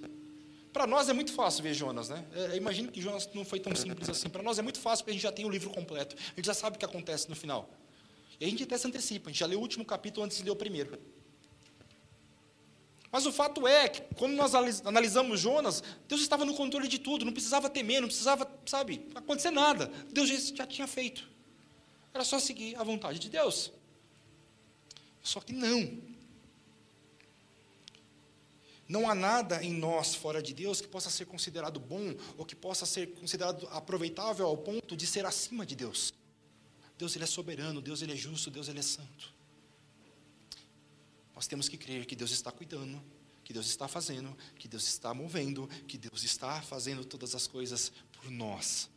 Para 0.75 0.85
nós 0.85 1.07
é 1.07 1.13
muito 1.13 1.31
fácil 1.31 1.63
ver 1.63 1.73
Jonas, 1.73 2.09
né? 2.09 2.25
É, 2.33 2.57
imagino 2.57 2.91
que 2.91 3.01
Jonas 3.01 3.29
não 3.33 3.45
foi 3.45 3.61
tão 3.61 3.73
simples 3.73 4.09
assim. 4.09 4.27
Para 4.27 4.43
nós 4.43 4.59
é 4.59 4.61
muito 4.61 4.77
fácil 4.77 5.05
porque 5.05 5.11
a 5.11 5.13
gente 5.13 5.23
já 5.23 5.31
tem 5.31 5.45
o 5.45 5.49
livro 5.49 5.69
completo. 5.69 6.17
A 6.17 6.35
gente 6.35 6.45
já 6.45 6.53
sabe 6.53 6.75
o 6.75 6.79
que 6.79 6.83
acontece 6.83 7.29
no 7.29 7.35
final. 7.35 7.69
E 8.41 8.43
a 8.43 8.49
gente 8.49 8.61
até 8.63 8.77
se 8.77 8.85
antecipa, 8.85 9.29
a 9.29 9.31
gente 9.31 9.39
já 9.39 9.45
leu 9.45 9.59
o 9.59 9.61
último 9.61 9.85
capítulo 9.85 10.25
antes 10.25 10.35
de 10.35 10.43
ler 10.43 10.51
o 10.51 10.55
primeiro. 10.57 10.99
Mas 13.09 13.25
o 13.25 13.31
fato 13.31 13.65
é 13.65 13.87
que, 13.87 14.01
quando 14.15 14.33
nós 14.33 14.53
analisamos 14.85 15.39
Jonas, 15.39 15.81
Deus 16.09 16.19
estava 16.19 16.43
no 16.43 16.53
controle 16.53 16.89
de 16.89 16.99
tudo, 16.99 17.23
não 17.23 17.31
precisava 17.31 17.69
temer, 17.69 18.01
não 18.01 18.09
precisava, 18.09 18.45
sabe, 18.65 19.07
acontecer 19.15 19.51
nada. 19.51 19.89
Deus 20.11 20.27
já 20.27 20.67
tinha 20.67 20.87
feito. 20.87 21.25
Era 22.13 22.25
só 22.25 22.37
seguir 22.37 22.75
a 22.75 22.83
vontade 22.83 23.17
de 23.17 23.29
Deus. 23.29 23.71
Só 25.23 25.39
que 25.39 25.53
não. 25.53 26.14
Não 28.87 29.09
há 29.09 29.15
nada 29.15 29.63
em 29.63 29.73
nós 29.73 30.13
fora 30.13 30.41
de 30.41 30.53
Deus 30.53 30.79
que 30.79 30.87
possa 30.87 31.09
ser 31.09 31.25
considerado 31.25 31.79
bom 31.79 32.15
ou 32.37 32.45
que 32.45 32.55
possa 32.55 32.85
ser 32.85 33.07
considerado 33.15 33.67
aproveitável 33.71 34.45
ao 34.45 34.57
ponto 34.57 34.95
de 34.95 35.07
ser 35.07 35.25
acima 35.25 35.65
de 35.65 35.75
Deus. 35.75 36.13
Deus 36.97 37.15
ele 37.15 37.23
é 37.23 37.27
soberano, 37.27 37.81
Deus 37.81 38.01
ele 38.01 38.13
é 38.13 38.15
justo, 38.15 38.51
Deus 38.51 38.67
ele 38.67 38.79
é 38.79 38.83
santo. 38.83 39.33
Nós 41.33 41.47
temos 41.47 41.67
que 41.67 41.77
crer 41.77 42.05
que 42.05 42.15
Deus 42.15 42.31
está 42.31 42.51
cuidando, 42.51 43.01
que 43.43 43.51
Deus 43.51 43.65
está 43.65 43.87
fazendo, 43.87 44.35
que 44.57 44.67
Deus 44.67 44.87
está 44.87 45.13
movendo, 45.13 45.67
que 45.87 45.97
Deus 45.97 46.23
está 46.23 46.61
fazendo 46.61 47.03
todas 47.03 47.35
as 47.35 47.47
coisas 47.47 47.91
por 48.13 48.29
nós. 48.29 48.89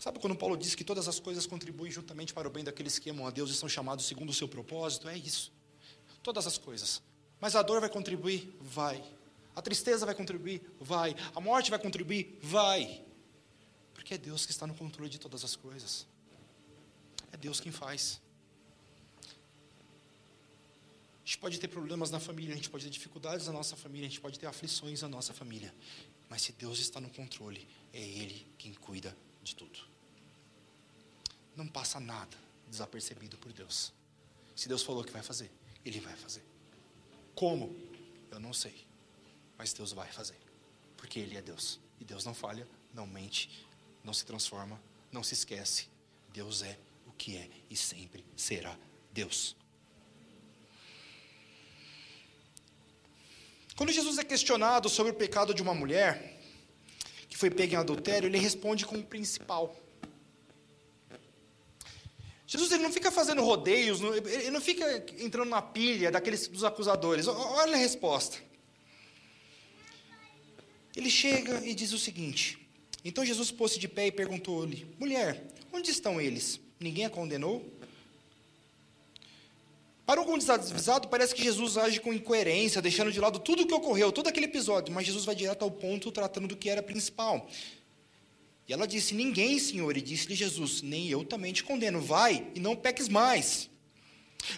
Sabe 0.00 0.18
quando 0.18 0.36
Paulo 0.36 0.56
diz 0.56 0.74
que 0.74 0.84
todas 0.84 1.08
as 1.08 1.18
coisas 1.18 1.46
contribuem 1.46 1.90
juntamente 1.90 2.32
para 2.32 2.46
o 2.46 2.50
bem 2.50 2.62
daqueles 2.62 2.98
que 2.98 3.10
amam 3.10 3.26
a 3.26 3.30
Deus 3.30 3.50
e 3.50 3.54
são 3.54 3.68
chamados 3.68 4.06
segundo 4.06 4.30
o 4.30 4.34
seu 4.34 4.46
propósito? 4.46 5.08
É 5.08 5.16
isso. 5.16 5.52
Todas 6.22 6.46
as 6.46 6.58
coisas. 6.58 7.02
Mas 7.44 7.54
a 7.54 7.60
dor 7.60 7.78
vai 7.78 7.90
contribuir? 7.90 8.56
Vai. 8.58 9.04
A 9.54 9.60
tristeza 9.60 10.06
vai 10.06 10.14
contribuir? 10.14 10.62
Vai. 10.80 11.14
A 11.34 11.40
morte 11.42 11.68
vai 11.68 11.78
contribuir? 11.78 12.38
Vai. 12.40 13.04
Porque 13.92 14.14
é 14.14 14.16
Deus 14.16 14.46
que 14.46 14.52
está 14.52 14.66
no 14.66 14.74
controle 14.74 15.10
de 15.10 15.18
todas 15.18 15.44
as 15.44 15.54
coisas. 15.54 16.06
É 17.30 17.36
Deus 17.36 17.60
quem 17.60 17.70
faz. 17.70 18.18
A 19.22 21.26
gente 21.26 21.36
pode 21.36 21.60
ter 21.60 21.68
problemas 21.68 22.10
na 22.10 22.18
família, 22.18 22.54
a 22.54 22.56
gente 22.56 22.70
pode 22.70 22.84
ter 22.84 22.90
dificuldades 22.90 23.46
na 23.46 23.52
nossa 23.52 23.76
família, 23.76 24.06
a 24.06 24.10
gente 24.10 24.22
pode 24.22 24.38
ter 24.38 24.46
aflições 24.46 25.02
na 25.02 25.08
nossa 25.10 25.34
família. 25.34 25.74
Mas 26.30 26.40
se 26.40 26.52
Deus 26.52 26.78
está 26.78 26.98
no 26.98 27.10
controle, 27.10 27.68
é 27.92 28.00
Ele 28.00 28.46
quem 28.56 28.72
cuida 28.72 29.14
de 29.42 29.54
tudo. 29.54 29.80
Não 31.54 31.68
passa 31.68 32.00
nada 32.00 32.38
desapercebido 32.70 33.36
por 33.36 33.52
Deus. 33.52 33.92
Se 34.56 34.66
Deus 34.66 34.82
falou 34.82 35.04
que 35.04 35.12
vai 35.12 35.22
fazer, 35.22 35.50
Ele 35.84 36.00
vai 36.00 36.16
fazer. 36.16 36.53
Como? 37.34 37.74
Eu 38.30 38.38
não 38.40 38.52
sei. 38.52 38.86
Mas 39.56 39.72
Deus 39.72 39.92
vai 39.92 40.10
fazer. 40.10 40.36
Porque 40.96 41.18
Ele 41.18 41.36
é 41.36 41.42
Deus. 41.42 41.80
E 42.00 42.04
Deus 42.04 42.24
não 42.24 42.34
falha, 42.34 42.66
não 42.92 43.06
mente, 43.06 43.66
não 44.02 44.12
se 44.12 44.24
transforma, 44.24 44.80
não 45.10 45.22
se 45.22 45.34
esquece. 45.34 45.88
Deus 46.32 46.62
é 46.62 46.78
o 47.06 47.12
que 47.12 47.36
é 47.36 47.48
e 47.70 47.76
sempre 47.76 48.24
será 48.36 48.76
Deus. 49.12 49.56
Quando 53.76 53.92
Jesus 53.92 54.18
é 54.18 54.24
questionado 54.24 54.88
sobre 54.88 55.12
o 55.12 55.14
pecado 55.14 55.52
de 55.52 55.62
uma 55.62 55.74
mulher 55.74 56.40
que 57.28 57.36
foi 57.36 57.50
pega 57.50 57.74
em 57.74 57.78
adultério, 57.78 58.28
ele 58.28 58.38
responde 58.38 58.86
com 58.86 58.96
o 58.96 59.04
principal. 59.04 59.76
Jesus 62.54 62.70
ele 62.70 62.84
não 62.84 62.92
fica 62.92 63.10
fazendo 63.10 63.42
rodeios, 63.42 64.00
ele 64.00 64.52
não 64.52 64.60
fica 64.60 65.04
entrando 65.18 65.48
na 65.48 65.60
pilha 65.60 66.12
daqueles 66.12 66.46
dos 66.46 66.62
acusadores. 66.62 67.26
Olha 67.26 67.74
a 67.74 67.76
resposta. 67.76 68.38
Ele 70.94 71.10
chega 71.10 71.66
e 71.66 71.74
diz 71.74 71.92
o 71.92 71.98
seguinte: 71.98 72.56
Então 73.04 73.24
Jesus 73.24 73.50
pôs-se 73.50 73.76
de 73.76 73.88
pé 73.88 74.06
e 74.06 74.12
perguntou-lhe: 74.12 74.86
Mulher, 75.00 75.48
onde 75.72 75.90
estão 75.90 76.20
eles? 76.20 76.60
Ninguém 76.78 77.06
a 77.06 77.10
condenou? 77.10 77.68
Para 80.06 80.20
algum 80.20 80.38
desavisado, 80.38 81.08
parece 81.08 81.34
que 81.34 81.42
Jesus 81.42 81.76
age 81.76 81.98
com 81.98 82.12
incoerência, 82.12 82.80
deixando 82.80 83.10
de 83.10 83.18
lado 83.18 83.40
tudo 83.40 83.64
o 83.64 83.66
que 83.66 83.74
ocorreu, 83.74 84.12
todo 84.12 84.28
aquele 84.28 84.46
episódio, 84.46 84.94
mas 84.94 85.06
Jesus 85.06 85.24
vai 85.24 85.34
direto 85.34 85.62
ao 85.62 85.72
ponto, 85.72 86.12
tratando 86.12 86.46
do 86.46 86.56
que 86.56 86.70
era 86.70 86.84
principal. 86.84 87.50
E 88.68 88.72
ela 88.72 88.86
disse: 88.86 89.14
Ninguém, 89.14 89.58
Senhor. 89.58 89.96
E 89.96 90.00
disse-lhe 90.00 90.34
Jesus: 90.34 90.82
Nem 90.82 91.08
eu 91.08 91.24
também 91.24 91.52
te 91.52 91.62
condeno. 91.62 92.00
Vai 92.00 92.46
e 92.54 92.60
não 92.60 92.74
peques 92.74 93.08
mais. 93.08 93.68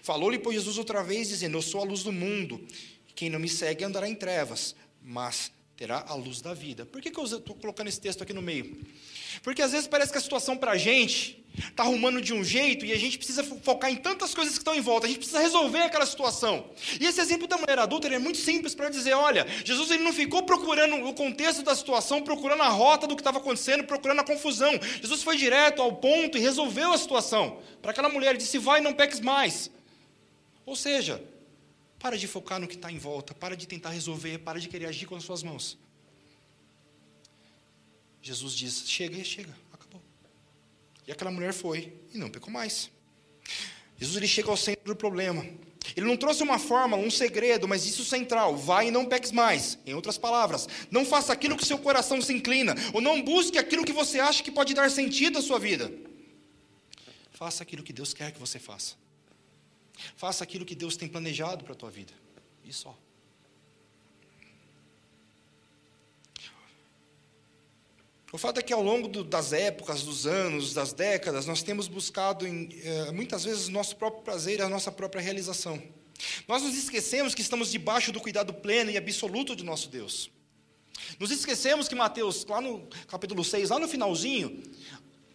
Falou-lhe, 0.03 0.39
pois, 0.39 0.57
Jesus 0.57 0.79
outra 0.79 1.03
vez, 1.03 1.29
dizendo: 1.29 1.59
Eu 1.59 1.63
sou 1.63 1.81
a 1.81 1.85
luz 1.85 2.03
do 2.03 2.13
mundo. 2.13 2.65
Quem 3.15 3.31
não 3.31 3.39
me 3.39 3.49
segue 3.49 3.85
andará 3.85 4.09
em 4.09 4.15
trevas, 4.15 4.77
mas 5.03 5.51
terá 5.77 6.05
a 6.09 6.15
luz 6.15 6.41
da 6.41 6.55
vida. 6.55 6.87
Por 6.87 7.03
que, 7.03 7.11
que 7.11 7.21
eu 7.21 7.25
estou 7.25 7.55
colocando 7.55 7.89
esse 7.89 8.01
texto 8.01 8.23
aqui 8.23 8.33
no 8.33 8.41
meio? 8.41 8.83
Porque 9.43 9.61
às 9.61 9.73
vezes 9.73 9.87
parece 9.87 10.11
que 10.11 10.17
a 10.17 10.21
situação 10.21 10.57
para 10.57 10.71
a 10.71 10.77
gente 10.79 11.45
está 11.69 11.83
arrumando 11.83 12.21
de 12.21 12.33
um 12.33 12.43
jeito 12.43 12.85
e 12.85 12.93
a 12.93 12.99
gente 12.99 13.19
precisa 13.19 13.45
focar 13.45 13.91
em 13.91 13.97
tantas 13.97 14.35
coisas 14.35 14.55
que 14.55 14.61
estão 14.61 14.75
em 14.75 14.81
volta, 14.81 15.07
a 15.07 15.09
gente 15.09 15.19
precisa 15.19 15.39
resolver 15.39 15.81
aquela 15.81 16.07
situação. 16.07 16.71
E 16.99 17.05
esse 17.05 17.21
exemplo 17.21 17.47
da 17.47 17.59
mulher 17.59 17.79
adulta 17.79 18.09
é 18.09 18.19
muito 18.19 18.39
simples 18.39 18.75
para 18.75 18.89
dizer: 18.89 19.13
olha, 19.13 19.47
Jesus 19.65 19.91
ele 19.91 20.03
não 20.03 20.13
ficou 20.15 20.45
procurando 20.45 20.97
o 21.07 21.13
contexto 21.13 21.63
da 21.63 21.75
situação, 21.75 22.23
procurando 22.23 22.63
a 22.63 22.69
rota 22.69 23.07
do 23.07 23.15
que 23.15 23.21
estava 23.21 23.39
acontecendo, 23.39 23.85
procurando 23.85 24.21
a 24.21 24.25
confusão. 24.25 24.73
Jesus 25.01 25.23
foi 25.23 25.37
direto 25.37 25.83
ao 25.83 25.97
ponto 25.97 26.39
e 26.39 26.41
resolveu 26.41 26.93
a 26.93 26.99
situação. 26.99 27.59
Para 27.83 27.91
aquela 27.91 28.09
mulher, 28.09 28.31
ele 28.31 28.39
disse: 28.39 28.59
vai, 28.59 28.81
não 28.81 28.95
peques 28.95 29.21
mais. 29.21 29.71
Ou 30.65 30.75
seja, 30.75 31.23
para 32.07 32.17
de 32.17 32.29
focar 32.29 32.61
no 32.61 32.69
que 32.69 32.77
está 32.77 32.93
em 32.93 32.99
volta, 32.99 33.35
para 33.35 33.57
de 33.57 33.67
tentar 33.67 33.91
resolver, 33.91 34.39
para 34.39 34.61
de 34.61 34.69
querer 34.69 34.87
agir 34.87 35.07
com 35.07 35.17
as 35.17 35.25
suas 35.25 35.43
mãos. 35.43 35.77
Jesus 38.23 38.55
diz: 38.55 38.89
chega 38.89 39.25
chega. 39.25 39.53
E 41.05 41.11
aquela 41.11 41.33
mulher 41.33 41.53
foi 41.53 41.93
e 42.15 42.19
não 42.19 42.31
pecou 42.31 42.49
mais. 42.49 42.89
Jesus 43.99 44.17
ele 44.17 44.29
chega 44.29 44.49
ao 44.49 44.57
centro 44.57 44.85
do 44.85 44.95
problema. 44.95 45.45
Ele 45.97 46.07
não 46.07 46.17
trouxe 46.17 46.45
uma 46.45 46.61
fórmula, 46.61 47.03
um 47.03 47.11
segredo, 47.11 47.67
mas 47.67 47.85
isso 47.85 48.05
central: 48.05 48.57
vai 48.57 48.87
e 48.87 48.91
não 48.93 49.05
peques 49.05 49.33
mais. 49.33 49.77
Em 49.85 49.93
outras 49.93 50.17
palavras, 50.17 50.69
não 50.93 51.05
faça 51.05 51.33
aquilo 51.33 51.57
que 51.57 51.67
seu 51.67 51.79
coração 51.79 52.23
se 52.23 52.33
inclina, 52.33 52.77
ou 52.93 53.01
não 53.01 53.21
busque 53.21 53.59
aquilo 53.59 53.85
que 53.85 53.93
você 53.93 54.21
acha 54.21 54.45
que 54.45 54.53
pode 54.53 54.75
dar 54.75 54.93
sentido 54.93 55.41
à 55.41 55.43
sua 55.43 55.59
vida. 55.59 55.93
Faça 57.33 57.65
aquilo 57.65 57.83
que 57.83 57.93
Deus 57.93 58.15
quer 58.15 58.31
que 58.31 58.39
você 58.39 58.61
faça. 58.61 58.95
Faça 60.17 60.45
aquilo 60.45 60.65
que 60.65 60.75
Deus 60.75 60.97
tem 60.97 61.09
planejado 61.09 61.65
para 61.65 61.73
a 61.73 61.77
tua 61.77 61.91
vida. 61.91 62.13
E 62.65 62.73
só. 62.73 62.97
O 68.33 68.39
fato 68.39 68.59
é 68.59 68.63
que 68.63 68.73
ao 68.73 68.83
longo 68.83 69.09
do, 69.09 69.25
das 69.25 69.53
épocas, 69.53 70.03
dos 70.03 70.27
anos, 70.27 70.75
das 70.75 70.93
décadas, 70.93 71.47
nós 71.47 71.63
temos 71.63 71.89
buscado 71.89 72.47
em, 72.47 72.69
eh, 72.83 73.11
muitas 73.13 73.45
vezes 73.45 73.69
nosso 73.69 73.97
próprio 73.97 74.23
prazer 74.23 74.59
e 74.59 74.63
a 74.63 74.69
nossa 74.69 74.93
própria 74.93 75.23
realização. 75.23 75.83
Nós 76.47 76.63
nos 76.63 76.77
esquecemos 76.77 77.35
que 77.35 77.41
estamos 77.41 77.71
debaixo 77.71 78.13
do 78.13 78.21
cuidado 78.21 78.53
pleno 78.53 78.91
e 78.91 78.97
absoluto 78.97 79.55
de 79.55 79.65
nosso 79.65 79.89
Deus. 79.89 80.31
Nos 81.19 81.31
esquecemos 81.31 81.89
que 81.89 81.95
Mateus, 81.95 82.45
lá 82.47 82.61
no 82.61 82.87
capítulo 83.07 83.45
6, 83.45 83.71
lá 83.71 83.79
no 83.79 83.89
finalzinho, 83.89 84.63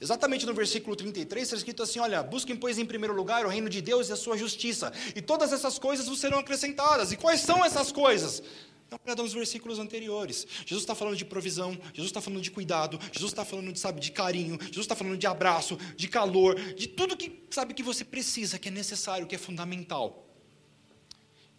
Exatamente 0.02 0.48
no 0.48 0.54
versículo 0.56 0.96
33 0.96 1.44
está 1.44 1.56
escrito 1.56 1.84
assim: 1.84 2.00
Olha, 2.00 2.24
busquem, 2.24 2.56
pois, 2.56 2.80
em 2.80 2.86
primeiro 2.86 3.14
lugar 3.14 3.46
o 3.46 3.50
reino 3.50 3.70
de 3.70 3.82
Deus 3.82 4.10
e 4.10 4.12
a 4.12 4.16
sua 4.16 4.36
justiça, 4.36 4.92
e 5.16 5.22
todas 5.22 5.54
essas 5.54 5.78
coisas 5.78 6.08
vos 6.08 6.20
serão 6.20 6.40
acrescentadas. 6.40 7.12
E 7.12 7.18
quais 7.18 7.42
são 7.42 7.64
essas 7.64 7.92
coisas? 7.92 8.42
Dá 8.90 8.98
uma 8.98 9.06
olhada 9.06 9.22
nos 9.22 9.32
versículos 9.32 9.78
anteriores. 9.78 10.48
Jesus 10.66 10.82
está 10.82 10.96
falando 10.96 11.16
de 11.16 11.24
provisão, 11.24 11.80
Jesus 11.94 12.08
está 12.08 12.20
falando 12.20 12.42
de 12.42 12.50
cuidado, 12.50 13.00
Jesus 13.14 13.32
está 13.32 13.46
falando 13.46 13.72
de, 13.72 13.80
sabe, 13.80 14.02
de 14.02 14.12
carinho, 14.12 14.58
Jesus 14.60 14.80
está 14.80 14.96
falando 14.96 15.18
de 15.18 15.28
abraço, 15.28 15.78
de 15.96 16.08
calor, 16.08 16.60
de 16.74 16.88
tudo 16.88 17.16
que 17.16 17.46
sabe 17.52 17.76
que 17.76 17.84
você 17.84 18.04
precisa, 18.04 18.58
que 18.58 18.70
é 18.70 18.72
necessário, 18.72 19.28
que 19.28 19.36
é 19.36 19.38
fundamental. 19.38 20.28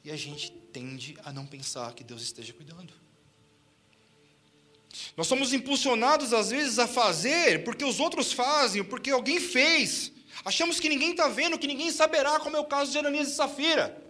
E 0.05 0.11
a 0.11 0.17
gente 0.17 0.51
tende 0.51 1.17
a 1.25 1.33
não 1.33 1.47
pensar 1.47 1.95
que 1.95 2.03
Deus 2.03 2.23
esteja 2.23 2.53
cuidando. 2.53 3.02
Nós 5.17 5.27
somos 5.27 5.53
impulsionados, 5.53 6.33
às 6.33 6.51
vezes, 6.51 6.79
a 6.79 6.87
fazer 6.87 7.65
porque 7.65 7.85
os 7.85 8.01
outros 8.01 8.33
fazem, 8.33 8.85
porque 8.85 9.11
alguém 9.11 9.41
fez. 9.41 10.13
Achamos 10.45 10.81
que 10.81 10.89
ninguém 10.89 11.13
está 11.13 11.29
vendo, 11.29 11.59
que 11.59 11.67
ninguém 11.67 11.91
saberá, 11.91 12.41
como 12.41 12.57
é 12.57 12.61
o 12.61 12.65
caso 12.65 12.93
de 12.93 12.99
Ananias 12.99 13.29
e 13.29 13.35
Safira. 13.35 14.03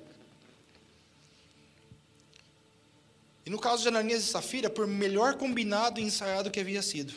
E 3.45 3.51
no 3.51 3.59
caso 3.59 3.83
de 3.83 3.89
Ananias 3.89 4.23
e 4.25 4.27
Safira, 4.27 4.71
por 4.71 4.87
melhor 4.87 5.35
combinado 5.35 6.01
e 6.01 6.05
ensaiado 6.05 6.51
que 6.51 6.61
havia 6.61 6.81
sido, 6.81 7.13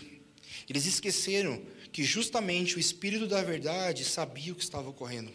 eles 0.67 0.85
esqueceram 0.85 1.61
que 1.91 2.03
justamente 2.03 2.75
o 2.75 2.79
Espírito 2.79 3.27
da 3.27 3.41
Verdade 3.43 4.03
sabia 4.03 4.51
o 4.51 4.55
que 4.55 4.63
estava 4.63 4.89
ocorrendo. 4.89 5.31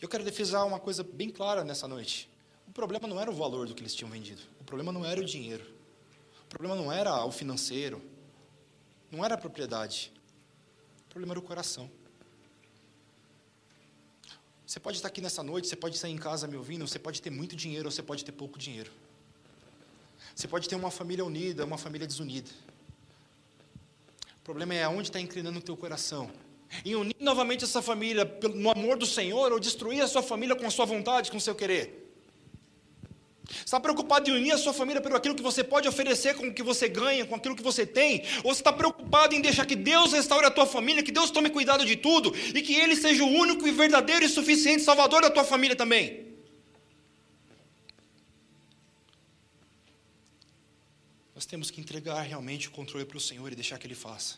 Eu 0.00 0.08
quero 0.08 0.24
defesar 0.24 0.64
uma 0.64 0.78
coisa 0.78 1.02
bem 1.02 1.28
clara 1.28 1.64
nessa 1.64 1.88
noite. 1.88 2.28
O 2.68 2.72
problema 2.72 3.08
não 3.08 3.20
era 3.20 3.30
o 3.30 3.34
valor 3.34 3.66
do 3.66 3.74
que 3.74 3.82
eles 3.82 3.94
tinham 3.94 4.10
vendido, 4.10 4.40
o 4.60 4.64
problema 4.64 4.92
não 4.92 5.04
era 5.04 5.20
o 5.20 5.24
dinheiro. 5.24 5.79
O 6.50 6.58
problema 6.58 6.74
não 6.74 6.90
era 6.90 7.24
o 7.24 7.30
financeiro, 7.30 8.02
não 9.08 9.24
era 9.24 9.36
a 9.36 9.38
propriedade. 9.38 10.12
O 11.06 11.08
problema 11.08 11.32
era 11.34 11.38
o 11.38 11.42
coração. 11.42 11.88
Você 14.66 14.80
pode 14.80 14.96
estar 14.98 15.06
aqui 15.06 15.20
nessa 15.20 15.44
noite, 15.44 15.68
você 15.68 15.76
pode 15.76 15.94
estar 15.94 16.08
em 16.08 16.18
casa 16.18 16.48
me 16.48 16.56
ouvindo, 16.56 16.86
você 16.86 16.98
pode 16.98 17.22
ter 17.22 17.30
muito 17.30 17.54
dinheiro 17.54 17.86
ou 17.86 17.92
você 17.92 18.02
pode 18.02 18.24
ter 18.24 18.32
pouco 18.32 18.58
dinheiro. 18.58 18.90
Você 20.34 20.48
pode 20.48 20.68
ter 20.68 20.74
uma 20.74 20.90
família 20.90 21.24
unida, 21.24 21.64
uma 21.64 21.78
família 21.78 22.04
desunida. 22.04 22.50
O 24.38 24.42
problema 24.42 24.74
é 24.74 24.82
aonde 24.82 25.08
está 25.08 25.20
inclinando 25.20 25.60
o 25.60 25.62
teu 25.62 25.76
coração. 25.76 26.32
Em 26.84 26.96
unir 26.96 27.16
novamente 27.20 27.62
essa 27.62 27.80
família 27.80 28.24
no 28.54 28.70
amor 28.70 28.98
do 28.98 29.06
Senhor 29.06 29.52
ou 29.52 29.60
destruir 29.60 30.02
a 30.02 30.08
sua 30.08 30.22
família 30.22 30.56
com 30.56 30.66
a 30.66 30.70
sua 30.70 30.84
vontade, 30.84 31.30
com 31.30 31.36
o 31.36 31.40
seu 31.40 31.54
querer. 31.54 32.09
Está 33.50 33.80
preocupado 33.80 34.30
em 34.30 34.32
unir 34.32 34.52
a 34.52 34.58
sua 34.58 34.72
família 34.72 35.02
pelo 35.02 35.16
aquilo 35.16 35.34
que 35.34 35.42
você 35.42 35.64
pode 35.64 35.88
oferecer 35.88 36.36
com 36.36 36.46
o 36.46 36.54
que 36.54 36.62
você 36.62 36.88
ganha, 36.88 37.26
com 37.26 37.34
aquilo 37.34 37.56
que 37.56 37.62
você 37.62 37.84
tem? 37.84 38.22
Ou 38.44 38.54
você 38.54 38.60
está 38.60 38.72
preocupado 38.72 39.34
em 39.34 39.40
deixar 39.40 39.66
que 39.66 39.74
Deus 39.74 40.12
restaure 40.12 40.46
a 40.46 40.50
tua 40.50 40.66
família, 40.66 41.02
que 41.02 41.10
Deus 41.10 41.30
tome 41.30 41.50
cuidado 41.50 41.84
de 41.84 41.96
tudo 41.96 42.32
e 42.54 42.62
que 42.62 42.74
Ele 42.74 42.94
seja 42.94 43.24
o 43.24 43.28
único 43.28 43.66
e 43.66 43.72
verdadeiro 43.72 44.24
e 44.24 44.28
suficiente 44.28 44.82
Salvador 44.82 45.22
da 45.22 45.30
tua 45.30 45.42
família 45.42 45.74
também? 45.74 46.30
Nós 51.34 51.44
temos 51.44 51.70
que 51.70 51.80
entregar 51.80 52.20
realmente 52.22 52.68
o 52.68 52.70
controle 52.70 53.04
para 53.04 53.16
o 53.16 53.20
Senhor 53.20 53.50
e 53.50 53.56
deixar 53.56 53.78
que 53.78 53.86
Ele 53.86 53.96
faça. 53.96 54.36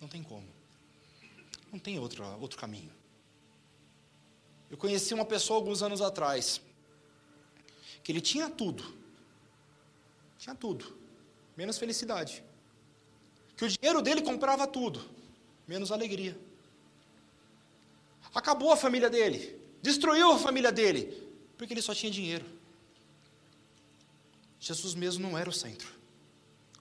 Não 0.00 0.08
tem 0.08 0.22
como. 0.22 0.46
Não 1.70 1.78
tem 1.78 1.98
outro, 1.98 2.24
outro 2.40 2.58
caminho. 2.58 2.92
Eu 4.70 4.78
conheci 4.78 5.12
uma 5.12 5.24
pessoa 5.24 5.58
alguns 5.58 5.82
anos 5.82 6.00
atrás 6.00 6.62
que 8.06 8.12
ele 8.12 8.20
tinha 8.20 8.48
tudo. 8.48 8.84
Tinha 10.38 10.54
tudo, 10.54 10.96
menos 11.56 11.76
felicidade. 11.76 12.40
Que 13.56 13.64
o 13.64 13.68
dinheiro 13.68 14.00
dele 14.00 14.22
comprava 14.22 14.64
tudo, 14.64 15.04
menos 15.66 15.90
alegria. 15.90 16.38
Acabou 18.32 18.70
a 18.70 18.76
família 18.76 19.10
dele, 19.10 19.60
destruiu 19.82 20.30
a 20.30 20.38
família 20.38 20.70
dele, 20.70 21.20
porque 21.58 21.74
ele 21.74 21.82
só 21.82 21.92
tinha 21.92 22.12
dinheiro. 22.12 22.46
Jesus 24.60 24.94
mesmo 24.94 25.28
não 25.28 25.36
era 25.36 25.50
o 25.50 25.52
centro. 25.52 25.92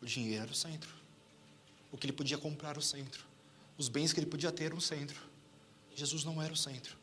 O 0.04 0.06
dinheiro 0.06 0.44
era 0.44 0.52
o 0.52 0.56
centro. 0.56 0.94
O 1.92 1.98
que 1.98 2.06
ele 2.06 2.14
podia 2.14 2.38
comprar 2.38 2.78
o 2.78 2.84
centro. 2.84 3.26
Os 3.80 3.90
bens 3.90 4.14
que 4.14 4.20
ele 4.20 4.28
podia 4.28 4.52
ter 4.52 4.76
o 4.76 4.80
centro. 4.80 5.20
Jesus 5.96 6.24
não 6.24 6.40
era 6.40 6.54
o 6.54 6.58
centro. 6.58 6.96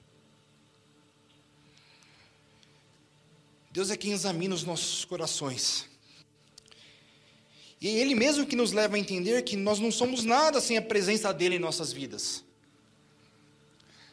Deus 3.72 3.90
é 3.90 3.96
quem 3.96 4.12
examina 4.12 4.54
os 4.54 4.64
nossos 4.64 5.04
corações. 5.06 5.88
E 7.80 7.88
é 7.88 7.90
Ele 7.90 8.14
mesmo 8.14 8.46
que 8.46 8.54
nos 8.54 8.70
leva 8.70 8.96
a 8.96 8.98
entender 8.98 9.42
que 9.42 9.56
nós 9.56 9.78
não 9.80 9.90
somos 9.90 10.24
nada 10.24 10.60
sem 10.60 10.76
a 10.76 10.82
presença 10.82 11.32
dEle 11.32 11.56
em 11.56 11.58
nossas 11.58 11.90
vidas. 11.90 12.44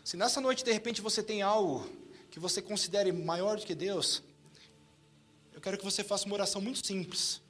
Se 0.03 0.15
nessa 0.15 0.39
noite, 0.39 0.63
de 0.63 0.71
repente, 0.71 1.01
você 1.01 1.21
tem 1.21 1.41
algo 1.41 1.87
que 2.31 2.39
você 2.39 2.61
considere 2.61 3.11
maior 3.11 3.57
do 3.57 3.65
que 3.65 3.75
Deus, 3.75 4.23
eu 5.53 5.59
quero 5.59 5.77
que 5.77 5.83
você 5.83 6.05
faça 6.05 6.25
uma 6.25 6.35
oração 6.35 6.61
muito 6.61 6.85
simples 6.87 7.41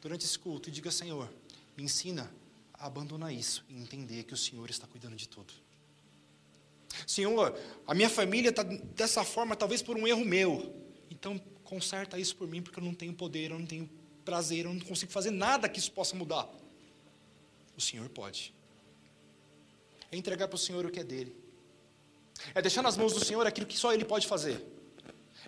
durante 0.00 0.24
esse 0.24 0.38
culto 0.38 0.68
e 0.68 0.72
diga: 0.72 0.92
Senhor, 0.92 1.28
me 1.76 1.82
ensina 1.82 2.32
a 2.72 2.86
abandonar 2.86 3.34
isso 3.34 3.64
e 3.68 3.74
entender 3.74 4.22
que 4.22 4.32
o 4.32 4.36
Senhor 4.36 4.70
está 4.70 4.86
cuidando 4.86 5.16
de 5.16 5.28
tudo. 5.28 5.52
Senhor, 7.04 7.58
a 7.86 7.94
minha 7.94 8.08
família 8.08 8.50
está 8.50 8.62
dessa 8.62 9.24
forma, 9.24 9.56
talvez 9.56 9.82
por 9.82 9.96
um 9.96 10.06
erro 10.06 10.24
meu. 10.24 10.88
Então, 11.20 11.38
conserta 11.64 12.18
isso 12.18 12.34
por 12.34 12.48
mim, 12.48 12.62
porque 12.62 12.80
eu 12.80 12.84
não 12.84 12.94
tenho 12.94 13.12
poder, 13.12 13.50
eu 13.50 13.58
não 13.58 13.66
tenho 13.66 13.88
prazer, 14.24 14.64
eu 14.64 14.72
não 14.72 14.80
consigo 14.80 15.12
fazer 15.12 15.30
nada 15.30 15.68
que 15.68 15.78
isso 15.78 15.92
possa 15.92 16.16
mudar. 16.16 16.48
O 17.76 17.80
Senhor 17.80 18.08
pode. 18.08 18.54
É 20.10 20.16
entregar 20.16 20.48
para 20.48 20.56
o 20.56 20.58
Senhor 20.58 20.84
o 20.86 20.90
que 20.90 20.98
é 20.98 21.04
dele. 21.04 21.36
É 22.54 22.62
deixar 22.62 22.80
nas 22.80 22.96
mãos 22.96 23.12
do 23.12 23.22
Senhor 23.22 23.46
aquilo 23.46 23.66
que 23.66 23.76
só 23.76 23.92
Ele 23.92 24.04
pode 24.04 24.26
fazer. 24.26 24.64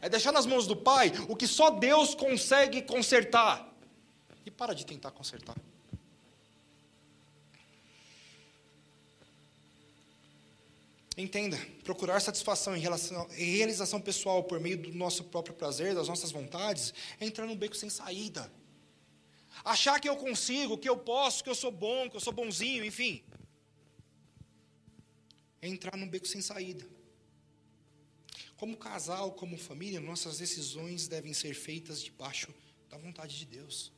É 0.03 0.11
deixar 0.11 0.31
nas 0.31 0.45
mãos 0.45 0.67
do 0.67 0.77
Pai 0.77 1.11
o 1.27 1.35
que 1.35 1.47
só 1.47 1.71
Deus 1.71 2.15
consegue 2.15 2.83
consertar. 2.83 3.75
E 4.45 4.51
para 4.51 4.75
de 4.75 4.85
tentar 4.85 5.11
consertar. 5.11 5.57
Entenda, 11.17 11.59
procurar 11.85 12.21
satisfação 12.21 12.75
em 12.75 12.81
relação 12.81 13.29
em 13.33 13.57
realização 13.57 14.01
pessoal 14.01 14.43
por 14.45 14.59
meio 14.59 14.79
do 14.79 14.95
nosso 14.95 15.25
próprio 15.25 15.55
prazer, 15.55 15.95
das 15.95 16.09
nossas 16.09 16.31
vontades, 16.31 16.95
é 17.21 17.27
entrar 17.27 17.47
num 17.47 17.57
beco 17.57 17.77
sem 17.77 17.91
saída. 17.91 18.51
Achar 19.63 20.01
que 20.01 20.09
eu 20.09 20.17
consigo, 20.17 20.79
que 20.79 20.89
eu 20.89 20.97
posso, 20.97 21.45
que 21.45 21.51
eu 21.51 21.55
sou 21.55 21.71
bom, 21.71 22.09
que 22.09 22.17
eu 22.17 22.21
sou 22.21 22.33
bonzinho, 22.33 22.85
enfim. 22.85 23.23
É 25.61 25.69
entrar 25.69 25.97
num 25.99 26.09
beco 26.09 26.27
sem 26.27 26.41
saída. 26.41 26.89
Como 28.57 28.77
casal, 28.77 29.33
como 29.33 29.59
família, 29.59 30.01
nossas 30.01 30.39
decisões 30.39 31.09
devem 31.09 31.35
ser 31.35 31.53
feitas 31.53 32.03
debaixo 32.03 32.55
da 32.89 32.97
vontade 32.97 33.39
de 33.39 33.45
Deus. 33.45 33.93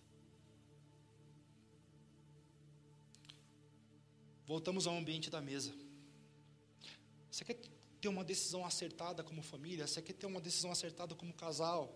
Voltamos 4.46 4.87
ao 4.87 4.96
ambiente 4.96 5.31
da 5.31 5.40
mesa. 5.40 5.84
Você 7.35 7.44
quer 7.44 7.57
ter 8.01 8.07
uma 8.07 8.23
decisão 8.23 8.64
acertada 8.64 9.25
como 9.25 9.42
família? 9.42 9.88
Você 9.88 10.01
quer 10.01 10.12
ter 10.12 10.25
uma 10.25 10.40
decisão 10.40 10.70
acertada 10.70 11.16
como 11.16 11.35
casal? 11.35 11.92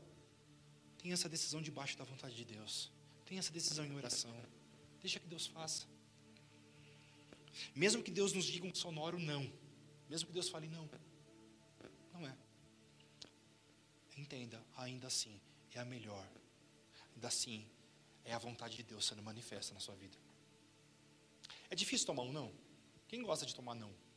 Tenha 1.01 1.15
essa 1.15 1.29
decisão 1.29 1.63
debaixo 1.63 1.97
da 1.97 2.03
vontade 2.03 2.35
de 2.35 2.45
Deus. 2.45 2.91
Tenha 3.25 3.39
essa 3.39 3.53
decisão 3.53 3.85
em 3.85 3.95
oração. 3.95 4.35
Deixa 5.01 5.21
que 5.21 5.29
Deus 5.29 5.47
faça. 5.47 5.87
Mesmo 7.73 8.03
que 8.03 8.11
Deus 8.11 8.33
nos 8.33 8.47
diga 8.47 8.67
um 8.67 8.75
sonoro 8.75 9.17
não. 9.17 9.49
Mesmo 10.11 10.27
que 10.27 10.33
Deus 10.33 10.49
fale 10.49 10.67
não. 10.67 10.91
Não 12.13 12.27
é. 12.27 12.37
Entenda, 14.17 14.61
ainda 14.77 15.07
assim 15.07 15.41
é 15.71 15.79
a 15.79 15.85
melhor. 15.85 16.29
Ainda 17.15 17.29
assim 17.29 17.65
é 18.25 18.35
a 18.35 18.39
vontade 18.39 18.75
de 18.75 18.83
Deus 18.83 19.07
sendo 19.07 19.23
manifesta 19.23 19.73
na 19.73 19.79
sua 19.79 19.95
vida. 19.95 20.19
É 21.71 21.77
difícil 21.77 22.09
tomar 22.09 22.25
um 22.25 22.33
não? 22.33 22.53
Quem 23.07 23.23
gosta 23.23 23.47
de 23.47 23.55
tomar 23.55 23.77
não? 23.77 24.08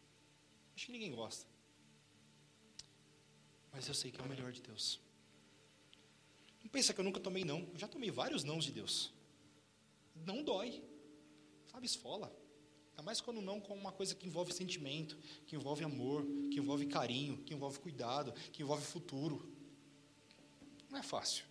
Acho 0.76 0.86
que 0.86 0.92
ninguém 0.92 1.14
gosta. 1.14 1.46
Mas 3.72 3.88
eu 3.88 3.94
sei 3.94 4.12
que 4.12 4.20
é 4.20 4.24
o 4.24 4.28
melhor 4.28 4.52
de 4.52 4.62
Deus. 4.62 5.00
Não 6.64 6.70
pensa 6.70 6.94
que 6.94 7.00
eu 7.00 7.04
nunca 7.04 7.20
tomei 7.20 7.44
não. 7.44 7.60
Eu 7.74 7.80
já 7.80 7.88
tomei 7.88 8.12
vários 8.12 8.44
nãos 8.44 8.66
de 8.66 8.72
Deus. 8.72 9.14
Não 10.16 10.44
dói. 10.44 10.84
Sabe, 11.72 11.86
esfola. 11.86 12.36
Ainda 12.92 13.04
mais 13.04 13.22
quando 13.22 13.42
não 13.42 13.60
com 13.60 13.74
uma 13.74 13.92
coisa 13.92 14.14
que 14.14 14.28
envolve 14.28 14.54
sentimento, 14.54 15.18
que 15.48 15.56
envolve 15.56 15.84
amor, 15.84 16.26
que 16.52 16.60
envolve 16.60 16.86
carinho, 16.86 17.38
que 17.44 17.54
envolve 17.54 17.80
cuidado, 17.80 18.34
que 18.52 18.62
envolve 18.62 18.86
futuro. 18.86 19.52
Não 20.90 21.00
é 21.00 21.04
fácil. 21.04 21.46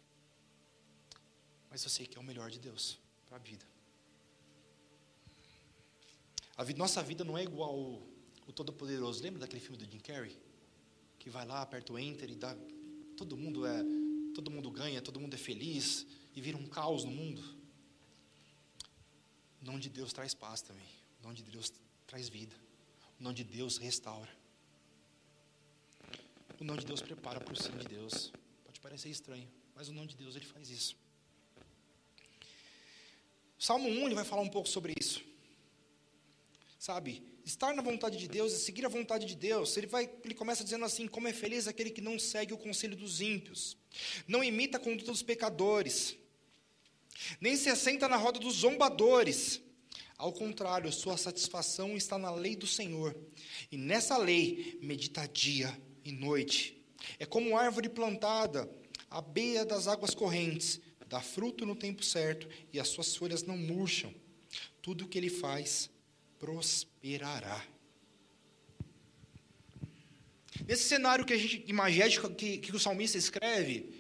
Mas 1.70 1.83
eu 1.83 1.90
sei 1.90 2.06
que 2.06 2.18
é 2.18 2.20
o 2.20 2.24
melhor 2.24 2.50
de 2.50 2.59
Deus 2.59 2.98
para 3.26 3.37
a 3.37 3.40
vida. 3.40 3.64
A 6.56 6.64
nossa 6.74 7.02
vida 7.02 7.24
não 7.24 7.38
é 7.38 7.42
igual 7.42 8.02
o 8.50 8.52
Todo-Poderoso. 8.52 9.22
Lembra 9.22 9.40
daquele 9.40 9.60
filme 9.60 9.78
do 9.78 9.90
Jim 9.90 9.98
Carrey? 9.98 10.36
Que 11.18 11.30
vai 11.30 11.46
lá, 11.46 11.62
aperta 11.62 11.92
o 11.92 11.98
Enter 11.98 12.30
e 12.30 12.34
dá. 12.34 12.56
Todo 13.16 13.36
mundo 13.36 13.66
é. 13.66 13.82
Todo 14.34 14.50
mundo 14.50 14.70
ganha, 14.70 15.02
todo 15.02 15.18
mundo 15.18 15.34
é 15.34 15.38
feliz 15.38 16.06
e 16.34 16.40
vira 16.40 16.56
um 16.56 16.66
caos 16.66 17.04
no 17.04 17.10
mundo. 17.10 17.42
O 19.60 19.64
nome 19.64 19.80
de 19.80 19.90
Deus 19.90 20.12
traz 20.12 20.34
paz 20.34 20.62
também. 20.62 20.86
O 21.20 21.24
nome 21.24 21.36
de 21.36 21.42
Deus 21.42 21.72
traz 22.06 22.28
vida. 22.28 22.54
O 23.18 23.22
nome 23.22 23.34
de 23.34 23.44
Deus 23.44 23.76
restaura. 23.76 24.30
O 26.58 26.64
nome 26.64 26.80
de 26.80 26.86
Deus 26.86 27.02
prepara 27.02 27.40
para 27.40 27.52
o 27.52 27.56
sim 27.56 27.72
de 27.72 27.86
Deus. 27.88 28.32
Pode 28.64 28.80
parecer 28.80 29.08
estranho, 29.10 29.48
mas 29.74 29.88
o 29.88 29.92
nome 29.92 30.08
de 30.08 30.16
Deus 30.16 30.36
ele 30.36 30.46
faz 30.46 30.70
isso. 30.70 30.96
Salmo 33.58 33.88
1 33.88 34.06
ele 34.06 34.14
vai 34.14 34.24
falar 34.24 34.42
um 34.42 34.48
pouco 34.48 34.68
sobre 34.68 34.94
isso. 34.98 35.29
Sabe, 36.80 37.22
estar 37.44 37.74
na 37.74 37.82
vontade 37.82 38.16
de 38.16 38.26
Deus 38.26 38.54
e 38.54 38.58
seguir 38.58 38.86
a 38.86 38.88
vontade 38.88 39.26
de 39.26 39.36
Deus. 39.36 39.76
Ele 39.76 39.86
vai, 39.86 40.10
ele 40.24 40.32
começa 40.32 40.64
dizendo 40.64 40.86
assim: 40.86 41.06
como 41.06 41.28
é 41.28 41.32
feliz 41.34 41.68
aquele 41.68 41.90
que 41.90 42.00
não 42.00 42.18
segue 42.18 42.54
o 42.54 42.56
conselho 42.56 42.96
dos 42.96 43.20
ímpios, 43.20 43.76
não 44.26 44.42
imita 44.42 44.78
a 44.78 44.80
conduta 44.80 45.12
dos 45.12 45.22
pecadores, 45.22 46.16
nem 47.38 47.54
se 47.54 47.68
assenta 47.68 48.08
na 48.08 48.16
roda 48.16 48.38
dos 48.38 48.54
zombadores. 48.54 49.60
Ao 50.16 50.32
contrário, 50.32 50.90
sua 50.90 51.18
satisfação 51.18 51.98
está 51.98 52.16
na 52.16 52.30
lei 52.30 52.56
do 52.56 52.66
Senhor, 52.66 53.14
e 53.70 53.76
nessa 53.76 54.16
lei 54.16 54.78
medita 54.80 55.28
dia 55.28 55.78
e 56.02 56.10
noite. 56.10 56.82
É 57.18 57.26
como 57.26 57.58
árvore 57.58 57.90
plantada 57.90 58.70
à 59.10 59.20
beira 59.20 59.66
das 59.66 59.86
águas 59.86 60.14
correntes, 60.14 60.80
dá 61.06 61.20
fruto 61.20 61.66
no 61.66 61.76
tempo 61.76 62.02
certo, 62.02 62.48
e 62.72 62.80
as 62.80 62.88
suas 62.88 63.14
folhas 63.14 63.42
não 63.42 63.58
murcham. 63.58 64.14
Tudo 64.80 65.04
o 65.04 65.08
que 65.08 65.18
ele 65.18 65.28
faz 65.28 65.90
prosperará. 66.40 67.62
Nesse 70.66 70.85
cenário 70.85 71.24
que 71.24 71.35
a 71.35 71.37
gente 71.37 71.64
imagético 71.68 72.35
que, 72.35 72.59
que 72.59 72.74
o 72.74 72.81
salmista 72.81 73.18
escreve, 73.18 73.94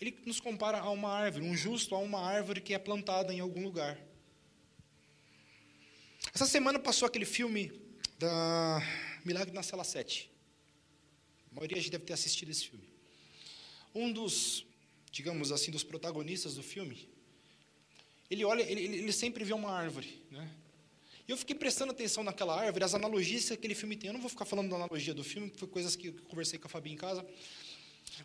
ele 0.00 0.16
nos 0.26 0.38
compara 0.38 0.78
a 0.78 0.90
uma 0.90 1.10
árvore, 1.10 1.44
um 1.44 1.56
justo 1.56 1.94
a 1.94 1.98
uma 1.98 2.20
árvore 2.20 2.60
que 2.60 2.74
é 2.74 2.78
plantada 2.78 3.32
em 3.32 3.40
algum 3.40 3.62
lugar. 3.62 3.98
Essa 6.34 6.46
semana 6.46 6.78
passou 6.78 7.06
aquele 7.06 7.24
filme 7.24 7.72
da 8.18 8.80
Milagre 9.24 9.54
na 9.54 9.62
Cela 9.62 9.84
7. 9.84 10.30
A 11.50 11.54
maioria 11.54 11.82
deve 11.90 12.04
ter 12.04 12.12
assistido 12.12 12.50
esse 12.50 12.68
filme. 12.68 12.88
Um 13.94 14.12
dos, 14.12 14.64
digamos 15.10 15.50
assim, 15.50 15.70
dos 15.70 15.82
protagonistas 15.82 16.54
do 16.54 16.62
filme, 16.62 17.08
ele 18.30 18.44
olha, 18.44 18.62
ele, 18.62 18.80
ele 18.80 19.12
sempre 19.12 19.44
vê 19.44 19.52
uma 19.52 19.70
árvore, 19.70 20.22
né? 20.30 20.48
E 21.30 21.32
eu 21.32 21.36
fiquei 21.36 21.54
prestando 21.54 21.92
atenção 21.92 22.24
naquela 22.24 22.60
árvore, 22.60 22.82
as 22.82 22.92
analogias 22.92 23.46
que 23.46 23.52
aquele 23.52 23.72
filme 23.72 23.94
tem. 23.94 24.08
Eu 24.08 24.14
não 24.14 24.20
vou 24.20 24.28
ficar 24.28 24.44
falando 24.44 24.68
da 24.68 24.74
analogia 24.74 25.14
do 25.14 25.22
filme, 25.22 25.48
foi 25.56 25.68
coisas 25.68 25.94
que 25.94 26.08
eu 26.08 26.14
conversei 26.24 26.58
com 26.58 26.66
a 26.66 26.68
Fabi 26.68 26.90
em 26.90 26.96
casa. 26.96 27.24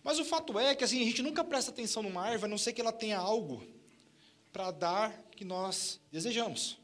Mas 0.03 0.17
o 0.17 0.25
fato 0.25 0.57
é 0.57 0.73
que 0.73 0.83
assim, 0.83 0.99
a 1.03 1.05
gente 1.05 1.21
nunca 1.21 1.43
presta 1.43 1.69
atenção 1.69 2.01
numa 2.01 2.23
árvore, 2.23 2.45
a 2.45 2.47
não 2.47 2.57
ser 2.57 2.73
que 2.73 2.81
ela 2.81 2.91
tenha 2.91 3.19
algo 3.19 3.63
para 4.51 4.71
dar 4.71 5.23
que 5.35 5.45
nós 5.45 6.01
desejamos. 6.11 6.79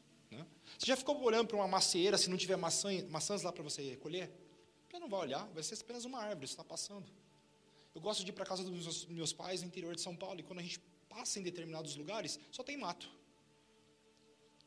Você 0.78 0.86
já 0.86 0.96
ficou 0.96 1.20
olhando 1.24 1.48
para 1.48 1.58
uma 1.58 1.68
macieira 1.68 2.20
se 2.20 2.30
não 2.30 2.38
tiver 2.38 2.56
maçã, 2.56 2.90
maçãs 3.10 3.42
lá 3.42 3.52
para 3.52 3.64
você 3.64 3.96
colher? 3.96 4.32
Você 4.92 5.00
não 5.00 5.10
vai 5.10 5.22
olhar, 5.22 5.48
vai 5.56 5.64
ser 5.64 5.74
apenas 5.74 6.06
uma 6.06 6.20
árvore, 6.20 6.46
está 6.46 6.64
passando. 6.64 7.08
Eu 7.96 8.00
gosto 8.00 8.24
de 8.24 8.30
ir 8.30 8.34
para 8.34 8.44
a 8.44 8.48
casa 8.48 8.64
dos 8.64 8.72
meus, 8.72 9.06
meus 9.08 9.34
pais 9.34 9.62
no 9.62 9.68
interior 9.70 9.96
de 9.96 10.02
São 10.02 10.16
Paulo, 10.16 10.40
e 10.40 10.44
quando 10.44 10.60
a 10.60 10.62
gente 10.62 10.80
passa 11.10 11.40
em 11.40 11.42
determinados 11.42 11.96
lugares, 11.96 12.40
só 12.52 12.62
tem 12.62 12.78
mato. 12.78 13.10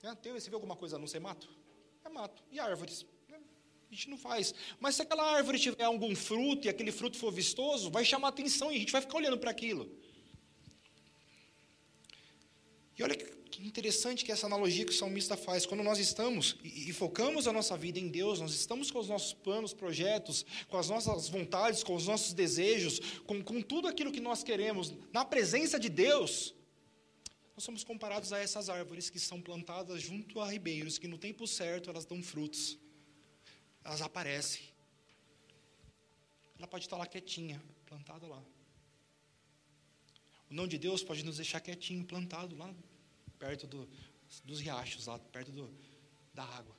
É, 0.04 0.14
tem, 0.14 0.32
você 0.32 0.50
vê 0.50 0.54
alguma 0.54 0.76
coisa 0.76 0.98
não 0.98 1.06
ser 1.06 1.20
mato? 1.20 1.48
É 2.04 2.08
mato. 2.08 2.42
E 2.50 2.60
árvores? 2.60 3.06
É, 3.28 3.34
a 3.34 3.94
gente 3.94 4.10
não 4.10 4.18
faz. 4.18 4.54
Mas 4.78 4.96
se 4.96 5.02
aquela 5.02 5.24
árvore 5.32 5.58
tiver 5.58 5.84
algum 5.84 6.14
fruto 6.14 6.66
e 6.66 6.68
aquele 6.68 6.92
fruto 6.92 7.16
for 7.16 7.32
vistoso, 7.32 7.90
vai 7.90 8.04
chamar 8.04 8.28
atenção 8.28 8.70
e 8.70 8.76
a 8.76 8.78
gente 8.78 8.92
vai 8.92 9.00
ficar 9.00 9.16
olhando 9.16 9.38
para 9.38 9.50
aquilo. 9.50 9.90
E 12.96 13.02
olha 13.02 13.16
que 13.16 13.34
que 13.54 13.64
interessante 13.64 14.24
que 14.24 14.32
essa 14.32 14.46
analogia 14.46 14.84
que 14.84 14.90
o 14.90 14.94
salmista 14.94 15.36
faz. 15.36 15.64
Quando 15.64 15.84
nós 15.84 15.98
estamos 15.98 16.56
e, 16.64 16.90
e, 16.90 16.92
focamos 16.92 17.46
a 17.46 17.52
nossa 17.52 17.76
vida 17.76 18.00
em 18.00 18.08
Deus, 18.08 18.40
nós 18.40 18.52
estamos 18.52 18.90
com 18.90 18.98
os 18.98 19.08
nossos 19.08 19.32
planos, 19.32 19.72
projetos, 19.72 20.44
com 20.68 20.76
as 20.76 20.88
nossas 20.88 21.28
vontades, 21.28 21.84
com 21.84 21.94
os 21.94 22.06
nossos 22.08 22.32
desejos, 22.32 23.00
com, 23.26 23.42
com 23.42 23.62
tudo 23.62 23.86
aquilo 23.86 24.10
que 24.10 24.20
nós 24.20 24.42
queremos, 24.42 24.92
na 25.12 25.24
presença 25.24 25.78
de 25.78 25.88
Deus, 25.88 26.52
nós 27.56 27.62
somos 27.62 27.84
comparados 27.84 28.32
a 28.32 28.38
essas 28.38 28.68
árvores 28.68 29.08
que 29.08 29.20
são 29.20 29.40
plantadas 29.40 30.02
junto 30.02 30.40
a 30.40 30.50
ribeiros, 30.50 30.98
que 30.98 31.06
no 31.06 31.16
tempo 31.16 31.46
certo 31.46 31.88
elas 31.88 32.04
dão 32.04 32.20
frutos, 32.22 32.76
elas 33.84 34.02
aparecem. 34.02 34.62
Ela 36.58 36.66
pode 36.66 36.84
estar 36.84 36.96
lá 36.96 37.06
quietinha, 37.06 37.62
plantada 37.86 38.26
lá. 38.26 38.42
O 40.50 40.54
não 40.54 40.66
de 40.66 40.78
Deus 40.78 41.02
pode 41.02 41.24
nos 41.24 41.36
deixar 41.36 41.60
quietinho, 41.60 42.04
plantado 42.04 42.56
lá 42.56 42.74
perto 43.38 43.66
do, 43.66 43.88
dos 44.44 44.60
riachos, 44.60 45.06
lá 45.06 45.18
perto 45.18 45.52
do, 45.52 45.70
da 46.32 46.42
água. 46.42 46.74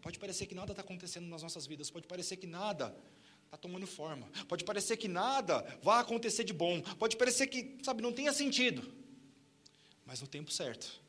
Pode 0.00 0.18
parecer 0.18 0.46
que 0.46 0.54
nada 0.54 0.72
está 0.72 0.82
acontecendo 0.82 1.26
nas 1.26 1.42
nossas 1.42 1.66
vidas, 1.66 1.90
pode 1.90 2.06
parecer 2.06 2.36
que 2.36 2.46
nada 2.46 2.96
está 3.44 3.56
tomando 3.56 3.86
forma, 3.86 4.28
pode 4.48 4.64
parecer 4.64 4.96
que 4.96 5.08
nada 5.08 5.62
vai 5.82 6.00
acontecer 6.00 6.44
de 6.44 6.52
bom, 6.52 6.80
pode 6.98 7.16
parecer 7.16 7.48
que, 7.48 7.78
sabe, 7.82 8.02
não 8.02 8.12
tenha 8.12 8.32
sentido. 8.32 9.01
Mas 10.04 10.20
no 10.20 10.26
tempo 10.26 10.50
certo, 10.50 11.00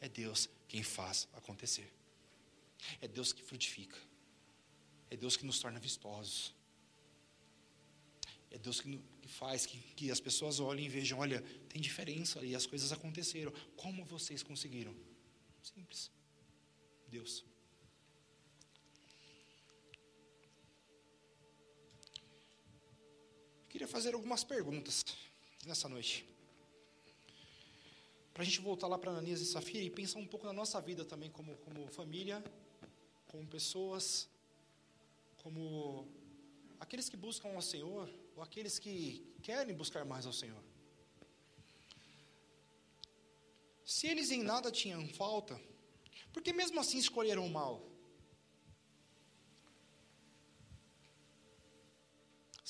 é 0.00 0.08
Deus 0.08 0.48
quem 0.68 0.82
faz 0.82 1.28
acontecer. 1.32 1.90
É 3.00 3.08
Deus 3.08 3.32
que 3.32 3.42
frutifica. 3.42 3.96
É 5.10 5.16
Deus 5.16 5.36
que 5.36 5.46
nos 5.46 5.58
torna 5.58 5.78
vistosos. 5.78 6.54
É 8.50 8.58
Deus 8.58 8.80
que, 8.80 9.00
que 9.22 9.28
faz 9.28 9.66
que, 9.66 9.78
que 9.96 10.10
as 10.10 10.20
pessoas 10.20 10.60
olhem 10.60 10.86
e 10.86 10.88
vejam: 10.88 11.18
olha, 11.18 11.40
tem 11.68 11.80
diferença 11.80 12.44
e 12.44 12.54
as 12.54 12.66
coisas 12.66 12.92
aconteceram. 12.92 13.52
Como 13.76 14.04
vocês 14.04 14.42
conseguiram? 14.42 14.94
Simples. 15.62 16.10
Deus. 17.08 17.44
Eu 23.62 23.68
queria 23.68 23.88
fazer 23.88 24.14
algumas 24.14 24.44
perguntas 24.44 25.04
nessa 25.66 25.88
noite. 25.88 26.33
Para 28.34 28.42
a 28.42 28.44
gente 28.44 28.60
voltar 28.60 28.88
lá 28.88 28.98
para 28.98 29.12
Ananias 29.12 29.40
e 29.40 29.46
Safira 29.46 29.84
e 29.84 29.88
pensar 29.88 30.18
um 30.18 30.26
pouco 30.26 30.44
na 30.44 30.52
nossa 30.52 30.80
vida 30.80 31.04
também, 31.04 31.30
como, 31.30 31.56
como 31.58 31.86
família, 31.86 32.42
como 33.28 33.46
pessoas, 33.46 34.28
como 35.36 36.08
aqueles 36.80 37.08
que 37.08 37.16
buscam 37.16 37.50
ao 37.50 37.62
Senhor, 37.62 38.10
ou 38.34 38.42
aqueles 38.42 38.76
que 38.76 39.24
querem 39.40 39.72
buscar 39.72 40.04
mais 40.04 40.26
ao 40.26 40.32
Senhor. 40.32 40.60
Se 43.84 44.08
eles 44.08 44.32
em 44.32 44.42
nada 44.42 44.68
tinham 44.68 45.06
falta, 45.10 45.60
por 46.32 46.42
que 46.42 46.52
mesmo 46.52 46.80
assim 46.80 46.98
escolheram 46.98 47.46
o 47.46 47.50
mal? 47.50 47.93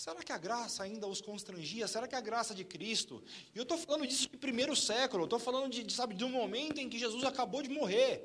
Será 0.04 0.22
que 0.22 0.32
a 0.32 0.36
graça 0.36 0.82
ainda 0.82 1.06
os 1.06 1.22
constrangia? 1.22 1.88
Será 1.88 2.06
que 2.06 2.14
a 2.14 2.20
graça 2.20 2.54
de 2.54 2.62
Cristo? 2.62 3.24
E 3.54 3.56
eu 3.56 3.62
estou 3.62 3.78
falando 3.78 4.06
disso 4.06 4.28
de 4.28 4.36
primeiro 4.36 4.76
século, 4.76 5.24
estou 5.24 5.38
falando 5.38 5.70
de, 5.70 5.90
sabe, 5.90 6.14
de 6.14 6.22
um 6.22 6.28
momento 6.28 6.78
em 6.78 6.90
que 6.90 6.98
Jesus 6.98 7.24
acabou 7.24 7.62
de 7.62 7.70
morrer. 7.70 8.22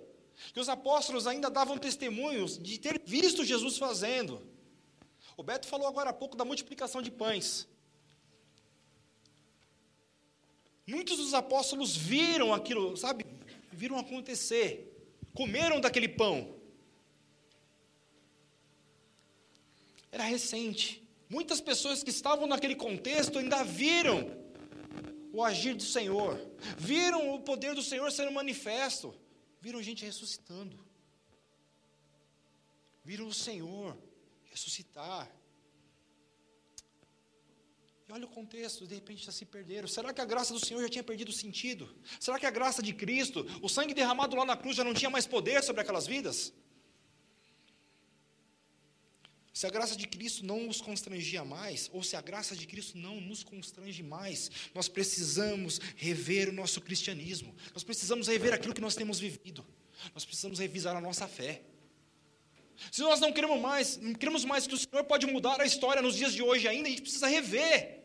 Que 0.54 0.60
os 0.60 0.68
apóstolos 0.68 1.26
ainda 1.26 1.50
davam 1.50 1.78
testemunhos 1.78 2.58
de 2.58 2.78
ter 2.78 3.02
visto 3.06 3.46
Jesus 3.46 3.78
fazendo. 3.78 4.46
O 5.38 5.42
Beto 5.42 5.68
falou 5.68 5.88
agora 5.88 6.10
há 6.10 6.14
pouco 6.14 6.36
da 6.36 6.44
multiplicação 6.44 7.02
de 7.02 7.10
pães. 7.10 7.66
Muitos 10.86 11.16
dos 11.16 11.34
apóstolos 11.34 11.96
viram 11.96 12.54
aquilo, 12.54 12.98
sabe? 12.98 13.26
Viram 13.72 13.98
acontecer. 13.98 14.70
Comeram 15.34 15.80
daquele 15.80 16.10
pão. 16.10 16.58
Era 20.12 20.26
recente. 20.26 21.08
Muitas 21.30 21.62
pessoas 21.62 22.02
que 22.02 22.10
estavam 22.10 22.48
naquele 22.48 22.76
contexto 22.76 23.38
ainda 23.38 23.64
viram 23.64 24.36
o 25.32 25.44
agir 25.44 25.76
do 25.76 25.84
Senhor, 25.84 26.40
viram 26.76 27.36
o 27.36 27.40
poder 27.40 27.76
do 27.76 27.84
Senhor 27.84 28.12
sendo 28.12 28.32
manifesto, 28.32 29.16
viram 29.62 29.82
gente 29.82 30.04
ressuscitando, 30.04 30.84
viram 33.06 33.28
o 33.28 33.34
Senhor 33.34 33.96
ressuscitar. 34.50 35.32
E 38.08 38.12
olha 38.12 38.26
o 38.26 38.30
contexto, 38.30 38.88
de 38.88 38.96
repente 38.96 39.24
já 39.24 39.32
se 39.32 39.46
perderam. 39.46 39.88
Será 39.88 40.12
que 40.12 40.20
a 40.20 40.26
graça 40.26 40.52
do 40.52 40.60
Senhor 40.60 40.82
já 40.82 40.90
tinha 40.90 41.04
perdido 41.04 41.32
sentido? 41.32 41.96
Será 42.20 42.40
que 42.40 42.46
a 42.48 42.50
graça 42.50 42.82
de 42.82 42.92
Cristo, 42.92 43.46
o 43.62 43.70
sangue 43.70 43.94
derramado 43.94 44.36
lá 44.36 44.44
na 44.44 44.58
cruz, 44.58 44.76
já 44.76 44.84
não 44.84 44.96
tinha 44.96 45.12
mais 45.12 45.28
poder 45.28 45.64
sobre 45.64 45.84
aquelas 45.84 46.08
vidas? 46.08 46.52
Se 49.54 49.66
a 49.66 49.70
graça 49.70 49.96
de 49.96 50.08
Cristo 50.08 50.46
não 50.46 50.64
nos 50.64 50.80
constrangia 50.80 51.44
mais, 51.44 51.90
ou 51.92 52.04
se 52.04 52.16
a 52.16 52.22
graça 52.22 52.56
de 52.56 52.66
Cristo 52.68 52.98
não 52.98 53.20
nos 53.20 53.44
constrange 53.44 54.04
mais, 54.04 54.50
nós 54.74 54.88
precisamos 54.88 55.80
rever 55.96 56.50
o 56.50 56.54
nosso 56.54 56.80
cristianismo. 56.82 57.56
Nós 57.74 57.84
precisamos 57.84 58.28
rever 58.28 58.54
aquilo 58.54 58.74
que 58.74 58.82
nós 58.82 58.96
temos 58.96 59.20
vivido. 59.20 59.66
Nós 60.14 60.24
precisamos 60.24 60.60
revisar 60.60 60.96
a 60.96 61.02
nossa 61.02 61.28
fé. 61.28 61.62
Se 62.92 63.02
nós 63.02 63.20
não 63.20 63.34
queremos 63.34 63.60
mais, 63.60 63.98
não 63.98 64.14
queremos 64.14 64.46
mais 64.46 64.66
que 64.66 64.74
o 64.74 64.78
Senhor 64.78 65.04
pode 65.04 65.26
mudar 65.26 65.60
a 65.60 65.66
história 65.66 66.02
nos 66.02 66.16
dias 66.16 66.34
de 66.34 66.42
hoje 66.42 66.68
ainda, 66.68 66.88
a 66.88 66.92
gente 66.92 67.02
precisa 67.02 67.28
rever. 67.28 68.04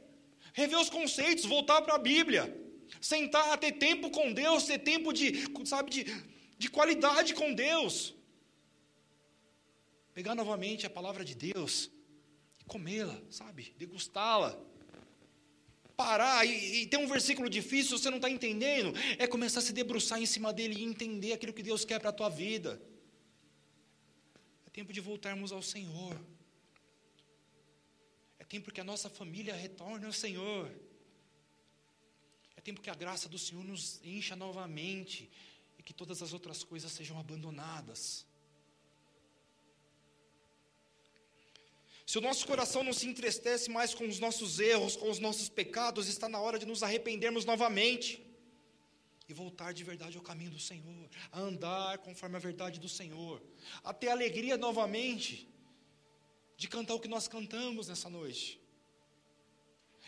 Rever 0.52 0.78
os 0.80 0.90
conceitos, 0.90 1.44
voltar 1.44 1.82
para 1.82 1.94
a 1.94 1.98
Bíblia. 1.98 2.52
Sentar, 3.00 3.56
ter 3.58 3.72
tempo 3.72 4.10
com 4.10 4.32
Deus, 4.32 4.64
ter 4.64 4.78
tempo 4.78 5.12
de, 5.12 5.44
sabe, 5.64 5.90
de 5.90 6.04
de 6.58 6.70
qualidade 6.70 7.34
com 7.34 7.52
Deus. 7.52 8.14
Pegar 10.14 10.36
novamente 10.36 10.86
a 10.86 10.90
palavra 10.90 11.24
de 11.24 11.34
Deus 11.34 11.90
e 12.60 12.64
comê-la, 12.64 13.20
sabe? 13.30 13.74
Degustá-la. 13.76 14.56
Parar 15.96 16.46
e, 16.46 16.82
e 16.82 16.86
ter 16.86 16.96
um 16.96 17.08
versículo 17.08 17.50
difícil, 17.50 17.98
você 17.98 18.10
não 18.10 18.18
está 18.18 18.30
entendendo, 18.30 18.92
é 19.18 19.26
começar 19.26 19.58
a 19.58 19.62
se 19.62 19.72
debruçar 19.72 20.20
em 20.20 20.26
cima 20.26 20.52
dele 20.52 20.78
e 20.78 20.84
entender 20.84 21.32
aquilo 21.32 21.52
que 21.52 21.62
Deus 21.62 21.84
quer 21.84 21.98
para 21.98 22.10
a 22.10 22.12
tua 22.12 22.28
vida. 22.28 22.80
É 24.66 24.70
tempo 24.70 24.92
de 24.92 25.00
voltarmos 25.00 25.50
ao 25.50 25.62
Senhor. 25.62 26.16
É 28.38 28.44
tempo 28.44 28.72
que 28.72 28.80
a 28.80 28.84
nossa 28.84 29.10
família 29.10 29.54
retorne 29.54 30.06
ao 30.06 30.12
Senhor. 30.12 30.70
É 32.56 32.60
tempo 32.60 32.80
que 32.80 32.90
a 32.90 32.94
graça 32.94 33.28
do 33.28 33.38
Senhor 33.38 33.64
nos 33.64 34.00
encha 34.04 34.36
novamente 34.36 35.28
e 35.76 35.82
que 35.82 35.92
todas 35.92 36.22
as 36.22 36.32
outras 36.32 36.62
coisas 36.62 36.92
sejam 36.92 37.18
abandonadas. 37.18 38.26
Se 42.14 42.18
o 42.18 42.20
nosso 42.20 42.46
coração 42.46 42.84
não 42.84 42.92
se 42.92 43.08
entristece 43.08 43.68
mais 43.68 43.92
com 43.92 44.06
os 44.06 44.20
nossos 44.20 44.60
erros, 44.60 44.94
com 44.94 45.10
os 45.10 45.18
nossos 45.18 45.48
pecados, 45.48 46.06
está 46.06 46.28
na 46.28 46.38
hora 46.38 46.60
de 46.60 46.64
nos 46.64 46.80
arrependermos 46.80 47.44
novamente 47.44 48.24
e 49.28 49.34
voltar 49.34 49.74
de 49.74 49.82
verdade 49.82 50.16
ao 50.16 50.22
caminho 50.22 50.52
do 50.52 50.60
Senhor, 50.60 51.08
a 51.32 51.40
andar 51.40 51.98
conforme 51.98 52.36
a 52.36 52.38
verdade 52.38 52.78
do 52.78 52.88
Senhor, 52.88 53.42
a 53.82 53.92
ter 53.92 54.10
alegria 54.10 54.56
novamente 54.56 55.48
de 56.56 56.68
cantar 56.68 56.94
o 56.94 57.00
que 57.00 57.08
nós 57.08 57.26
cantamos 57.26 57.88
nessa 57.88 58.08
noite. 58.08 58.60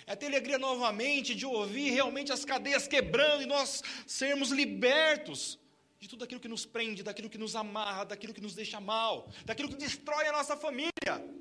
É 0.07 0.15
ter 0.15 0.27
alegria 0.27 0.59
novamente 0.59 1.35
de 1.35 1.45
ouvir 1.45 1.91
realmente 1.91 2.31
as 2.31 2.45
cadeias 2.45 2.87
quebrando 2.87 3.43
e 3.43 3.47
nós 3.47 3.83
sermos 4.07 4.51
libertos 4.51 5.59
de 5.99 6.07
tudo 6.07 6.23
aquilo 6.23 6.41
que 6.41 6.47
nos 6.47 6.65
prende, 6.65 7.03
daquilo 7.03 7.29
que 7.29 7.37
nos 7.37 7.57
amarra, 7.57 8.05
daquilo 8.05 8.33
que 8.33 8.41
nos 8.41 8.55
deixa 8.55 8.79
mal, 8.79 9.29
daquilo 9.45 9.69
que 9.69 9.75
destrói 9.75 10.29
a 10.29 10.31
nossa 10.39 10.57
família. 10.57 11.37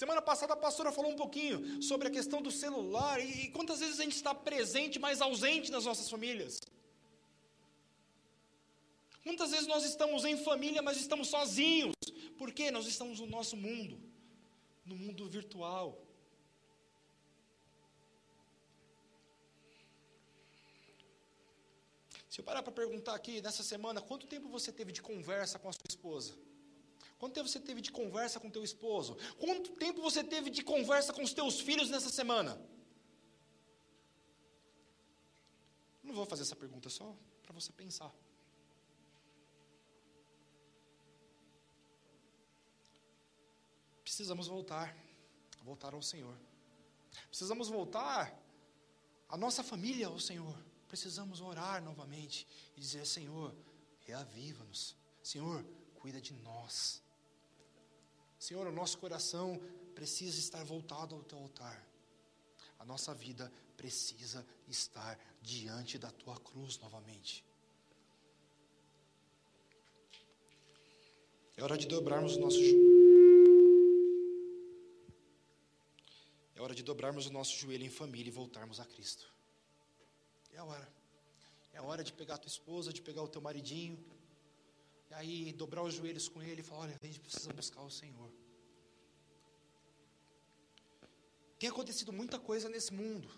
Semana 0.00 0.22
passada 0.22 0.54
a 0.54 0.56
pastora 0.56 0.90
falou 0.90 1.10
um 1.12 1.16
pouquinho 1.22 1.82
sobre 1.82 2.08
a 2.08 2.10
questão 2.10 2.40
do 2.40 2.50
celular 2.50 3.20
e, 3.20 3.42
e 3.42 3.50
quantas 3.50 3.80
vezes 3.80 4.00
a 4.00 4.04
gente 4.04 4.16
está 4.16 4.34
presente, 4.34 4.98
mas 4.98 5.20
ausente 5.20 5.70
nas 5.70 5.84
nossas 5.84 6.08
famílias. 6.08 6.58
Quantas 9.22 9.50
vezes 9.50 9.66
nós 9.66 9.84
estamos 9.84 10.24
em 10.24 10.38
família, 10.42 10.80
mas 10.80 10.96
estamos 10.96 11.28
sozinhos? 11.28 11.94
Por 12.38 12.50
quê? 12.50 12.70
Nós 12.70 12.86
estamos 12.86 13.20
no 13.20 13.26
nosso 13.26 13.56
mundo 13.58 13.98
no 14.90 14.96
mundo 14.96 15.28
virtual. 15.28 15.86
Se 22.30 22.40
eu 22.40 22.44
parar 22.44 22.62
para 22.62 22.72
perguntar 22.72 23.14
aqui 23.14 23.42
nessa 23.42 23.62
semana, 23.62 24.00
quanto 24.00 24.26
tempo 24.26 24.48
você 24.48 24.72
teve 24.72 24.92
de 24.92 25.02
conversa 25.02 25.58
com 25.58 25.68
a 25.68 25.72
sua 25.72 25.90
esposa? 25.94 26.32
Quanto 27.20 27.34
tempo 27.34 27.48
você 27.48 27.60
teve 27.60 27.80
de 27.80 27.92
conversa 27.92 28.40
com 28.40 28.50
teu 28.50 28.64
esposo? 28.64 29.16
Quanto 29.38 29.76
tempo 29.76 30.02
você 30.02 30.24
teve 30.24 30.50
de 30.50 30.64
conversa 30.64 31.12
com 31.12 31.22
os 31.22 31.32
teus 31.32 31.60
filhos 31.60 31.88
nessa 31.88 32.08
semana? 32.08 32.60
Não 36.02 36.14
vou 36.14 36.26
fazer 36.26 36.42
essa 36.42 36.56
pergunta 36.56 36.88
só 36.88 37.14
para 37.44 37.52
você 37.52 37.70
pensar. 37.70 38.12
precisamos 44.20 44.48
voltar, 44.48 44.94
voltar 45.62 45.94
ao 45.94 46.02
Senhor. 46.02 46.36
Precisamos 47.28 47.68
voltar 47.68 48.36
a 49.28 49.36
nossa 49.36 49.62
família 49.62 50.08
ao 50.08 50.18
Senhor. 50.18 50.54
Precisamos 50.88 51.40
orar 51.40 51.82
novamente 51.82 52.46
e 52.76 52.80
dizer: 52.80 53.06
Senhor, 53.06 53.54
reaviva-nos. 54.00 54.94
Senhor, 55.22 55.64
cuida 55.94 56.20
de 56.20 56.34
nós. 56.34 57.02
Senhor, 58.40 58.66
o 58.66 58.72
nosso 58.72 58.96
coração 58.96 59.60
precisa 59.94 60.38
estar 60.38 60.64
voltado 60.64 61.14
ao 61.14 61.22
teu 61.22 61.38
altar. 61.38 61.86
A 62.78 62.86
nossa 62.86 63.14
vida 63.14 63.52
precisa 63.76 64.46
estar 64.66 65.20
diante 65.42 65.98
da 65.98 66.10
tua 66.10 66.40
cruz 66.40 66.78
novamente. 66.78 67.44
É 71.54 71.62
hora 71.62 71.76
de 71.76 71.86
dobrarmos 71.86 72.36
o 72.36 72.40
nosso 72.40 72.58
É 76.56 76.62
hora 76.62 76.74
de 76.74 76.82
dobrarmos 76.82 77.26
o 77.26 77.32
nosso 77.32 77.54
joelho 77.58 77.84
em 77.84 77.90
família 77.90 78.30
e 78.30 78.32
voltarmos 78.32 78.80
a 78.80 78.86
Cristo. 78.86 79.30
É 80.54 80.58
a 80.58 80.64
hora. 80.64 80.88
É 81.74 81.78
a 81.78 81.82
hora 81.82 82.02
de 82.02 82.12
pegar 82.14 82.36
a 82.36 82.38
tua 82.38 82.48
esposa, 82.48 82.90
de 82.90 83.02
pegar 83.02 83.22
o 83.22 83.28
teu 83.28 83.42
maridinho, 83.42 84.02
e 85.10 85.14
aí 85.14 85.52
dobrar 85.52 85.82
os 85.82 85.94
joelhos 85.94 86.28
com 86.28 86.42
ele 86.42 86.60
e 86.60 86.64
falar: 86.64 86.82
olha, 86.82 86.98
a 87.02 87.06
gente 87.06 87.20
precisa 87.20 87.52
buscar 87.52 87.82
o 87.82 87.90
Senhor. 87.90 88.30
Tem 91.58 91.68
acontecido 91.68 92.12
muita 92.12 92.38
coisa 92.38 92.68
nesse 92.68 92.92
mundo. 92.92 93.28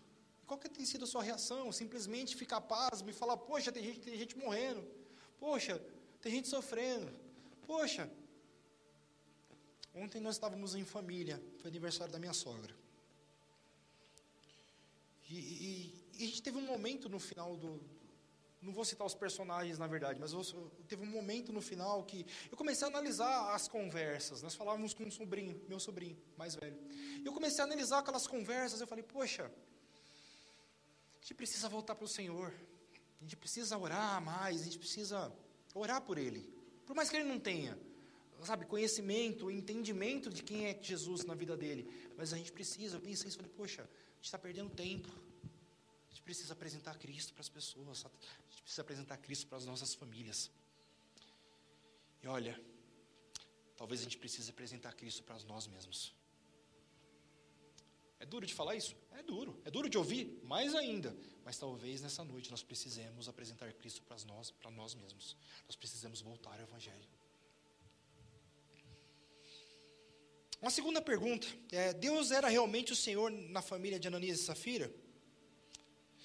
Qual 0.47 0.59
que 0.59 0.68
tem 0.68 0.85
sido 0.85 1.05
a 1.05 1.09
sua 1.09 1.23
reação? 1.23 1.73
Simplesmente 1.73 2.37
ficar 2.37 2.61
pasmo 2.61 3.09
e 3.11 3.12
falar: 3.12 3.37
poxa, 3.37 3.73
tem 3.73 3.83
gente, 3.83 4.01
tem 4.01 4.18
gente 4.18 4.37
morrendo. 4.37 4.87
Poxa, 5.41 5.83
tem 6.20 6.31
gente 6.33 6.49
sofrendo. 6.49 7.12
Poxa. 7.66 8.11
Ontem 9.95 10.20
nós 10.20 10.37
estávamos 10.37 10.75
em 10.75 10.85
família, 10.85 11.43
foi 11.59 11.68
aniversário 11.68 12.12
da 12.12 12.18
minha 12.18 12.33
sogra. 12.33 12.75
E, 15.29 15.39
e, 15.39 16.05
e, 16.18 16.25
a 16.25 16.27
gente 16.27 16.43
teve 16.43 16.59
um 16.59 16.66
momento 16.66 17.09
no 17.09 17.18
final 17.18 17.57
do. 17.57 17.81
Não 18.63 18.73
vou 18.73 18.85
citar 18.85 19.07
os 19.07 19.15
personagens, 19.15 19.79
na 19.79 19.87
verdade, 19.87 20.21
mas 20.21 20.33
eu, 20.33 20.43
teve 20.87 21.03
um 21.03 21.11
momento 21.11 21.53
no 21.53 21.61
final 21.61 22.05
que 22.05 22.25
eu 22.51 22.57
comecei 22.57 22.87
a 22.87 22.91
analisar 22.91 23.55
as 23.55 23.69
conversas. 23.69 24.41
Nós 24.41 24.55
falávamos 24.55 24.95
com 24.95 25.03
um 25.05 25.11
sobrinho, 25.11 25.61
meu 25.69 25.81
sobrinho, 25.81 26.17
mais 26.37 26.55
velho. 26.55 26.79
Eu 27.25 27.33
comecei 27.33 27.61
a 27.61 27.65
analisar 27.65 27.99
aquelas 27.99 28.27
conversas. 28.27 28.81
Eu 28.81 28.87
falei, 28.87 29.03
poxa, 29.03 29.51
a 31.15 31.21
gente 31.21 31.35
precisa 31.35 31.69
voltar 31.69 31.95
para 31.95 32.05
o 32.05 32.09
Senhor. 32.09 32.55
A 33.21 33.23
gente 33.23 33.37
precisa 33.37 33.77
orar 33.77 34.23
mais, 34.23 34.61
a 34.63 34.65
gente 34.65 34.79
precisa 34.79 35.33
orar 35.75 36.01
por 36.01 36.17
Ele. 36.17 36.49
Por 36.87 36.95
mais 36.95 37.11
que 37.11 37.17
Ele 37.17 37.29
não 37.29 37.41
tenha, 37.41 37.79
sabe, 38.45 38.65
conhecimento, 38.67 39.51
entendimento 39.51 40.31
de 40.31 40.43
quem 40.43 40.67
é 40.67 40.79
Jesus 40.81 41.25
na 41.25 41.35
vida 41.35 41.57
dele. 41.57 41.89
Mas 42.17 42.33
a 42.33 42.37
gente 42.37 42.53
precisa, 42.53 42.97
eu 42.97 43.01
pensei 43.01 43.29
isso, 43.29 43.39
falei, 43.39 43.53
poxa, 43.57 43.89
gente 44.23 44.27
está 44.27 44.39
perdendo 44.39 44.71
tempo. 44.71 45.09
Gente 46.23 46.37
precisa 46.37 46.53
apresentar 46.53 46.97
Cristo 46.99 47.33
para 47.33 47.41
as 47.41 47.49
pessoas. 47.49 48.07
A 48.07 48.09
gente 48.49 48.62
precisa 48.62 48.83
apresentar 48.83 49.16
Cristo 49.16 49.49
para 49.49 49.59
as 49.59 49.66
nossas 49.66 49.93
famílias. 49.93 50.53
E 52.23 52.29
olha, 52.29 52.55
talvez 53.77 54.03
a 54.03 54.05
gente 54.05 54.16
precise 54.16 54.49
apresentar 54.49 54.93
Cristo 54.93 55.25
para 55.25 55.37
nós 55.41 55.66
mesmos. 55.66 56.14
É 58.20 58.25
duro 58.25 58.47
de 58.47 58.55
falar 58.55 58.77
isso? 58.77 58.95
É 59.18 59.23
duro. 59.25 59.61
É 59.64 59.70
duro 59.70 59.89
de 59.89 59.99
ouvir? 59.99 60.41
Mais 60.45 60.77
ainda. 60.77 61.12
Mas 61.45 61.59
talvez 61.59 62.01
nessa 62.01 62.23
noite 62.23 62.53
nós 62.53 62.62
precisemos 62.62 63.29
apresentar 63.29 63.73
Cristo 63.73 64.01
para 64.03 64.16
nós, 64.25 64.53
para 64.53 64.70
nós 64.70 64.95
mesmos. 64.95 65.37
Nós 65.66 65.75
precisamos 65.75 66.20
voltar 66.20 66.55
ao 66.55 66.61
Evangelho. 66.61 67.09
Uma 70.61 70.70
segunda 70.70 71.03
pergunta: 71.03 71.49
é, 71.73 71.93
Deus 71.93 72.31
era 72.31 72.47
realmente 72.49 72.93
o 72.93 72.97
Senhor 72.97 73.29
na 73.29 73.61
família 73.61 73.99
de 73.99 74.07
Ananias 74.07 74.39
e 74.39 74.45
Safira? 74.45 75.02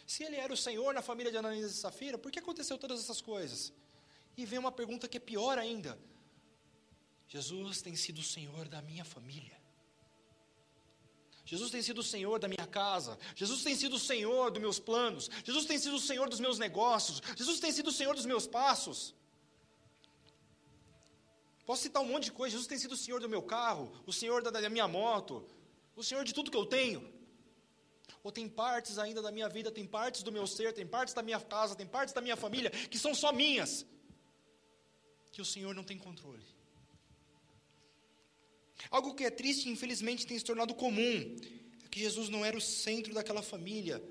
Se 0.08 0.24
ele 0.24 0.38
era 0.38 0.54
o 0.54 0.58
Senhor 0.58 0.94
na 0.94 1.02
família 1.02 1.30
de 1.30 1.38
Ananias 1.38 1.70
e 1.70 1.76
Safira, 1.76 2.18
por 2.18 2.32
que 2.32 2.40
aconteceu 2.40 2.78
todas 2.78 3.02
essas 3.02 3.20
coisas? 3.20 3.74
E 4.38 4.46
vem 4.46 4.58
uma 4.58 4.72
pergunta 4.72 5.06
que 5.06 5.18
é 5.18 5.20
pior 5.20 5.60
ainda: 5.60 6.00
Jesus 7.28 7.82
tem 7.82 7.94
sido 7.94 8.20
o 8.20 8.24
Senhor 8.24 8.70
da 8.70 8.82
minha 8.82 9.04
família. 9.04 9.58
Jesus 11.44 11.70
tem 11.72 11.82
sido 11.82 12.00
o 12.00 12.04
Senhor 12.04 12.40
da 12.40 12.48
minha 12.48 12.66
casa. 12.66 13.20
Jesus 13.36 13.64
tem 13.64 13.76
sido 13.76 13.98
o 13.98 14.00
Senhor 14.00 14.50
dos 14.50 14.62
meus 14.62 14.80
planos. 14.80 15.30
Jesus 15.44 15.66
tem 15.66 15.78
sido 15.78 15.98
o 15.98 16.00
Senhor 16.00 16.30
dos 16.30 16.40
meus 16.40 16.58
negócios. 16.58 17.22
Jesus 17.36 17.60
tem 17.60 17.72
sido 17.72 17.88
o 17.88 17.92
Senhor 18.00 18.16
dos 18.16 18.26
meus 18.26 18.48
passos. 18.48 19.14
Posso 21.66 21.84
citar 21.84 22.02
um 22.02 22.06
monte 22.06 22.26
de 22.26 22.32
coisa. 22.32 22.52
Jesus 22.52 22.68
tem 22.68 22.78
sido 22.78 22.94
o 22.94 22.98
Senhor 22.98 23.20
do 23.20 23.28
meu 23.28 23.42
carro, 23.42 23.92
o 24.06 24.14
Senhor 24.14 24.42
da, 24.42 24.52
da 24.52 24.70
minha 24.70 24.88
moto, 24.88 25.46
o 25.98 26.04
Senhor 26.04 26.24
de 26.24 26.34
tudo 26.34 26.52
que 26.52 26.58
eu 26.58 26.66
tenho. 26.66 27.17
Ou 28.24 28.32
tem 28.32 28.48
partes 28.50 28.98
ainda 28.98 29.22
da 29.22 29.32
minha 29.32 29.48
vida, 29.48 29.72
tem 29.72 29.86
partes 29.86 30.24
do 30.24 30.32
meu 30.32 30.46
ser, 30.46 30.74
tem 30.74 30.86
partes 30.86 31.14
da 31.14 31.22
minha 31.22 31.40
casa, 31.40 31.76
tem 31.76 31.86
partes 31.86 32.14
da 32.14 32.22
minha 32.22 32.36
família 32.36 32.70
que 32.70 33.00
são 33.00 33.14
só 33.14 33.32
minhas, 33.32 33.86
que 35.32 35.42
o 35.42 35.46
Senhor 35.46 35.74
não 35.74 35.84
tem 35.84 35.98
controle. 35.98 36.46
Algo 38.90 39.16
que 39.16 39.24
é 39.24 39.30
triste 39.30 39.68
e 39.68 39.72
infelizmente 39.72 40.26
tem 40.26 40.38
se 40.38 40.46
tornado 40.46 40.74
comum 40.74 41.36
é 41.84 41.88
que 41.88 42.00
Jesus 42.00 42.30
não 42.30 42.46
era 42.46 42.58
o 42.58 42.62
centro 42.62 43.14
daquela 43.14 43.42
família. 43.42 44.02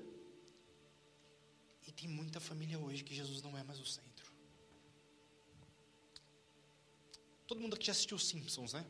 E 1.87 1.91
tem 1.91 2.07
muita 2.07 2.39
família 2.39 2.77
hoje 2.77 3.03
que 3.03 3.15
Jesus 3.15 3.41
não 3.41 3.57
é 3.57 3.63
mais 3.63 3.79
o 3.79 3.85
centro. 3.85 4.31
Todo 7.47 7.61
mundo 7.61 7.75
aqui 7.75 7.85
já 7.85 7.93
assistiu 7.93 8.19
Simpsons, 8.19 8.73
né? 8.73 8.85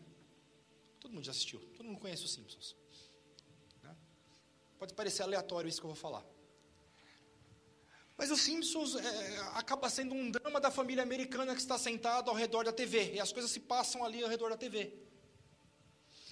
Todo 0.99 1.13
mundo 1.13 1.24
já 1.24 1.32
assistiu. 1.32 1.59
Todo 1.78 1.86
mundo 1.86 1.99
conhece 1.99 2.26
os 2.26 2.34
Simpsons. 2.34 2.76
Pode 4.80 4.94
parecer 4.94 5.24
aleatório 5.24 5.68
isso 5.68 5.80
que 5.80 5.86
eu 5.86 5.92
vou 5.92 6.00
falar. 6.00 6.26
Mas 8.18 8.32
os 8.32 8.42
Simpsons 8.42 8.96
é, 8.96 9.38
acaba 9.54 9.90
sendo 9.90 10.16
um 10.16 10.32
drama 10.32 10.60
da 10.60 10.72
família 10.72 11.04
americana 11.04 11.54
que 11.54 11.62
está 11.62 11.78
sentada 11.78 12.32
ao 12.32 12.36
redor 12.36 12.64
da 12.66 12.74
TV. 12.74 13.14
E 13.14 13.20
as 13.20 13.32
coisas 13.32 13.52
se 13.52 13.60
passam 13.60 14.04
ali 14.04 14.24
ao 14.24 14.30
redor 14.30 14.50
da 14.50 14.58
TV. 14.58 14.92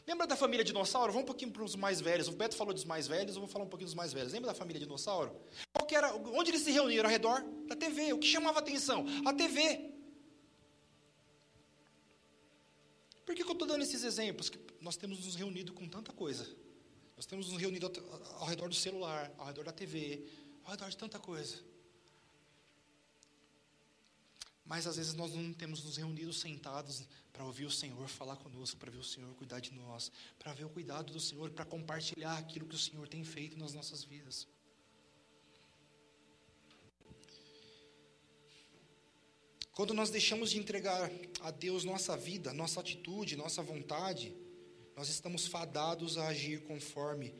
Lembra 0.07 0.25
da 0.25 0.35
família 0.35 0.63
dinossauro? 0.63 1.11
Vamos 1.11 1.23
um 1.23 1.27
pouquinho 1.27 1.51
para 1.51 1.63
os 1.63 1.75
mais 1.75 2.01
velhos. 2.01 2.27
O 2.27 2.31
Beto 2.31 2.55
falou 2.55 2.73
dos 2.73 2.85
mais 2.85 3.07
velhos, 3.07 3.35
eu 3.35 3.41
vou 3.41 3.49
falar 3.49 3.65
um 3.65 3.69
pouquinho 3.69 3.87
dos 3.87 3.95
mais 3.95 4.13
velhos. 4.13 4.33
Lembra 4.33 4.51
da 4.51 4.55
família 4.55 4.79
dinossauro? 4.79 5.35
Qual 5.73 5.85
que 5.85 5.95
era, 5.95 6.13
onde 6.15 6.51
eles 6.51 6.61
se 6.61 6.71
reuniram? 6.71 7.05
Ao 7.05 7.11
redor 7.11 7.43
da 7.67 7.75
TV. 7.75 8.13
O 8.13 8.19
que 8.19 8.27
chamava 8.27 8.59
atenção? 8.59 9.05
A 9.25 9.33
TV. 9.33 9.93
Por 13.25 13.33
que, 13.33 13.43
que 13.43 13.49
eu 13.49 13.53
estou 13.53 13.67
dando 13.67 13.81
esses 13.83 14.03
exemplos? 14.03 14.49
Que 14.49 14.59
nós 14.79 14.95
temos 14.95 15.25
nos 15.25 15.35
reunido 15.35 15.73
com 15.73 15.87
tanta 15.87 16.11
coisa. 16.11 16.47
Nós 17.15 17.25
temos 17.25 17.49
nos 17.49 17.59
reunido 17.59 17.91
ao 18.39 18.45
redor 18.45 18.67
do 18.67 18.75
celular, 18.75 19.31
ao 19.37 19.47
redor 19.47 19.63
da 19.63 19.71
TV, 19.71 20.25
ao 20.63 20.71
redor 20.71 20.89
de 20.89 20.97
tanta 20.97 21.19
coisa. 21.19 21.63
Mas 24.65 24.87
às 24.87 24.97
vezes 24.97 25.13
nós 25.13 25.33
não 25.33 25.53
temos 25.53 25.83
nos 25.83 25.95
reunido 25.97 26.33
sentados 26.33 27.03
para 27.31 27.45
ouvir 27.45 27.65
o 27.65 27.71
Senhor 27.71 28.07
falar 28.07 28.35
conosco, 28.37 28.77
para 28.77 28.91
ver 28.91 28.97
o 28.97 29.03
Senhor 29.03 29.33
cuidar 29.35 29.59
de 29.59 29.71
nós, 29.71 30.11
para 30.39 30.53
ver 30.53 30.65
o 30.65 30.69
cuidado 30.69 31.13
do 31.13 31.19
Senhor, 31.19 31.51
para 31.51 31.63
compartilhar 31.63 32.37
aquilo 32.37 32.67
que 32.67 32.75
o 32.75 32.79
Senhor 32.79 33.07
tem 33.07 33.23
feito 33.23 33.57
nas 33.57 33.73
nossas 33.73 34.03
vidas. 34.03 34.47
Quando 39.71 39.93
nós 39.93 40.09
deixamos 40.09 40.51
de 40.51 40.57
entregar 40.57 41.11
a 41.41 41.51
Deus 41.51 41.83
nossa 41.83 42.15
vida, 42.15 42.53
nossa 42.53 42.79
atitude, 42.79 43.35
nossa 43.35 43.61
vontade, 43.61 44.33
nós 44.95 45.09
estamos 45.09 45.47
fadados 45.47 46.17
a 46.17 46.27
agir 46.27 46.61
conforme 46.63 47.33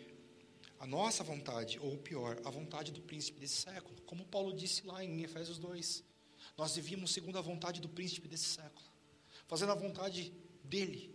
a 0.80 0.86
nossa 0.86 1.24
vontade, 1.24 1.80
ou 1.80 1.98
pior, 1.98 2.40
a 2.44 2.50
vontade 2.50 2.92
do 2.92 3.02
príncipe 3.02 3.40
desse 3.40 3.62
século. 3.62 3.96
Como 4.02 4.26
Paulo 4.26 4.54
disse 4.54 4.86
lá 4.86 5.04
em 5.04 5.24
Efésios 5.24 5.58
2. 5.58 6.04
Nós 6.58 6.76
vivíamos 6.76 7.12
segundo 7.12 7.38
a 7.38 7.42
vontade 7.42 7.82
do 7.82 7.90
príncipe 7.90 8.28
desse 8.28 8.46
século, 8.46 8.86
fazendo 9.48 9.72
a 9.72 9.76
vontade 9.76 10.34
dele. 10.64 11.14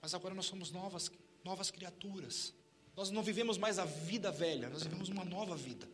Mas 0.00 0.14
agora 0.14 0.34
nós 0.34 0.46
somos 0.46 0.70
novas, 0.70 1.10
novas 1.44 1.70
criaturas. 1.70 2.52
Nós 2.96 3.10
não 3.10 3.22
vivemos 3.22 3.56
mais 3.56 3.78
a 3.78 3.84
vida 3.84 4.30
velha, 4.30 4.68
nós 4.68 4.82
vivemos 4.82 5.08
uma 5.08 5.24
nova 5.24 5.56
vida. 5.56 5.88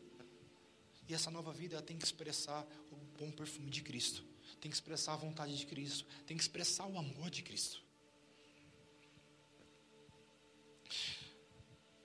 E 1.09 1.15
essa 1.15 1.31
nova 1.31 1.53
vida 1.53 1.81
tem 1.83 1.97
que 1.97 2.05
expressar 2.05 2.67
o 2.91 2.97
bom 3.19 3.31
perfume 3.31 3.71
de 3.71 3.83
Cristo, 3.83 4.25
tem 4.61 4.71
que 4.71 4.77
expressar 4.77 5.13
a 5.13 5.17
vontade 5.17 5.57
de 5.57 5.65
Cristo, 5.65 6.05
tem 6.27 6.37
que 6.37 6.43
expressar 6.43 6.87
o 6.87 6.99
amor 6.99 7.31
de 7.31 7.43
Cristo. 7.43 7.86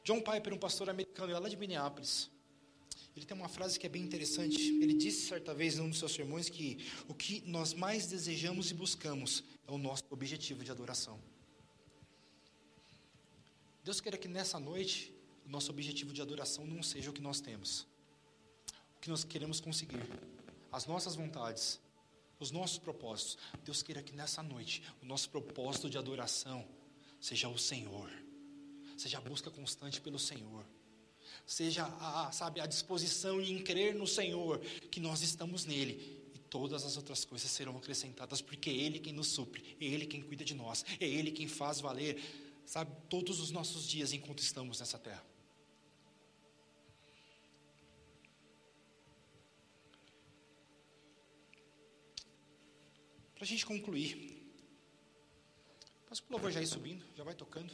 John 0.04 0.22
Piper, 0.22 0.54
um 0.54 0.58
pastor 0.58 0.90
americano, 0.90 1.38
lá 1.40 1.48
de 1.48 1.56
Minneapolis, 1.56 2.30
ele 3.16 3.26
tem 3.26 3.36
uma 3.36 3.50
frase 3.50 3.78
que 3.78 3.86
é 3.86 3.90
bem 3.90 4.02
interessante. 4.02 4.58
Ele 4.82 4.94
disse 4.94 5.28
certa 5.28 5.54
vez 5.54 5.78
em 5.78 5.82
um 5.82 5.90
dos 5.90 6.00
seus 6.00 6.14
sermões 6.14 6.50
que 6.50 6.86
o 7.08 7.14
que 7.14 7.44
nós 7.46 7.74
mais 7.74 8.08
desejamos 8.08 8.72
e 8.72 8.74
buscamos 8.74 9.44
é 9.68 9.72
o 9.72 9.78
nosso 9.78 10.04
objetivo 10.10 10.64
de 10.64 10.72
adoração. 10.72 11.20
Deus 13.84 14.00
queira 14.00 14.18
que 14.18 14.28
nessa 14.28 14.60
noite 14.60 15.14
o 15.46 15.50
nosso 15.50 15.72
objetivo 15.72 16.14
de 16.14 16.22
adoração 16.22 16.66
não 16.66 16.82
seja 16.82 17.10
o 17.10 17.14
que 17.14 17.22
nós 17.22 17.42
temos, 17.42 17.88
o 18.96 19.00
que 19.02 19.10
nós 19.10 19.24
queremos 19.24 19.60
conseguir, 19.60 20.04
as 20.72 20.86
nossas 20.86 21.16
vontades, 21.16 21.80
os 22.40 22.52
nossos 22.52 22.78
propósitos. 22.78 23.38
Deus 23.66 23.84
queira 23.84 24.02
que 24.02 24.14
nessa 24.14 24.42
noite 24.42 24.84
o 25.02 25.06
nosso 25.06 25.30
propósito 25.30 25.90
de 25.90 25.98
adoração 25.98 26.66
seja 27.20 27.50
o 27.50 27.58
Senhor, 27.58 28.10
seja 29.02 29.18
a 29.18 29.22
busca 29.22 29.50
constante 29.50 30.00
pelo 30.00 30.20
Senhor 30.20 30.66
seja 31.46 31.86
a, 32.00 32.32
sabe, 32.32 32.62
a 32.62 32.66
disposição 32.66 33.42
em 33.42 33.62
crer 33.62 33.96
no 33.96 34.08
Senhor, 34.08 34.60
que 34.90 35.00
nós 35.00 35.22
estamos 35.22 35.66
nele. 35.66 36.30
E 36.34 36.40
todas 36.40 36.86
as 36.86 36.98
outras 36.98 37.26
coisas 37.26 37.50
serão 37.50 37.78
acrescentadas, 37.78 38.42
porque 38.42 38.70
é 38.70 38.74
Ele 38.74 39.00
quem 39.00 39.14
nos 39.14 39.28
supre, 39.28 39.76
é 39.80 39.86
Ele 39.86 40.06
quem 40.06 40.22
cuida 40.22 40.46
de 40.46 40.54
nós, 40.54 40.86
é 41.00 41.06
Ele 41.06 41.32
quem 41.32 41.48
faz 41.48 41.82
valer, 41.82 42.22
sabe, 42.66 42.92
todos 43.10 43.40
os 43.40 43.52
nossos 43.52 43.88
dias 43.88 44.14
enquanto 44.14 44.40
estamos 44.40 44.80
nessa 44.80 44.98
terra. 44.98 45.26
Para 53.36 53.44
a 53.44 53.48
gente 53.48 53.66
concluir, 53.66 54.40
Posso 56.08 56.24
o 56.28 56.32
louvor 56.34 56.52
já 56.52 56.62
ir 56.62 56.68
subindo, 56.68 57.06
já 57.16 57.24
vai 57.24 57.34
tocando. 57.34 57.74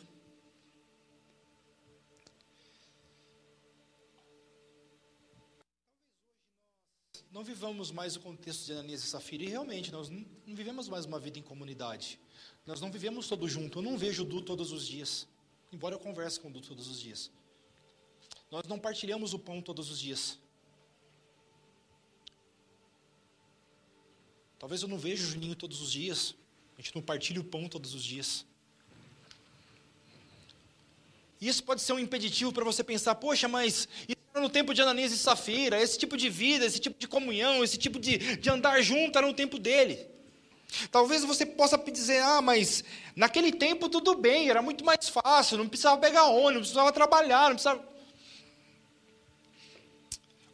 Não 7.31 7.43
vivamos 7.43 7.91
mais 7.91 8.15
o 8.15 8.19
contexto 8.19 8.65
de 8.65 8.73
Ananias 8.73 9.03
e 9.03 9.07
Safira, 9.07 9.43
e 9.43 9.47
realmente 9.47 9.91
nós 9.91 10.09
não, 10.09 10.25
vivemos 10.45 10.87
mais 10.87 11.05
uma 11.05 11.19
vida 11.19 11.37
em 11.37 11.41
comunidade. 11.41 12.19
Nós 12.65 12.81
não 12.81 12.91
vivemos 12.91 13.27
todos 13.27 13.51
juntos. 13.51 13.75
Eu 13.75 13.89
não 13.89 13.97
vejo 13.97 14.23
o 14.23 14.25
Du 14.25 14.41
todos 14.41 14.71
os 14.71 14.87
dias, 14.87 15.27
embora 15.71 15.95
eu 15.95 15.99
converse 15.99 16.39
com 16.39 16.49
o 16.49 16.51
Du 16.51 16.61
todos 16.61 16.87
os 16.87 16.99
dias. 16.99 17.31
Nós 18.49 18.65
não 18.67 18.79
partilhamos 18.79 19.33
o 19.33 19.39
pão 19.39 19.61
todos 19.61 19.89
os 19.89 19.99
dias. 19.99 20.39
Talvez 24.57 24.81
eu 24.81 24.87
não 24.87 24.97
veja 24.97 25.23
o 25.23 25.27
Juninho 25.27 25.55
todos 25.55 25.81
os 25.81 25.91
dias. 25.91 26.35
A 26.77 26.81
gente 26.81 26.95
não 26.95 27.01
partilha 27.01 27.41
o 27.41 27.43
pão 27.43 27.67
todos 27.67 27.93
os 27.93 28.03
dias. 28.03 28.45
E 31.39 31.47
isso 31.47 31.63
pode 31.63 31.81
ser 31.81 31.93
um 31.93 31.99
impeditivo 31.99 32.51
para 32.51 32.63
você 32.63 32.83
pensar, 32.83 33.15
poxa, 33.15 33.47
mas 33.47 33.87
no 34.39 34.49
tempo 34.49 34.73
de 34.73 34.81
Ananias 34.81 35.11
e 35.11 35.17
Safira, 35.17 35.81
esse 35.81 35.97
tipo 35.97 36.17
de 36.17 36.29
vida, 36.29 36.65
esse 36.65 36.79
tipo 36.79 36.99
de 36.99 37.07
comunhão, 37.07 37.63
esse 37.63 37.77
tipo 37.77 37.99
de, 37.99 38.37
de 38.37 38.49
andar 38.49 38.81
junto 38.81 39.17
era 39.17 39.27
no 39.27 39.33
tempo 39.33 39.57
dele. 39.57 40.07
Talvez 40.91 41.23
você 41.23 41.45
possa 41.45 41.77
dizer, 41.77 42.21
ah, 42.21 42.41
mas 42.41 42.83
naquele 43.15 43.51
tempo 43.51 43.87
tudo 43.87 44.15
bem, 44.15 44.49
era 44.49 44.61
muito 44.61 44.83
mais 44.83 45.07
fácil, 45.07 45.57
não 45.57 45.67
precisava 45.67 45.99
pegar 45.99 46.25
ônibus, 46.25 46.53
não 46.53 46.61
precisava 46.61 46.91
trabalhar, 46.91 47.49
não 47.49 47.55
precisava. 47.55 47.83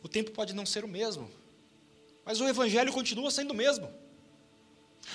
O 0.04 0.08
tempo 0.08 0.32
pode 0.32 0.54
não 0.54 0.66
ser 0.66 0.84
o 0.84 0.88
mesmo, 0.88 1.30
mas 2.26 2.40
o 2.40 2.48
evangelho 2.48 2.94
continua 2.94 3.32
sendo 3.32 3.52
o 3.52 3.56
mesmo. 3.56 3.92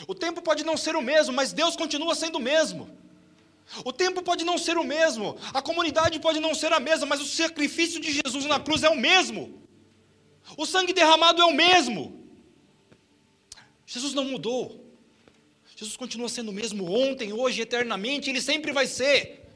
O 0.07 0.15
tempo 0.15 0.43
pode 0.43 0.65
não 0.65 0.77
ser 0.77 0.97
o 0.97 1.03
mesmo, 1.03 1.33
mas 1.33 1.53
Deus 1.53 1.77
continua 1.77 2.15
sendo 2.15 2.37
o 2.37 2.41
mesmo. 2.41 2.91
O 3.85 3.93
tempo 3.93 4.23
pode 4.23 4.45
não 4.45 4.57
ser 4.57 4.79
o 4.79 4.85
mesmo, 4.85 5.37
a 5.53 5.61
comunidade 5.61 6.19
pode 6.21 6.41
não 6.41 6.55
ser 6.55 6.73
a 6.73 6.81
mesma, 6.81 7.07
mas 7.07 7.21
o 7.21 7.27
sacrifício 7.27 8.01
de 8.01 8.13
Jesus 8.13 8.47
na 8.47 8.59
cruz 8.59 8.83
é 8.83 8.89
o 8.89 8.97
mesmo. 8.97 9.63
O 10.57 10.65
sangue 10.65 10.93
derramado 10.93 11.43
é 11.43 11.45
o 11.45 11.53
mesmo. 11.53 12.27
Jesus 13.87 14.15
não 14.15 14.25
mudou. 14.25 14.85
Jesus 15.77 15.97
continua 15.97 16.29
sendo 16.29 16.51
o 16.51 16.53
mesmo 16.53 16.91
ontem, 16.91 17.33
hoje, 17.33 17.61
eternamente, 17.61 18.31
ele 18.31 18.41
sempre 18.41 18.73
vai 18.73 18.87
ser. 18.87 19.47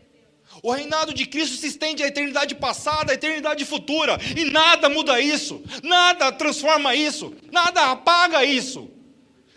O 0.63 0.71
reinado 0.71 1.15
de 1.15 1.27
Cristo 1.27 1.57
se 1.57 1.67
estende 1.67 2.03
à 2.03 2.07
eternidade 2.07 2.55
passada, 2.55 3.13
à 3.13 3.15
eternidade 3.15 3.65
futura, 3.65 4.19
e 4.37 4.45
nada 4.45 4.89
muda 4.89 5.21
isso, 5.21 5.63
nada 5.83 6.31
transforma 6.31 6.95
isso, 6.95 7.35
nada 7.51 7.91
apaga 7.91 8.45
isso. 8.45 8.91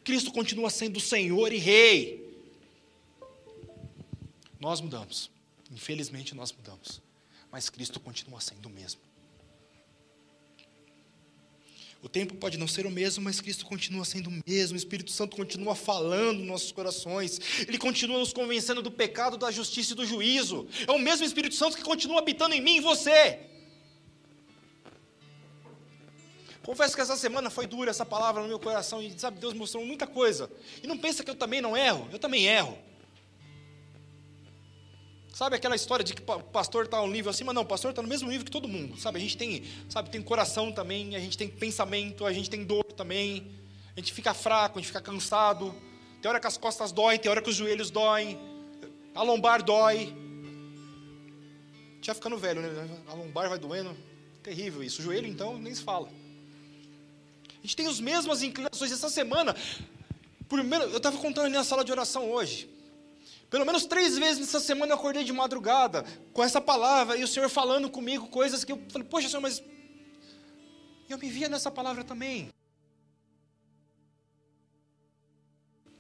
Cristo 0.04 0.32
continua 0.32 0.70
sendo 0.70 1.00
Senhor 1.00 1.52
e 1.52 1.58
Rei. 1.58 2.25
Nós 4.66 4.82
mudamos. 4.82 5.30
Infelizmente 5.72 6.34
nós 6.34 6.52
mudamos. 6.52 7.00
Mas 7.52 7.70
Cristo 7.70 8.00
continua 8.00 8.42
sendo 8.42 8.66
o 8.66 8.70
mesmo. 8.72 9.00
O 12.02 12.10
tempo 12.10 12.34
pode 12.34 12.58
não 12.58 12.68
ser 12.68 12.88
o 12.88 12.90
mesmo, 12.90 13.24
mas 13.24 13.40
Cristo 13.40 13.64
continua 13.64 14.04
sendo 14.04 14.28
o 14.32 14.42
mesmo. 14.44 14.74
O 14.74 14.76
Espírito 14.76 15.12
Santo 15.12 15.38
continua 15.38 15.76
falando 15.76 16.40
nos 16.40 16.48
nossos 16.48 16.72
corações. 16.72 17.40
Ele 17.68 17.78
continua 17.78 18.18
nos 18.18 18.34
convencendo 18.34 18.82
do 18.82 18.90
pecado, 18.90 19.38
da 19.38 19.52
justiça 19.52 19.94
e 19.94 19.96
do 19.96 20.04
juízo. 20.04 20.68
É 20.88 20.92
o 20.92 20.98
mesmo 20.98 21.28
Espírito 21.28 21.54
Santo 21.54 21.78
que 21.78 21.84
continua 21.84 22.18
habitando 22.18 22.56
em 22.56 22.62
mim 22.62 22.74
e 22.74 22.78
em 22.78 22.82
você. 22.82 23.42
Confesso 26.64 26.96
que 26.96 27.02
essa 27.02 27.16
semana 27.16 27.52
foi 27.52 27.68
dura 27.68 27.92
essa 27.92 28.04
palavra 28.04 28.42
no 28.42 28.48
meu 28.48 28.58
coração 28.58 29.00
e 29.00 29.14
sabe, 29.20 29.40
Deus 29.40 29.54
mostrou 29.54 29.86
muita 29.86 30.08
coisa. 30.08 30.52
E 30.82 30.88
não 30.88 30.98
pensa 30.98 31.24
que 31.24 31.30
eu 31.30 31.36
também 31.36 31.62
não 31.62 31.78
erro, 31.78 32.10
eu 32.12 32.18
também 32.18 32.48
erro. 32.48 32.76
Sabe 35.36 35.58
aquela 35.58 35.76
história 35.76 36.02
de 36.02 36.14
que 36.14 36.22
o 36.22 36.40
pastor 36.44 36.86
está 36.86 37.02
um 37.02 37.10
nível 37.10 37.30
acima? 37.30 37.52
Não, 37.52 37.64
o 37.64 37.66
pastor 37.66 37.90
está 37.90 38.02
no 38.02 38.08
mesmo 38.08 38.30
nível 38.30 38.46
que 38.46 38.52
todo 38.52 38.70
mundo. 38.70 38.98
Sabe, 38.98 39.18
a 39.18 39.20
gente 39.20 39.36
tem, 39.36 39.66
sabe, 39.90 40.10
tem 40.10 40.22
coração 40.22 40.72
também, 40.72 41.14
a 41.14 41.20
gente 41.20 41.38
tem 41.38 41.50
pensamento, 41.50 42.26
a 42.26 42.32
gente 42.32 42.50
tem 42.50 42.64
dor 42.64 42.86
também. 42.86 43.52
A 43.98 44.00
gente 44.00 44.14
fica 44.14 44.34
fraco, 44.34 44.80
a 44.80 44.82
gente 44.82 44.88
fica 44.88 45.02
cansado. 45.02 45.76
Tem 46.22 46.30
hora 46.30 46.40
que 46.40 46.48
as 46.48 46.56
costas 46.56 46.94
doem, 46.94 47.20
tem 47.20 47.30
hora 47.30 47.42
que 47.42 47.50
os 47.50 47.56
joelhos 47.58 47.92
doem. 47.92 48.40
A 49.14 49.24
lombar 49.24 49.62
dói. 49.62 50.16
Já 52.02 52.14
ficando 52.14 52.38
velho, 52.38 52.62
né? 52.62 53.02
A 53.06 53.14
lombar 53.14 53.50
vai 53.50 53.60
doendo. 53.60 53.94
Terrível 54.42 54.82
isso. 54.82 55.02
O 55.02 55.04
joelho, 55.04 55.28
então, 55.28 55.58
nem 55.58 55.76
se 55.76 55.84
fala. 55.84 56.08
A 56.08 57.62
gente 57.62 57.76
tem 57.76 57.88
as 57.88 58.00
mesmas 58.00 58.42
inclinações. 58.42 58.90
Essa 58.90 59.10
semana, 59.10 59.54
menos, 60.50 60.92
eu 60.92 60.98
estava 60.98 61.18
contando 61.18 61.48
ali 61.48 61.56
na 61.56 61.66
sala 61.66 61.84
de 61.84 61.92
oração 61.92 62.32
hoje. 62.32 62.74
Pelo 63.56 63.66
menos 63.66 63.86
três 63.86 64.18
vezes 64.18 64.40
nessa 64.40 64.60
semana 64.60 64.92
eu 64.92 64.98
acordei 64.98 65.24
de 65.24 65.32
madrugada 65.32 66.04
com 66.34 66.44
essa 66.44 66.60
palavra 66.60 67.16
e 67.16 67.24
o 67.24 67.28
Senhor 67.28 67.48
falando 67.48 67.90
comigo 67.90 68.28
coisas 68.28 68.66
que 68.66 68.72
eu 68.74 68.84
falei, 68.90 69.08
poxa 69.08 69.30
Senhor, 69.30 69.40
mas 69.40 69.64
Eu 71.08 71.18
me 71.18 71.30
via 71.30 71.48
nessa 71.48 71.72
palavra 71.72 72.04
também. 72.04 72.50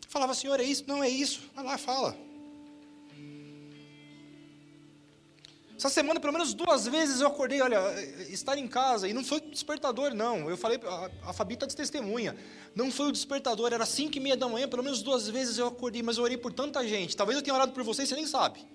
Falava, 0.09 0.33
Senhor, 0.33 0.59
é 0.59 0.63
isso? 0.63 0.83
Não 0.85 1.01
é 1.01 1.07
isso. 1.07 1.49
Vai 1.55 1.63
lá, 1.63 1.77
fala. 1.77 2.24
Essa 5.77 5.89
semana, 5.89 6.21
pelo 6.21 6.31
menos 6.31 6.53
duas 6.53 6.87
vezes 6.87 7.19
eu 7.19 7.27
acordei, 7.27 7.61
olha, 7.61 7.79
estar 8.29 8.57
em 8.57 8.67
casa, 8.67 9.09
e 9.09 9.13
não 9.13 9.25
foi 9.25 9.41
despertador, 9.41 10.13
não. 10.13 10.49
Eu 10.49 10.55
falei, 10.55 10.79
a, 10.85 11.29
a 11.29 11.33
Fabi 11.33 11.55
está 11.55 11.65
de 11.65 11.75
testemunha. 11.75 12.35
Não 12.73 12.89
foi 12.89 13.09
o 13.09 13.11
despertador, 13.11 13.73
era 13.73 13.85
cinco 13.85 14.17
e 14.17 14.19
meia 14.21 14.37
da 14.37 14.47
manhã, 14.47 14.69
pelo 14.69 14.83
menos 14.83 15.01
duas 15.01 15.27
vezes 15.27 15.57
eu 15.57 15.67
acordei, 15.67 16.01
mas 16.01 16.17
eu 16.17 16.23
orei 16.23 16.37
por 16.37 16.53
tanta 16.53 16.87
gente. 16.87 17.15
Talvez 17.15 17.37
eu 17.37 17.43
tenha 17.43 17.53
orado 17.53 17.73
por 17.73 17.83
vocês, 17.83 18.07
você 18.07 18.15
nem 18.15 18.25
sabe. 18.25 18.65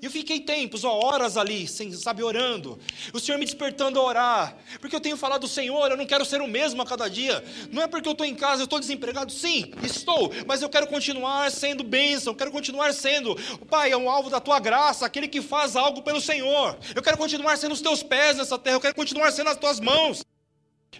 E 0.00 0.04
eu 0.06 0.10
fiquei 0.10 0.38
tempos, 0.38 0.84
ó, 0.84 0.92
horas 0.92 1.36
ali, 1.36 1.66
sem, 1.66 1.92
sabe, 1.92 2.22
orando. 2.22 2.78
O 3.12 3.18
Senhor 3.18 3.36
me 3.36 3.44
despertando 3.44 3.98
a 3.98 4.02
orar. 4.02 4.56
Porque 4.80 4.94
eu 4.94 5.00
tenho 5.00 5.16
falado, 5.16 5.48
Senhor, 5.48 5.90
eu 5.90 5.96
não 5.96 6.06
quero 6.06 6.24
ser 6.24 6.40
o 6.40 6.46
mesmo 6.46 6.80
a 6.80 6.86
cada 6.86 7.08
dia. 7.08 7.42
Não 7.72 7.82
é 7.82 7.88
porque 7.88 8.08
eu 8.08 8.12
estou 8.12 8.26
em 8.26 8.34
casa, 8.34 8.62
eu 8.62 8.64
estou 8.64 8.78
desempregado. 8.78 9.32
Sim, 9.32 9.72
estou. 9.82 10.30
Mas 10.46 10.62
eu 10.62 10.68
quero 10.68 10.86
continuar 10.86 11.50
sendo 11.50 11.82
bênção. 11.82 12.32
Quero 12.32 12.52
continuar 12.52 12.92
sendo, 12.94 13.34
Pai, 13.68 13.90
é 13.90 13.96
um 13.96 14.08
alvo 14.08 14.30
da 14.30 14.38
tua 14.38 14.60
graça, 14.60 15.04
aquele 15.04 15.26
que 15.26 15.42
faz 15.42 15.74
algo 15.74 16.02
pelo 16.02 16.20
Senhor. 16.20 16.78
Eu 16.94 17.02
quero 17.02 17.18
continuar 17.18 17.56
sendo 17.56 17.72
os 17.72 17.80
teus 17.80 18.02
pés 18.02 18.36
nessa 18.36 18.56
terra. 18.56 18.76
Eu 18.76 18.80
quero 18.80 18.94
continuar 18.94 19.32
sendo 19.32 19.50
as 19.50 19.56
tuas 19.56 19.80
mãos. 19.80 20.24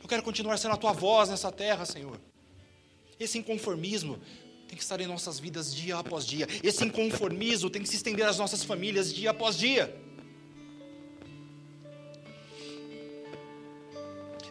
Eu 0.03 0.09
quero 0.09 0.22
continuar 0.24 0.57
sendo 0.57 0.74
a 0.74 0.76
tua 0.76 0.92
voz 0.92 1.28
nessa 1.28 1.53
terra, 1.53 1.84
Senhor. 1.84 2.20
Esse 3.18 3.38
inconformismo 3.38 4.18
tem 4.68 4.76
que 4.76 4.82
estar 4.82 5.00
em 5.00 5.06
nossas 5.06 5.38
vidas 5.38 5.74
dia 5.74 5.96
após 5.96 6.26
dia. 6.26 6.46
Esse 6.62 6.84
inconformismo 6.84 7.70
tem 7.70 7.82
que 7.82 7.88
se 7.88 7.96
estender 7.96 8.26
às 8.26 8.36
nossas 8.36 8.62
famílias 8.62 9.12
dia 9.12 9.30
após 9.30 9.56
dia. 9.56 9.96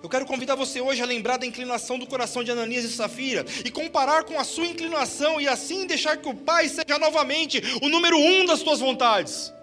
Eu 0.02 0.10
quero 0.10 0.26
convidar 0.26 0.56
você 0.56 0.82
hoje 0.82 1.02
a 1.04 1.06
lembrar 1.06 1.38
da 1.38 1.46
inclinação 1.46 2.00
do 2.00 2.08
coração 2.08 2.44
de 2.44 2.50
Ananias 2.50 2.84
e 2.86 2.90
Safira 2.90 3.46
e 3.64 3.70
comparar 3.70 4.24
com 4.24 4.40
a 4.40 4.44
sua 4.44 4.66
inclinação 4.66 5.40
e 5.40 5.48
assim 5.48 5.86
deixar 5.86 6.18
que 6.18 6.28
o 6.28 6.34
Pai 6.36 6.68
seja 6.68 6.98
novamente 6.98 7.62
o 7.82 7.90
número 7.90 8.18
um 8.18 8.46
das 8.46 8.64
tuas 8.64 8.80
vontades, 8.80 9.54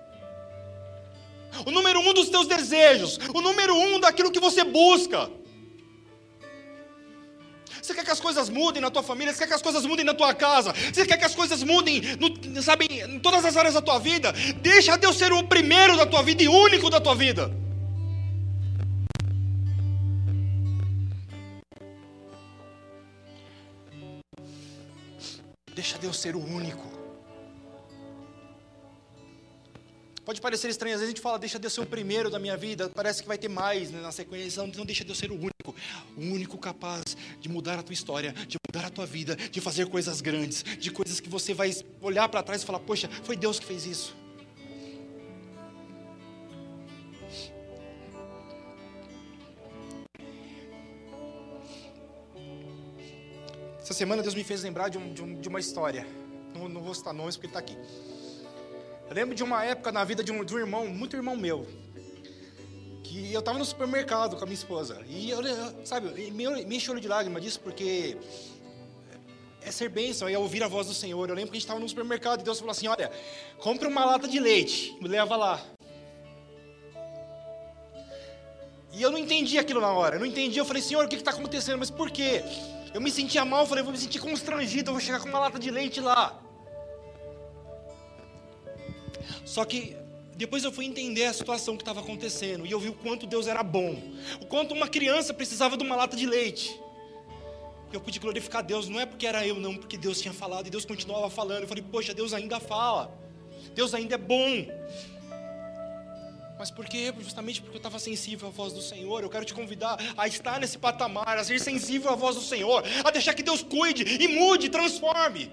o 1.66 1.70
número 1.70 1.98
um 1.98 2.14
dos 2.14 2.28
teus 2.28 2.46
desejos, 2.46 3.18
o 3.34 3.40
número 3.40 3.74
um 3.74 3.98
daquilo 3.98 4.30
que 4.30 4.40
você 4.40 4.62
busca. 4.62 5.30
Você 7.85 7.93
quer 7.93 8.03
que 8.03 8.11
as 8.11 8.18
coisas 8.18 8.49
mudem 8.49 8.80
na 8.80 8.91
tua 8.91 9.03
família? 9.03 9.30
Você 9.30 9.41
quer 9.41 9.49
que 9.49 9.53
as 9.53 9.61
coisas 9.61 9.85
mudem 9.85 10.07
na 10.07 10.14
tua 10.14 10.32
casa? 10.32 10.72
Você 10.72 11.05
quer 11.05 11.18
que 11.18 11.24
as 11.26 11.35
coisas 11.35 11.62
mudem, 11.62 12.01
no, 12.18 12.62
sabe, 12.62 12.87
em 12.87 13.18
todas 13.18 13.45
as 13.45 13.59
áreas 13.59 13.74
da 13.74 13.82
tua 13.82 13.99
vida? 13.99 14.32
Deixa 14.62 14.97
Deus 14.97 15.18
ser 15.18 15.30
o 15.35 15.45
primeiro 15.45 15.95
da 15.95 16.07
tua 16.07 16.22
vida 16.22 16.43
e 16.43 16.49
único 16.49 16.89
da 16.89 16.99
tua 16.99 17.14
vida. 17.14 17.55
Deixa 25.74 25.99
Deus 25.99 26.18
ser 26.18 26.35
o 26.37 26.43
único. 26.43 27.03
Pode 30.25 30.41
parecer 30.41 30.70
estranho, 30.70 30.95
às 30.95 31.01
vezes 31.01 31.12
a 31.12 31.14
gente 31.14 31.20
fala, 31.20 31.39
deixa 31.39 31.59
Deus 31.59 31.75
ser 31.75 31.83
o 31.83 31.87
primeiro 31.87 32.31
da 32.31 32.39
minha 32.39 32.57
vida, 32.57 32.89
parece 32.89 33.20
que 33.20 33.29
vai 33.29 33.37
ter 33.37 33.49
mais 33.49 33.91
né, 33.91 34.01
na 34.01 34.11
sequência, 34.11 34.66
não, 34.66 34.87
deixa 34.87 35.05
Deus 35.05 35.18
ser 35.18 35.31
o 35.31 35.35
único, 35.35 35.75
o 36.16 36.20
único 36.20 36.57
capaz 36.57 37.14
de 37.39 37.49
mudar 37.51 37.79
a 37.79 37.83
tua 37.83 37.93
história, 37.93 38.33
de 38.49 38.57
mudar 38.66 38.87
a 38.87 38.91
tua 38.91 39.05
vida, 39.05 39.37
de 39.37 39.61
fazer 39.61 39.87
coisas 39.87 40.22
grandes, 40.22 40.64
de 40.79 40.91
coisas 40.91 41.20
que 41.20 41.29
você 41.29 41.53
vai 41.53 41.70
olhar 42.01 42.27
para 42.31 42.43
trás 42.43 42.62
e 42.62 42.64
falar, 42.64 42.79
poxa, 42.79 43.07
foi 43.22 43.37
Deus 43.37 43.59
que 43.61 43.66
fez 43.66 43.85
isso. 43.85 44.16
Essa 53.79 53.93
semana 53.93 54.22
Deus 54.22 54.35
me 54.35 54.43
fez 54.43 54.62
lembrar 54.62 54.89
de, 54.89 54.97
um, 54.97 55.12
de, 55.12 55.22
um, 55.22 55.39
de 55.39 55.49
uma 55.51 55.61
história, 55.61 56.07
não, 56.55 56.66
não 56.66 56.81
vou 56.81 56.95
citar 56.95 57.12
nomes 57.12 57.37
porque 57.37 57.47
ele 57.47 57.51
está 57.51 57.61
aqui. 57.61 58.24
Eu 59.15 59.21
lembro 59.21 59.37
de 59.37 59.45
uma 59.45 59.65
época 59.65 59.93
na 59.93 60.03
vida 60.03 60.25
de 60.25 60.33
um, 60.33 60.45
de 60.45 60.53
um 60.53 60.59
irmão, 60.59 60.89
muito 60.89 61.15
irmão 61.15 61.37
meu, 61.37 61.69
que 63.05 63.33
eu 63.33 63.39
estava 63.39 63.57
no 63.57 63.65
supermercado 63.65 64.35
com 64.35 64.43
a 64.43 64.45
minha 64.45 64.57
esposa. 64.57 65.01
E 65.09 65.31
eu, 65.31 65.39
sabe, 65.85 66.09
me, 66.33 66.65
me 66.65 66.77
encheu 66.77 66.99
de 66.99 67.07
lágrimas 67.07 67.41
disso, 67.41 67.61
porque 67.61 68.17
é 69.62 69.71
ser 69.71 69.89
bênção, 69.89 70.27
é 70.27 70.37
ouvir 70.37 70.65
a 70.65 70.67
voz 70.67 70.89
do 70.89 70.95
Senhor. 70.95 71.29
Eu 71.29 71.35
lembro 71.37 71.53
que 71.53 71.57
a 71.57 71.61
gente 71.61 71.65
estava 71.65 71.79
no 71.79 71.89
supermercado 71.89 72.41
e 72.41 72.43
Deus 72.43 72.59
falou 72.59 72.73
assim: 72.73 72.89
Olha, 72.89 73.09
compre 73.59 73.87
uma 73.87 74.05
lata 74.05 74.27
de 74.27 74.41
leite, 74.41 74.99
me 75.01 75.07
leva 75.07 75.37
lá. 75.37 75.62
E 78.93 79.01
eu 79.01 79.12
não 79.12 79.19
entendi 79.19 79.59
aquilo 79.59 79.81
na 79.81 79.93
hora, 79.93 80.17
eu 80.17 80.19
não 80.19 80.27
entendi. 80.27 80.59
Eu 80.59 80.65
falei: 80.65 80.83
Senhor, 80.83 81.05
o 81.05 81.09
que 81.09 81.15
está 81.15 81.31
acontecendo? 81.31 81.79
Mas 81.79 81.89
por 81.89 82.11
quê? 82.11 82.43
Eu 82.93 83.01
me 83.01 83.12
sentia 83.12 83.45
mal, 83.45 83.61
eu 83.61 83.67
falei: 83.69 83.85
Vou 83.85 83.93
me 83.93 83.99
sentir 83.99 84.19
constrangido, 84.19 84.91
eu 84.91 84.95
vou 84.95 85.01
chegar 85.01 85.21
com 85.21 85.29
uma 85.29 85.39
lata 85.39 85.61
de 85.61 85.71
leite 85.71 86.01
lá. 86.01 86.43
Só 89.45 89.64
que 89.64 89.97
depois 90.36 90.64
eu 90.64 90.72
fui 90.72 90.84
entender 90.84 91.26
a 91.26 91.32
situação 91.32 91.76
que 91.76 91.82
estava 91.82 92.01
acontecendo 92.01 92.66
e 92.66 92.70
eu 92.70 92.80
vi 92.80 92.88
o 92.88 92.95
quanto 92.95 93.26
Deus 93.26 93.47
era 93.47 93.62
bom, 93.62 93.97
o 94.40 94.47
quanto 94.47 94.74
uma 94.74 94.88
criança 94.88 95.32
precisava 95.32 95.76
de 95.76 95.84
uma 95.84 95.95
lata 95.95 96.16
de 96.16 96.26
leite. 96.26 96.80
Eu 97.92 98.01
pude 98.01 98.18
glorificar 98.18 98.64
Deus, 98.64 98.88
não 98.88 98.99
é 98.99 99.07
porque 99.07 99.24
era 99.24 99.47
eu, 99.47 99.55
não, 99.61 99.76
porque 99.76 99.97
Deus 99.97 100.20
tinha 100.20 100.34
falado 100.34 100.66
e 100.66 100.70
Deus 100.70 100.84
continuava 100.84 101.30
falando. 101.30 101.62
Eu 101.62 101.68
falei, 101.68 101.84
poxa, 101.88 102.12
Deus 102.12 102.32
ainda 102.32 102.59
fala, 102.59 103.16
Deus 103.72 103.95
ainda 103.95 104.16
é 104.16 104.18
bom. 104.18 104.66
Mas 106.59 106.72
por 106.72 106.86
quê? 106.86 107.14
Justamente 107.20 107.61
porque 107.61 107.76
eu 107.76 107.78
estava 107.78 108.01
sensível 108.01 108.49
à 108.49 108.51
voz 108.51 108.72
do 108.72 108.82
Senhor. 108.82 109.22
Eu 109.22 109.30
quero 109.30 109.45
te 109.45 109.55
convidar 109.55 109.97
a 110.16 110.26
estar 110.26 110.59
nesse 110.59 110.78
patamar, 110.78 111.38
a 111.38 111.45
ser 111.45 111.61
sensível 111.61 112.11
à 112.11 112.16
voz 112.16 112.34
do 112.34 112.42
Senhor, 112.42 112.82
a 113.05 113.11
deixar 113.12 113.34
que 113.34 113.42
Deus 113.42 113.62
cuide 113.62 114.03
e 114.03 114.26
mude, 114.26 114.68
transforme. 114.68 115.53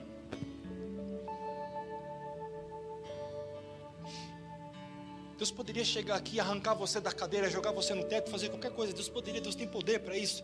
Deus 5.42 5.50
poderia 5.50 5.84
chegar 5.84 6.18
aqui, 6.18 6.40
arrancar 6.40 6.76
você 6.76 7.00
da 7.02 7.12
cadeira, 7.12 7.50
jogar 7.50 7.72
você 7.72 7.96
no 7.96 8.04
teto, 8.04 8.30
fazer 8.30 8.50
qualquer 8.50 8.70
coisa. 8.70 8.94
Deus 8.94 9.10
poderia, 9.10 9.42
Deus 9.42 9.56
tem 9.56 9.68
poder 9.68 9.98
para 10.02 10.16
isso. 10.16 10.44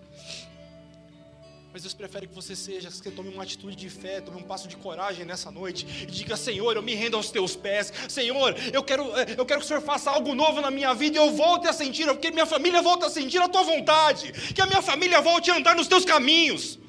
Mas 1.72 1.84
Deus 1.84 1.94
prefere 1.94 2.26
que 2.26 2.34
você 2.34 2.56
seja, 2.56 2.90
que 2.90 2.96
você 2.96 3.12
tome 3.12 3.30
uma 3.30 3.44
atitude 3.44 3.76
de 3.76 3.92
fé, 3.92 4.22
tome 4.22 4.40
um 4.40 4.44
passo 4.44 4.68
de 4.68 4.76
coragem 4.76 5.24
nessa 5.24 5.52
noite 5.52 5.86
e 6.02 6.08
diga: 6.08 6.36
Senhor, 6.36 6.76
eu 6.76 6.82
me 6.82 6.96
rendo 6.96 7.16
aos 7.16 7.30
teus 7.30 7.56
pés. 7.56 7.94
Senhor, 8.10 8.56
eu 8.74 8.82
quero, 8.82 9.04
eh, 9.16 9.36
eu 9.38 9.46
quero 9.46 9.60
que 9.60 9.66
o 9.66 9.68
Senhor 9.68 9.84
faça 9.84 10.10
algo 10.10 10.34
novo 10.34 10.62
na 10.62 10.72
minha 10.72 10.96
vida 10.96 11.16
e 11.16 11.22
eu 11.22 11.30
volte 11.30 11.68
a 11.68 11.74
sentir, 11.74 12.08
que 12.18 12.32
minha 12.32 12.48
família 12.48 12.82
volte 12.82 13.06
a 13.06 13.10
sentir 13.12 13.40
a 13.40 13.48
tua 13.48 13.62
vontade, 13.62 14.32
que 14.56 14.62
a 14.64 14.66
minha 14.66 14.82
família 14.82 15.22
volte 15.22 15.52
a 15.52 15.58
andar 15.58 15.76
nos 15.76 15.88
teus 15.88 16.06
caminhos, 16.06 16.80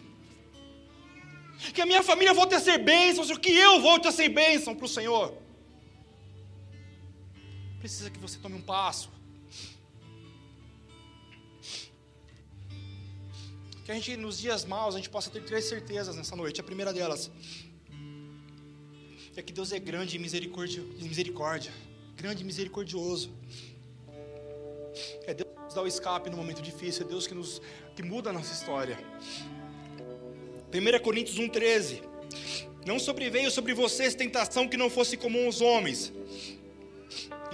que 1.74 1.82
a 1.82 1.84
minha 1.84 2.02
família 2.02 2.32
volte 2.32 2.54
a 2.54 2.60
ser 2.60 2.78
bênção, 2.78 3.26
que 3.36 3.50
eu 3.50 3.82
volte 3.82 4.08
a 4.08 4.12
ser 4.12 4.30
bênção 4.30 4.74
para 4.74 4.86
o 4.86 4.88
Senhor 4.88 5.47
precisa 7.78 8.10
que 8.10 8.18
você 8.18 8.38
tome 8.38 8.56
um 8.56 8.62
passo. 8.62 9.10
Que 13.84 13.92
a 13.92 13.94
gente, 13.94 14.16
nos 14.16 14.38
dias 14.38 14.64
maus, 14.64 14.94
a 14.94 14.98
gente 14.98 15.08
possa 15.08 15.30
ter 15.30 15.42
três 15.42 15.64
certezas 15.64 16.14
nessa 16.14 16.36
noite. 16.36 16.60
A 16.60 16.64
primeira 16.64 16.92
delas 16.92 17.30
é 19.36 19.42
que 19.42 19.52
Deus 19.52 19.72
é 19.72 19.78
grande 19.78 20.16
e 20.16 20.18
misericórdia, 20.18 21.72
grande 22.16 22.42
e 22.42 22.44
misericordioso. 22.44 23.32
É 25.26 25.32
Deus 25.32 25.48
que 25.54 25.62
nos 25.64 25.74
dá 25.74 25.82
o 25.82 25.86
escape 25.86 26.28
no 26.28 26.36
momento 26.36 26.60
difícil, 26.60 27.06
é 27.06 27.08
Deus 27.08 27.26
que, 27.26 27.34
nos, 27.34 27.62
que 27.94 28.02
muda 28.02 28.30
a 28.30 28.32
nossa 28.32 28.52
história. 28.52 28.98
1 30.70 31.02
Coríntios 31.02 31.38
1,13 31.38 32.02
Não 32.84 32.98
sobreveio 32.98 33.50
sobre 33.50 33.72
vocês 33.72 34.14
tentação 34.14 34.68
que 34.68 34.76
não 34.76 34.90
fosse 34.90 35.16
comum 35.16 35.46
aos 35.46 35.60
homens, 35.60 36.12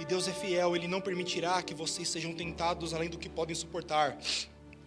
Deus 0.07 0.27
é 0.27 0.31
fiel, 0.31 0.75
Ele 0.75 0.87
não 0.87 1.01
permitirá 1.01 1.61
que 1.61 1.73
vocês 1.73 2.07
sejam 2.07 2.33
tentados 2.33 2.93
além 2.93 3.09
do 3.09 3.17
que 3.17 3.29
podem 3.29 3.55
suportar. 3.55 4.17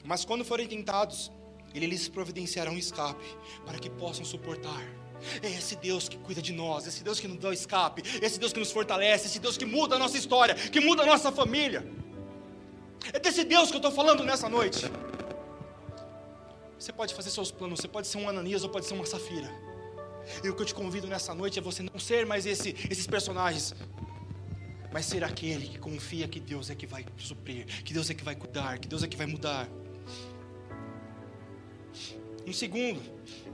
Mas 0.04 0.24
quando 0.24 0.44
forem 0.44 0.66
tentados, 0.66 1.30
Ele 1.74 1.86
lhes 1.86 2.08
providenciará 2.08 2.70
um 2.70 2.78
escape 2.78 3.24
para 3.66 3.78
que 3.78 3.90
possam 3.90 4.24
suportar. 4.24 4.82
É 5.42 5.50
esse 5.50 5.74
Deus 5.76 6.08
que 6.08 6.16
cuida 6.18 6.40
de 6.40 6.52
nós, 6.52 6.86
esse 6.86 7.02
Deus 7.02 7.18
que 7.18 7.26
nos 7.26 7.38
dá 7.38 7.48
o 7.48 7.52
escape, 7.52 8.02
esse 8.22 8.38
Deus 8.38 8.52
que 8.52 8.60
nos 8.60 8.70
fortalece, 8.70 9.26
esse 9.26 9.40
Deus 9.40 9.56
que 9.56 9.64
muda 9.64 9.96
a 9.96 9.98
nossa 9.98 10.16
história, 10.16 10.54
que 10.54 10.80
muda 10.80 11.02
a 11.02 11.06
nossa 11.06 11.32
família. 11.32 11.84
É 13.12 13.18
desse 13.18 13.44
Deus 13.44 13.70
que 13.70 13.76
eu 13.76 13.78
estou 13.78 13.92
falando 13.92 14.22
nessa 14.24 14.48
noite. 14.48 14.90
Você 16.78 16.92
pode 16.92 17.12
fazer 17.14 17.30
seus 17.30 17.50
planos, 17.50 17.80
você 17.80 17.88
pode 17.88 18.06
ser 18.06 18.18
um 18.18 18.28
Ananias 18.28 18.62
ou 18.62 18.68
pode 18.68 18.86
ser 18.86 18.94
uma 18.94 19.04
Safira. 19.04 19.50
E 20.44 20.48
o 20.48 20.54
que 20.54 20.62
eu 20.62 20.66
te 20.66 20.74
convido 20.74 21.08
nessa 21.08 21.34
noite 21.34 21.58
é 21.58 21.62
você 21.62 21.82
não 21.82 21.98
ser 21.98 22.24
mais 22.24 22.46
esse, 22.46 22.76
esses 22.88 23.06
personagens, 23.06 23.74
mas 24.92 25.04
ser 25.04 25.22
aquele 25.24 25.68
que 25.68 25.78
confia 25.78 26.26
que 26.26 26.40
Deus 26.40 26.70
é 26.70 26.74
que 26.74 26.86
vai 26.86 27.04
suprir, 27.16 27.66
que 27.82 27.92
Deus 27.92 28.08
é 28.10 28.14
que 28.14 28.24
vai 28.24 28.34
cuidar, 28.34 28.78
que 28.78 28.88
Deus 28.88 29.02
é 29.02 29.06
que 29.06 29.16
vai 29.16 29.26
mudar. 29.26 29.68
Um 32.46 32.52
segundo, 32.52 33.02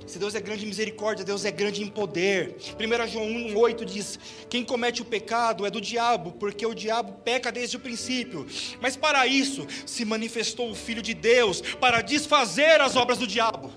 se 0.06 0.20
Deus 0.20 0.36
é 0.36 0.40
grande 0.40 0.64
em 0.64 0.68
misericórdia, 0.68 1.24
Deus 1.24 1.44
é 1.44 1.50
grande 1.50 1.82
em 1.82 1.88
poder. 1.88 2.54
1 2.78 3.08
João 3.08 3.26
1,8 3.26 3.84
diz: 3.84 4.20
Quem 4.48 4.64
comete 4.64 5.02
o 5.02 5.04
pecado 5.04 5.66
é 5.66 5.70
do 5.70 5.80
diabo, 5.80 6.30
porque 6.32 6.64
o 6.64 6.72
diabo 6.72 7.14
peca 7.24 7.50
desde 7.50 7.76
o 7.76 7.80
princípio. 7.80 8.46
Mas 8.80 8.96
para 8.96 9.26
isso 9.26 9.66
se 9.84 10.04
manifestou 10.04 10.70
o 10.70 10.76
Filho 10.76 11.02
de 11.02 11.12
Deus, 11.12 11.60
para 11.60 12.02
desfazer 12.02 12.80
as 12.80 12.94
obras 12.94 13.18
do 13.18 13.26
diabo. 13.26 13.72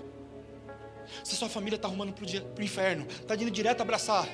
Se 1.24 1.34
sua 1.34 1.48
família 1.48 1.74
está 1.74 1.88
arrumando 1.88 2.12
para 2.12 2.24
o 2.24 2.64
inferno, 2.64 3.04
está 3.08 3.34
indo 3.34 3.50
direto 3.50 3.80
abraçar, 3.80 4.28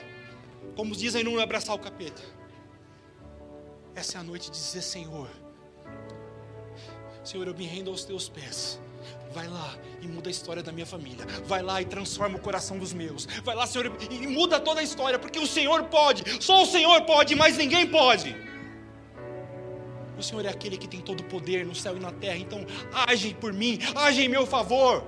como 0.77 0.95
dizem, 0.95 1.25
não 1.25 1.39
abraçar 1.41 1.75
o 1.75 1.79
capeta. 1.79 2.22
Essa 3.95 4.18
é 4.18 4.20
a 4.20 4.24
noite 4.24 4.51
de 4.51 4.57
dizer: 4.57 4.82
Senhor, 4.82 5.28
Senhor, 7.24 7.47
eu 7.47 7.55
me 7.55 7.64
rendo 7.64 7.90
aos 7.90 8.05
teus 8.05 8.28
pés. 8.28 8.78
Vai 9.32 9.49
lá 9.49 9.76
e 10.01 10.07
muda 10.07 10.28
a 10.28 10.30
história 10.30 10.62
da 10.62 10.70
minha 10.70 10.86
família. 10.86 11.26
Vai 11.47 11.62
lá 11.62 11.80
e 11.82 11.84
transforma 11.84 12.36
o 12.36 12.40
coração 12.40 12.78
dos 12.78 12.92
meus. 12.92 13.26
Vai 13.42 13.55
lá, 13.55 13.66
Senhor, 13.66 13.90
e 14.11 14.26
muda 14.26 14.61
toda 14.61 14.80
a 14.80 14.82
história, 14.82 15.18
porque 15.18 15.38
o 15.38 15.47
Senhor 15.47 15.84
pode. 15.84 16.42
Só 16.42 16.62
o 16.62 16.66
Senhor 16.66 17.03
pode, 17.03 17.34
mas 17.34 17.57
ninguém 17.57 17.86
pode. 17.86 18.36
O 20.16 20.22
Senhor 20.22 20.45
é 20.45 20.49
aquele 20.49 20.76
que 20.76 20.86
tem 20.86 21.01
todo 21.01 21.20
o 21.20 21.24
poder 21.24 21.66
no 21.66 21.74
céu 21.74 21.97
e 21.97 22.01
na 22.01 22.12
terra. 22.12 22.36
Então, 22.36 22.64
age 22.92 23.34
por 23.34 23.53
mim, 23.53 23.78
age 23.97 24.22
em 24.22 24.28
meu 24.28 24.47
favor. 24.47 25.03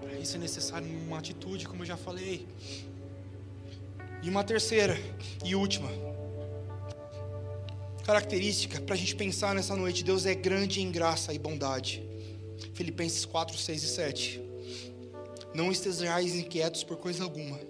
Para 0.00 0.12
isso 0.18 0.36
é 0.36 0.38
necessário 0.38 0.86
uma 0.86 1.18
atitude, 1.18 1.66
como 1.66 1.82
eu 1.82 1.86
já 1.86 1.96
falei. 1.96 2.46
E 4.22 4.28
uma 4.28 4.44
terceira 4.44 4.98
e 5.42 5.54
última 5.54 5.88
característica 8.10 8.80
para 8.80 8.96
a 8.96 8.98
gente 8.98 9.14
pensar 9.14 9.54
nessa 9.54 9.76
noite: 9.76 10.02
Deus 10.02 10.26
é 10.26 10.34
grande 10.34 10.80
em 10.80 10.90
graça 10.90 11.32
e 11.32 11.38
bondade. 11.38 12.02
Filipenses 12.74 13.24
4, 13.24 13.56
6 13.56 13.82
e 13.84 13.86
7. 13.86 14.40
Não 15.54 15.70
estejais 15.70 16.34
inquietos 16.34 16.82
por 16.82 16.96
coisa 16.96 17.22
alguma. 17.22 17.60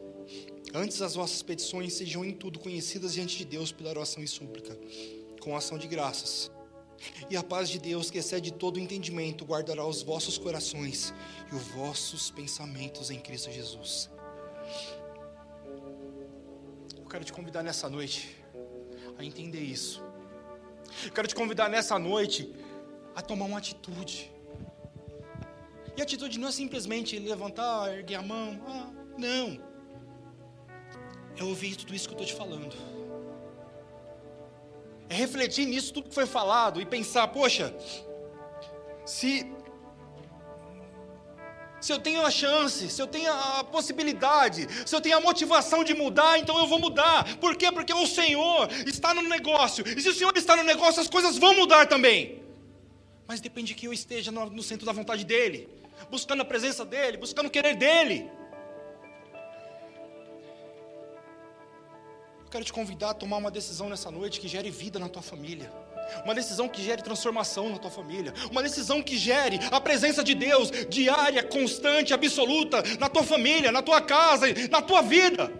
Antes 0.72 1.02
as 1.02 1.14
vossas 1.14 1.42
petições 1.42 1.92
sejam 1.92 2.24
em 2.24 2.32
tudo 2.32 2.58
conhecidas 2.58 3.12
diante 3.12 3.36
de 3.36 3.44
Deus 3.44 3.70
pela 3.70 3.90
oração 3.90 4.22
e 4.22 4.26
súplica, 4.26 4.78
com 5.42 5.54
ação 5.54 5.76
de 5.76 5.86
graças. 5.86 6.50
E 7.28 7.36
a 7.36 7.42
paz 7.42 7.68
de 7.68 7.78
Deus, 7.78 8.10
que 8.10 8.16
excede 8.16 8.50
todo 8.50 8.76
o 8.76 8.80
entendimento, 8.80 9.44
guardará 9.44 9.84
os 9.86 10.00
vossos 10.00 10.38
corações 10.38 11.12
e 11.52 11.54
os 11.54 11.64
vossos 11.64 12.30
pensamentos 12.30 13.10
em 13.10 13.20
Cristo 13.20 13.50
Jesus. 13.52 14.08
Eu 16.96 17.04
quero 17.04 17.24
te 17.26 17.32
convidar 17.32 17.62
nessa 17.62 17.90
noite 17.90 18.34
a 19.18 19.24
entender 19.24 19.60
isso. 19.60 20.09
Quero 21.14 21.26
te 21.26 21.34
convidar 21.34 21.68
nessa 21.68 21.98
noite 21.98 22.54
a 23.14 23.22
tomar 23.22 23.46
uma 23.46 23.58
atitude. 23.58 24.30
E 25.96 26.00
a 26.00 26.04
atitude 26.04 26.38
não 26.38 26.48
é 26.48 26.52
simplesmente 26.52 27.18
levantar, 27.18 27.92
erguer 27.96 28.16
a 28.16 28.22
mão. 28.22 28.60
Ah, 28.66 28.90
não. 29.16 29.60
É 31.36 31.44
ouvir 31.44 31.76
tudo 31.76 31.94
isso 31.94 32.08
que 32.08 32.14
eu 32.14 32.20
estou 32.20 32.26
te 32.26 32.34
falando. 32.34 32.74
É 35.08 35.14
refletir 35.14 35.66
nisso 35.66 35.92
tudo 35.92 36.08
que 36.08 36.14
foi 36.14 36.26
falado 36.26 36.80
e 36.80 36.86
pensar, 36.86 37.26
poxa, 37.28 37.74
se 39.04 39.50
se 41.80 41.92
eu 41.92 41.98
tenho 41.98 42.24
a 42.24 42.30
chance, 42.30 42.90
se 42.90 43.00
eu 43.00 43.06
tenho 43.06 43.32
a 43.32 43.64
possibilidade, 43.64 44.68
se 44.86 44.94
eu 44.94 45.00
tenho 45.00 45.16
a 45.16 45.20
motivação 45.20 45.82
de 45.82 45.94
mudar, 45.94 46.38
então 46.38 46.58
eu 46.58 46.66
vou 46.66 46.78
mudar. 46.78 47.38
Por 47.38 47.56
quê? 47.56 47.72
Porque 47.72 47.92
o 47.92 48.06
Senhor 48.06 48.68
está 48.86 49.14
no 49.14 49.22
negócio. 49.22 49.84
E 49.86 50.00
se 50.00 50.08
o 50.08 50.14
Senhor 50.14 50.36
está 50.36 50.54
no 50.56 50.62
negócio, 50.62 51.00
as 51.00 51.08
coisas 51.08 51.38
vão 51.38 51.54
mudar 51.54 51.86
também. 51.86 52.42
Mas 53.26 53.40
depende 53.40 53.74
que 53.74 53.86
eu 53.86 53.92
esteja 53.92 54.30
no, 54.30 54.62
centro 54.62 54.84
da 54.84 54.92
vontade 54.92 55.24
dEle, 55.24 55.68
buscando 56.10 56.42
a 56.42 56.44
presença 56.44 56.84
dEle, 56.84 57.16
buscando 57.16 57.46
o 57.46 57.50
querer 57.50 57.76
dEle. 57.76 58.30
Eu 62.40 62.50
quero 62.50 62.64
te 62.64 62.72
convidar 62.72 63.10
a 63.10 63.14
tomar 63.14 63.36
uma 63.38 63.50
decisão 63.50 63.88
nessa 63.88 64.10
noite 64.10 64.40
que 64.40 64.48
gere 64.48 64.70
vida 64.70 64.98
na 64.98 65.08
tua 65.08 65.22
família 65.22 65.72
uma 66.24 66.34
decisão 66.34 66.68
que 66.68 66.82
gere 66.82 67.02
transformação 67.02 67.68
na 67.68 67.78
tua 67.78 67.90
família, 67.90 68.32
uma 68.50 68.62
decisão 68.62 69.02
que 69.02 69.16
gere 69.16 69.58
a 69.70 69.80
presença 69.80 70.22
de 70.22 70.34
Deus 70.34 70.70
diária, 70.88 71.42
constante, 71.42 72.12
absoluta 72.12 72.82
na 72.98 73.08
tua 73.08 73.22
família, 73.22 73.72
na 73.72 73.82
tua 73.82 74.00
casa, 74.00 74.46
na 74.70 74.82
tua 74.82 75.02
vida. 75.02 75.52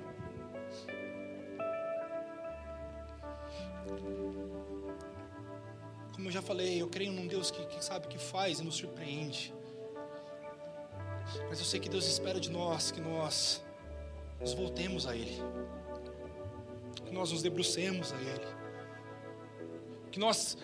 Como 6.15 6.29
eu 6.29 6.33
já 6.33 6.43
falei, 6.43 6.81
eu 6.81 6.89
creio 6.89 7.13
num 7.13 7.27
Deus 7.27 7.51
que, 7.51 7.65
que 7.67 7.85
sabe 7.85 8.07
que 8.07 8.19
faz 8.19 8.61
e 8.61 8.65
nos 8.65 8.77
surpreende. 8.77 9.55
Mas 11.49 11.59
eu 11.59 11.65
sei 11.65 11.81
que 11.81 11.89
Deus 11.89 12.07
espera 12.07 12.41
de 12.41 12.51
nós 12.51 12.91
que 12.91 13.01
nós 13.01 13.63
nos 14.41 14.53
voltemos 14.53 15.07
a 15.07 15.15
Ele, 15.15 15.43
que 17.05 17.13
nós 17.13 17.31
nos 17.31 17.43
debrucemos 17.43 18.13
a 18.13 18.17
Ele 18.17 18.60
que 20.11 20.19
nós 20.19 20.57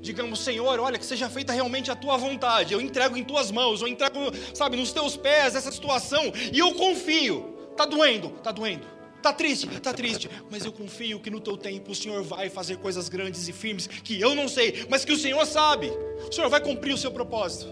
digamos, 0.00 0.40
Senhor, 0.40 0.78
olha, 0.78 0.98
que 0.98 1.04
seja 1.04 1.28
feita 1.28 1.52
realmente 1.52 1.90
a 1.90 1.96
tua 1.96 2.16
vontade. 2.16 2.72
Eu 2.72 2.80
entrego 2.80 3.16
em 3.16 3.24
tuas 3.24 3.50
mãos, 3.50 3.82
eu 3.82 3.88
entrego, 3.88 4.18
sabe, 4.54 4.76
nos 4.76 4.92
teus 4.92 5.16
pés 5.16 5.54
essa 5.54 5.70
situação 5.70 6.32
e 6.52 6.58
eu 6.58 6.74
confio. 6.74 7.56
Tá 7.76 7.84
doendo, 7.84 8.30
tá 8.30 8.52
doendo. 8.52 8.86
Tá 9.22 9.32
triste, 9.32 9.66
tá 9.80 9.92
triste, 9.92 10.30
mas 10.48 10.64
eu 10.64 10.72
confio 10.72 11.18
que 11.18 11.28
no 11.28 11.40
teu 11.40 11.56
tempo 11.56 11.90
o 11.90 11.94
Senhor 11.94 12.22
vai 12.22 12.48
fazer 12.48 12.76
coisas 12.76 13.08
grandes 13.08 13.48
e 13.48 13.52
firmes 13.52 13.88
que 13.88 14.20
eu 14.20 14.34
não 14.34 14.48
sei, 14.48 14.86
mas 14.88 15.04
que 15.04 15.12
o 15.12 15.16
Senhor 15.16 15.44
sabe. 15.44 15.90
O 16.28 16.32
Senhor 16.32 16.48
vai 16.48 16.60
cumprir 16.60 16.94
o 16.94 16.98
seu 16.98 17.10
propósito. 17.10 17.66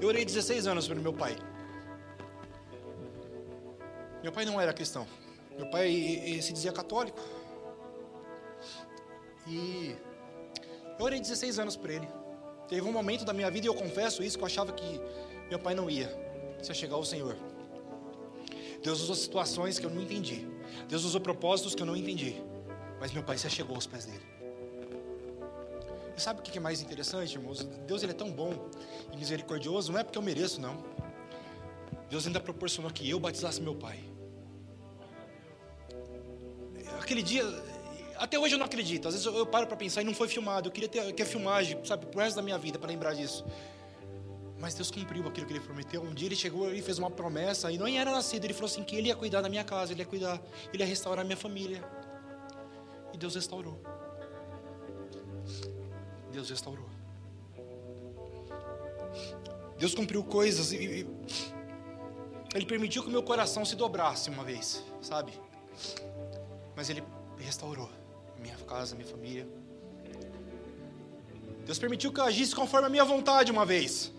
Eu 0.00 0.08
orei 0.08 0.24
16 0.24 0.66
anos 0.66 0.88
pelo 0.88 1.02
meu 1.02 1.12
pai. 1.12 1.36
Meu 4.22 4.32
pai 4.32 4.46
não 4.46 4.58
era 4.58 4.72
cristão. 4.72 5.06
Meu 5.60 5.68
pai 5.68 6.40
se 6.40 6.54
dizia 6.54 6.72
católico. 6.72 7.20
E 9.46 9.94
eu 10.98 11.04
orei 11.04 11.20
16 11.20 11.58
anos 11.58 11.76
por 11.76 11.90
ele. 11.90 12.08
Teve 12.66 12.80
um 12.80 12.92
momento 12.92 13.26
da 13.26 13.34
minha 13.34 13.50
vida, 13.50 13.66
e 13.66 13.68
eu 13.68 13.74
confesso 13.74 14.22
isso, 14.22 14.38
que 14.38 14.42
eu 14.42 14.46
achava 14.46 14.72
que 14.72 15.00
meu 15.50 15.58
pai 15.58 15.74
não 15.74 15.90
ia, 15.90 16.08
se 16.62 16.72
chegar 16.72 16.94
ao 16.94 17.04
Senhor. 17.04 17.36
Deus 18.82 19.02
usou 19.02 19.14
situações 19.14 19.78
que 19.78 19.84
eu 19.84 19.90
não 19.90 20.00
entendi. 20.00 20.48
Deus 20.88 21.04
usou 21.04 21.20
propósitos 21.20 21.74
que 21.74 21.82
eu 21.82 21.86
não 21.86 21.94
entendi. 21.94 22.42
Mas 22.98 23.12
meu 23.12 23.22
pai 23.22 23.36
se 23.36 23.50
chegou 23.50 23.74
aos 23.74 23.86
pés 23.86 24.06
dele. 24.06 24.24
E 26.16 26.22
sabe 26.22 26.40
o 26.40 26.42
que 26.42 26.56
é 26.56 26.60
mais 26.60 26.80
interessante, 26.80 27.34
irmãos? 27.34 27.64
Deus 27.86 28.02
ele 28.02 28.12
é 28.12 28.14
tão 28.14 28.30
bom 28.30 28.54
e 29.12 29.16
misericordioso, 29.18 29.92
não 29.92 30.00
é 30.00 30.04
porque 30.04 30.16
eu 30.16 30.22
mereço, 30.22 30.58
não. 30.58 30.82
Deus 32.08 32.26
ainda 32.26 32.40
proporcionou 32.40 32.90
que 32.90 33.10
eu 33.10 33.20
batizasse 33.20 33.60
meu 33.60 33.74
pai 33.74 34.02
aquele 37.00 37.22
dia, 37.22 37.44
até 38.16 38.38
hoje 38.38 38.54
eu 38.54 38.58
não 38.58 38.66
acredito. 38.66 39.08
Às 39.08 39.14
vezes 39.14 39.26
eu, 39.26 39.34
eu 39.34 39.46
paro 39.46 39.66
para 39.66 39.76
pensar 39.76 40.02
e 40.02 40.04
não 40.04 40.14
foi 40.14 40.28
filmado. 40.28 40.68
Eu 40.68 40.72
queria 40.72 40.88
ter 40.88 41.22
a 41.22 41.26
filmagem, 41.26 41.78
sabe, 41.84 42.06
pro 42.06 42.20
resto 42.20 42.36
da 42.36 42.42
minha 42.42 42.58
vida 42.58 42.78
para 42.78 42.88
lembrar 42.88 43.14
disso. 43.14 43.44
Mas 44.58 44.74
Deus 44.74 44.90
cumpriu 44.90 45.26
aquilo 45.26 45.46
que 45.46 45.52
ele 45.54 45.60
prometeu. 45.60 46.02
Um 46.02 46.12
dia 46.12 46.28
ele 46.28 46.36
chegou 46.36 46.72
e 46.72 46.82
fez 46.82 46.98
uma 46.98 47.10
promessa 47.10 47.72
e 47.72 47.78
não 47.78 47.86
era 47.86 48.12
nascido. 48.12 48.44
Ele 48.44 48.52
falou 48.52 48.66
assim 48.66 48.84
que 48.84 48.94
ele 48.94 49.08
ia 49.08 49.16
cuidar 49.16 49.40
da 49.40 49.48
minha 49.48 49.64
casa, 49.64 49.92
ele 49.92 50.02
ia 50.02 50.06
cuidar, 50.06 50.40
ele 50.72 50.82
ia 50.82 50.86
restaurar 50.86 51.22
a 51.22 51.24
minha 51.24 51.36
família. 51.36 51.82
E 53.12 53.16
Deus 53.16 53.34
restaurou. 53.34 53.80
Deus 56.30 56.50
restaurou. 56.50 56.88
Deus 59.78 59.94
cumpriu 59.94 60.22
coisas 60.22 60.72
e, 60.72 60.76
e 60.76 61.06
ele 62.54 62.66
permitiu 62.66 63.02
que 63.02 63.08
o 63.08 63.12
meu 63.12 63.22
coração 63.22 63.64
se 63.64 63.74
dobrasse 63.74 64.28
uma 64.28 64.44
vez, 64.44 64.84
sabe? 65.00 65.32
Mas 66.80 66.88
Ele 66.88 67.04
restaurou 67.36 67.90
minha 68.38 68.56
casa, 68.56 68.94
minha 68.96 69.06
família. 69.06 69.46
Deus 71.66 71.78
permitiu 71.78 72.10
que 72.10 72.18
eu 72.18 72.24
agisse 72.24 72.56
conforme 72.56 72.86
a 72.86 72.88
minha 72.88 73.04
vontade 73.04 73.52
uma 73.52 73.66
vez. 73.66 74.10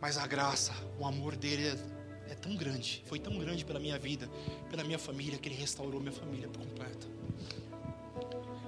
Mas 0.00 0.16
a 0.16 0.26
graça, 0.26 0.72
o 0.98 1.04
amor 1.04 1.36
dele 1.36 1.68
é, 1.68 2.32
é 2.32 2.34
tão 2.34 2.56
grande, 2.56 3.04
foi 3.04 3.18
tão 3.18 3.36
grande 3.38 3.66
pela 3.66 3.78
minha 3.78 3.98
vida, 3.98 4.26
pela 4.70 4.82
minha 4.82 4.98
família, 4.98 5.38
que 5.38 5.46
ele 5.46 5.56
restaurou 5.56 6.00
minha 6.00 6.10
família 6.10 6.48
por 6.48 6.62
completo. 6.62 7.06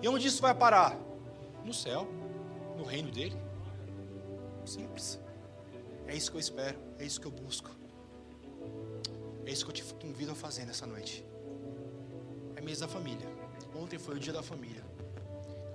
E 0.03 0.09
onde 0.11 0.29
isso 0.29 0.43
vai 0.43 0.55
parar? 0.55 0.95
No 1.65 1.73
céu, 1.73 2.07
no 2.77 2.85
reino 2.85 3.11
dele. 3.11 3.35
Simples. 4.67 5.19
É 6.07 6.15
isso 6.15 6.31
que 6.31 6.37
eu 6.37 6.41
espero, 6.41 6.79
é 6.99 7.05
isso 7.07 7.19
que 7.19 7.27
eu 7.27 7.33
busco. 7.33 7.71
É 9.47 9.51
isso 9.51 9.65
que 9.65 9.71
eu 9.71 9.75
te 9.75 9.83
convido 9.95 10.33
a 10.33 10.35
fazer 10.35 10.67
nessa 10.67 10.87
noite 10.87 11.25
mês 12.67 12.81
da 12.81 12.89
família. 12.89 13.29
Ontem 13.81 13.97
foi 13.97 14.17
o 14.17 14.19
dia 14.19 14.33
da 14.33 14.43
família. 14.43 14.83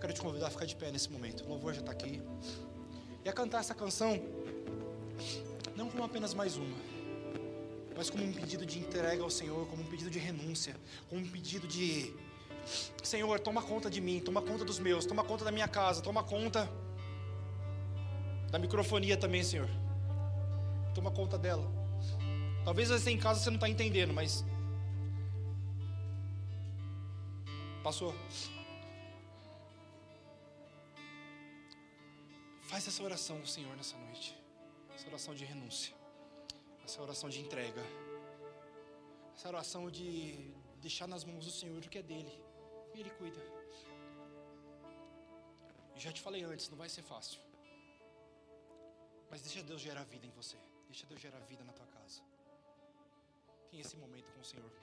Quero 0.02 0.12
te 0.12 0.20
convidar 0.20 0.48
a 0.48 0.50
ficar 0.50 0.66
de 0.66 0.76
pé 0.76 0.92
nesse 0.92 1.10
momento. 1.10 1.46
O 1.46 1.48
louvor 1.48 1.74
já 1.74 1.80
está 1.80 1.94
aqui. 1.94 2.22
E 3.24 3.30
a 3.30 3.34
cantar 3.34 3.60
essa 3.62 3.74
canção, 3.74 4.22
não 5.74 5.90
como 5.90 6.04
apenas 6.04 6.34
mais 6.34 6.58
uma, 6.58 6.78
mas 7.96 8.10
como 8.10 8.26
um 8.26 8.34
pedido 8.34 8.66
de 8.66 8.78
entrega 8.78 9.24
ao 9.24 9.30
Senhor, 9.30 9.66
como 9.68 9.84
um 9.84 9.86
pedido 9.86 10.10
de 10.10 10.20
renúncia, 10.20 10.76
como 11.08 11.22
um 11.22 11.30
pedido 11.30 11.66
de 11.66 12.14
Senhor, 13.02 13.40
toma 13.40 13.62
conta 13.62 13.90
de 13.90 14.02
mim, 14.02 14.20
toma 14.20 14.42
conta 14.42 14.66
dos 14.66 14.78
meus, 14.78 15.06
toma 15.06 15.24
conta 15.24 15.46
da 15.46 15.52
minha 15.52 15.70
casa, 15.70 16.02
toma 16.02 16.24
conta 16.24 16.70
da 18.50 18.60
microfonia 18.60 19.16
também, 19.16 19.44
Senhor. 19.44 19.70
Toma 20.94 21.10
conta 21.10 21.38
dela. 21.38 21.66
Talvez 22.66 22.90
você 22.90 23.12
em 23.12 23.18
casa 23.18 23.40
você 23.40 23.50
não 23.50 23.56
está 23.56 23.70
entendendo, 23.70 24.14
mas 24.14 24.44
passou. 27.82 28.14
Faz 32.70 32.88
essa 32.88 33.04
oração, 33.04 33.46
Senhor, 33.46 33.76
nessa 33.76 33.98
noite. 33.98 34.38
Essa 34.96 35.08
oração 35.08 35.34
de 35.34 35.46
renúncia. 35.46 35.94
Essa 36.86 37.02
oração 37.02 37.30
de 37.30 37.40
entrega. 37.40 37.84
Essa 39.36 39.48
oração 39.48 39.90
de 39.90 40.54
deixar 40.80 41.08
nas 41.08 41.24
mãos 41.24 41.46
do 41.46 41.52
Senhor 41.52 41.78
o 41.84 41.90
que 41.90 41.98
é 41.98 42.04
dele. 42.04 42.34
E 42.94 43.00
Ele 43.02 43.10
cuida. 43.12 43.42
Já 45.96 46.12
te 46.12 46.22
falei 46.22 46.44
antes, 46.44 46.70
não 46.70 46.78
vai 46.78 46.90
ser 46.90 47.04
fácil. 47.04 47.40
Mas 49.30 49.42
deixa 49.42 49.62
Deus 49.64 49.82
gerar 49.82 50.04
vida 50.04 50.26
em 50.26 50.32
você. 50.32 50.58
Deixa 50.88 51.06
Deus 51.06 51.22
gerar 51.22 51.40
vida 51.52 51.64
na 51.64 51.74
tua 51.74 51.86
casa. 51.88 52.22
Tem 53.70 53.80
esse 53.80 53.96
momento 53.96 54.32
com 54.34 54.42
o 54.42 54.44
Senhor. 54.44 54.81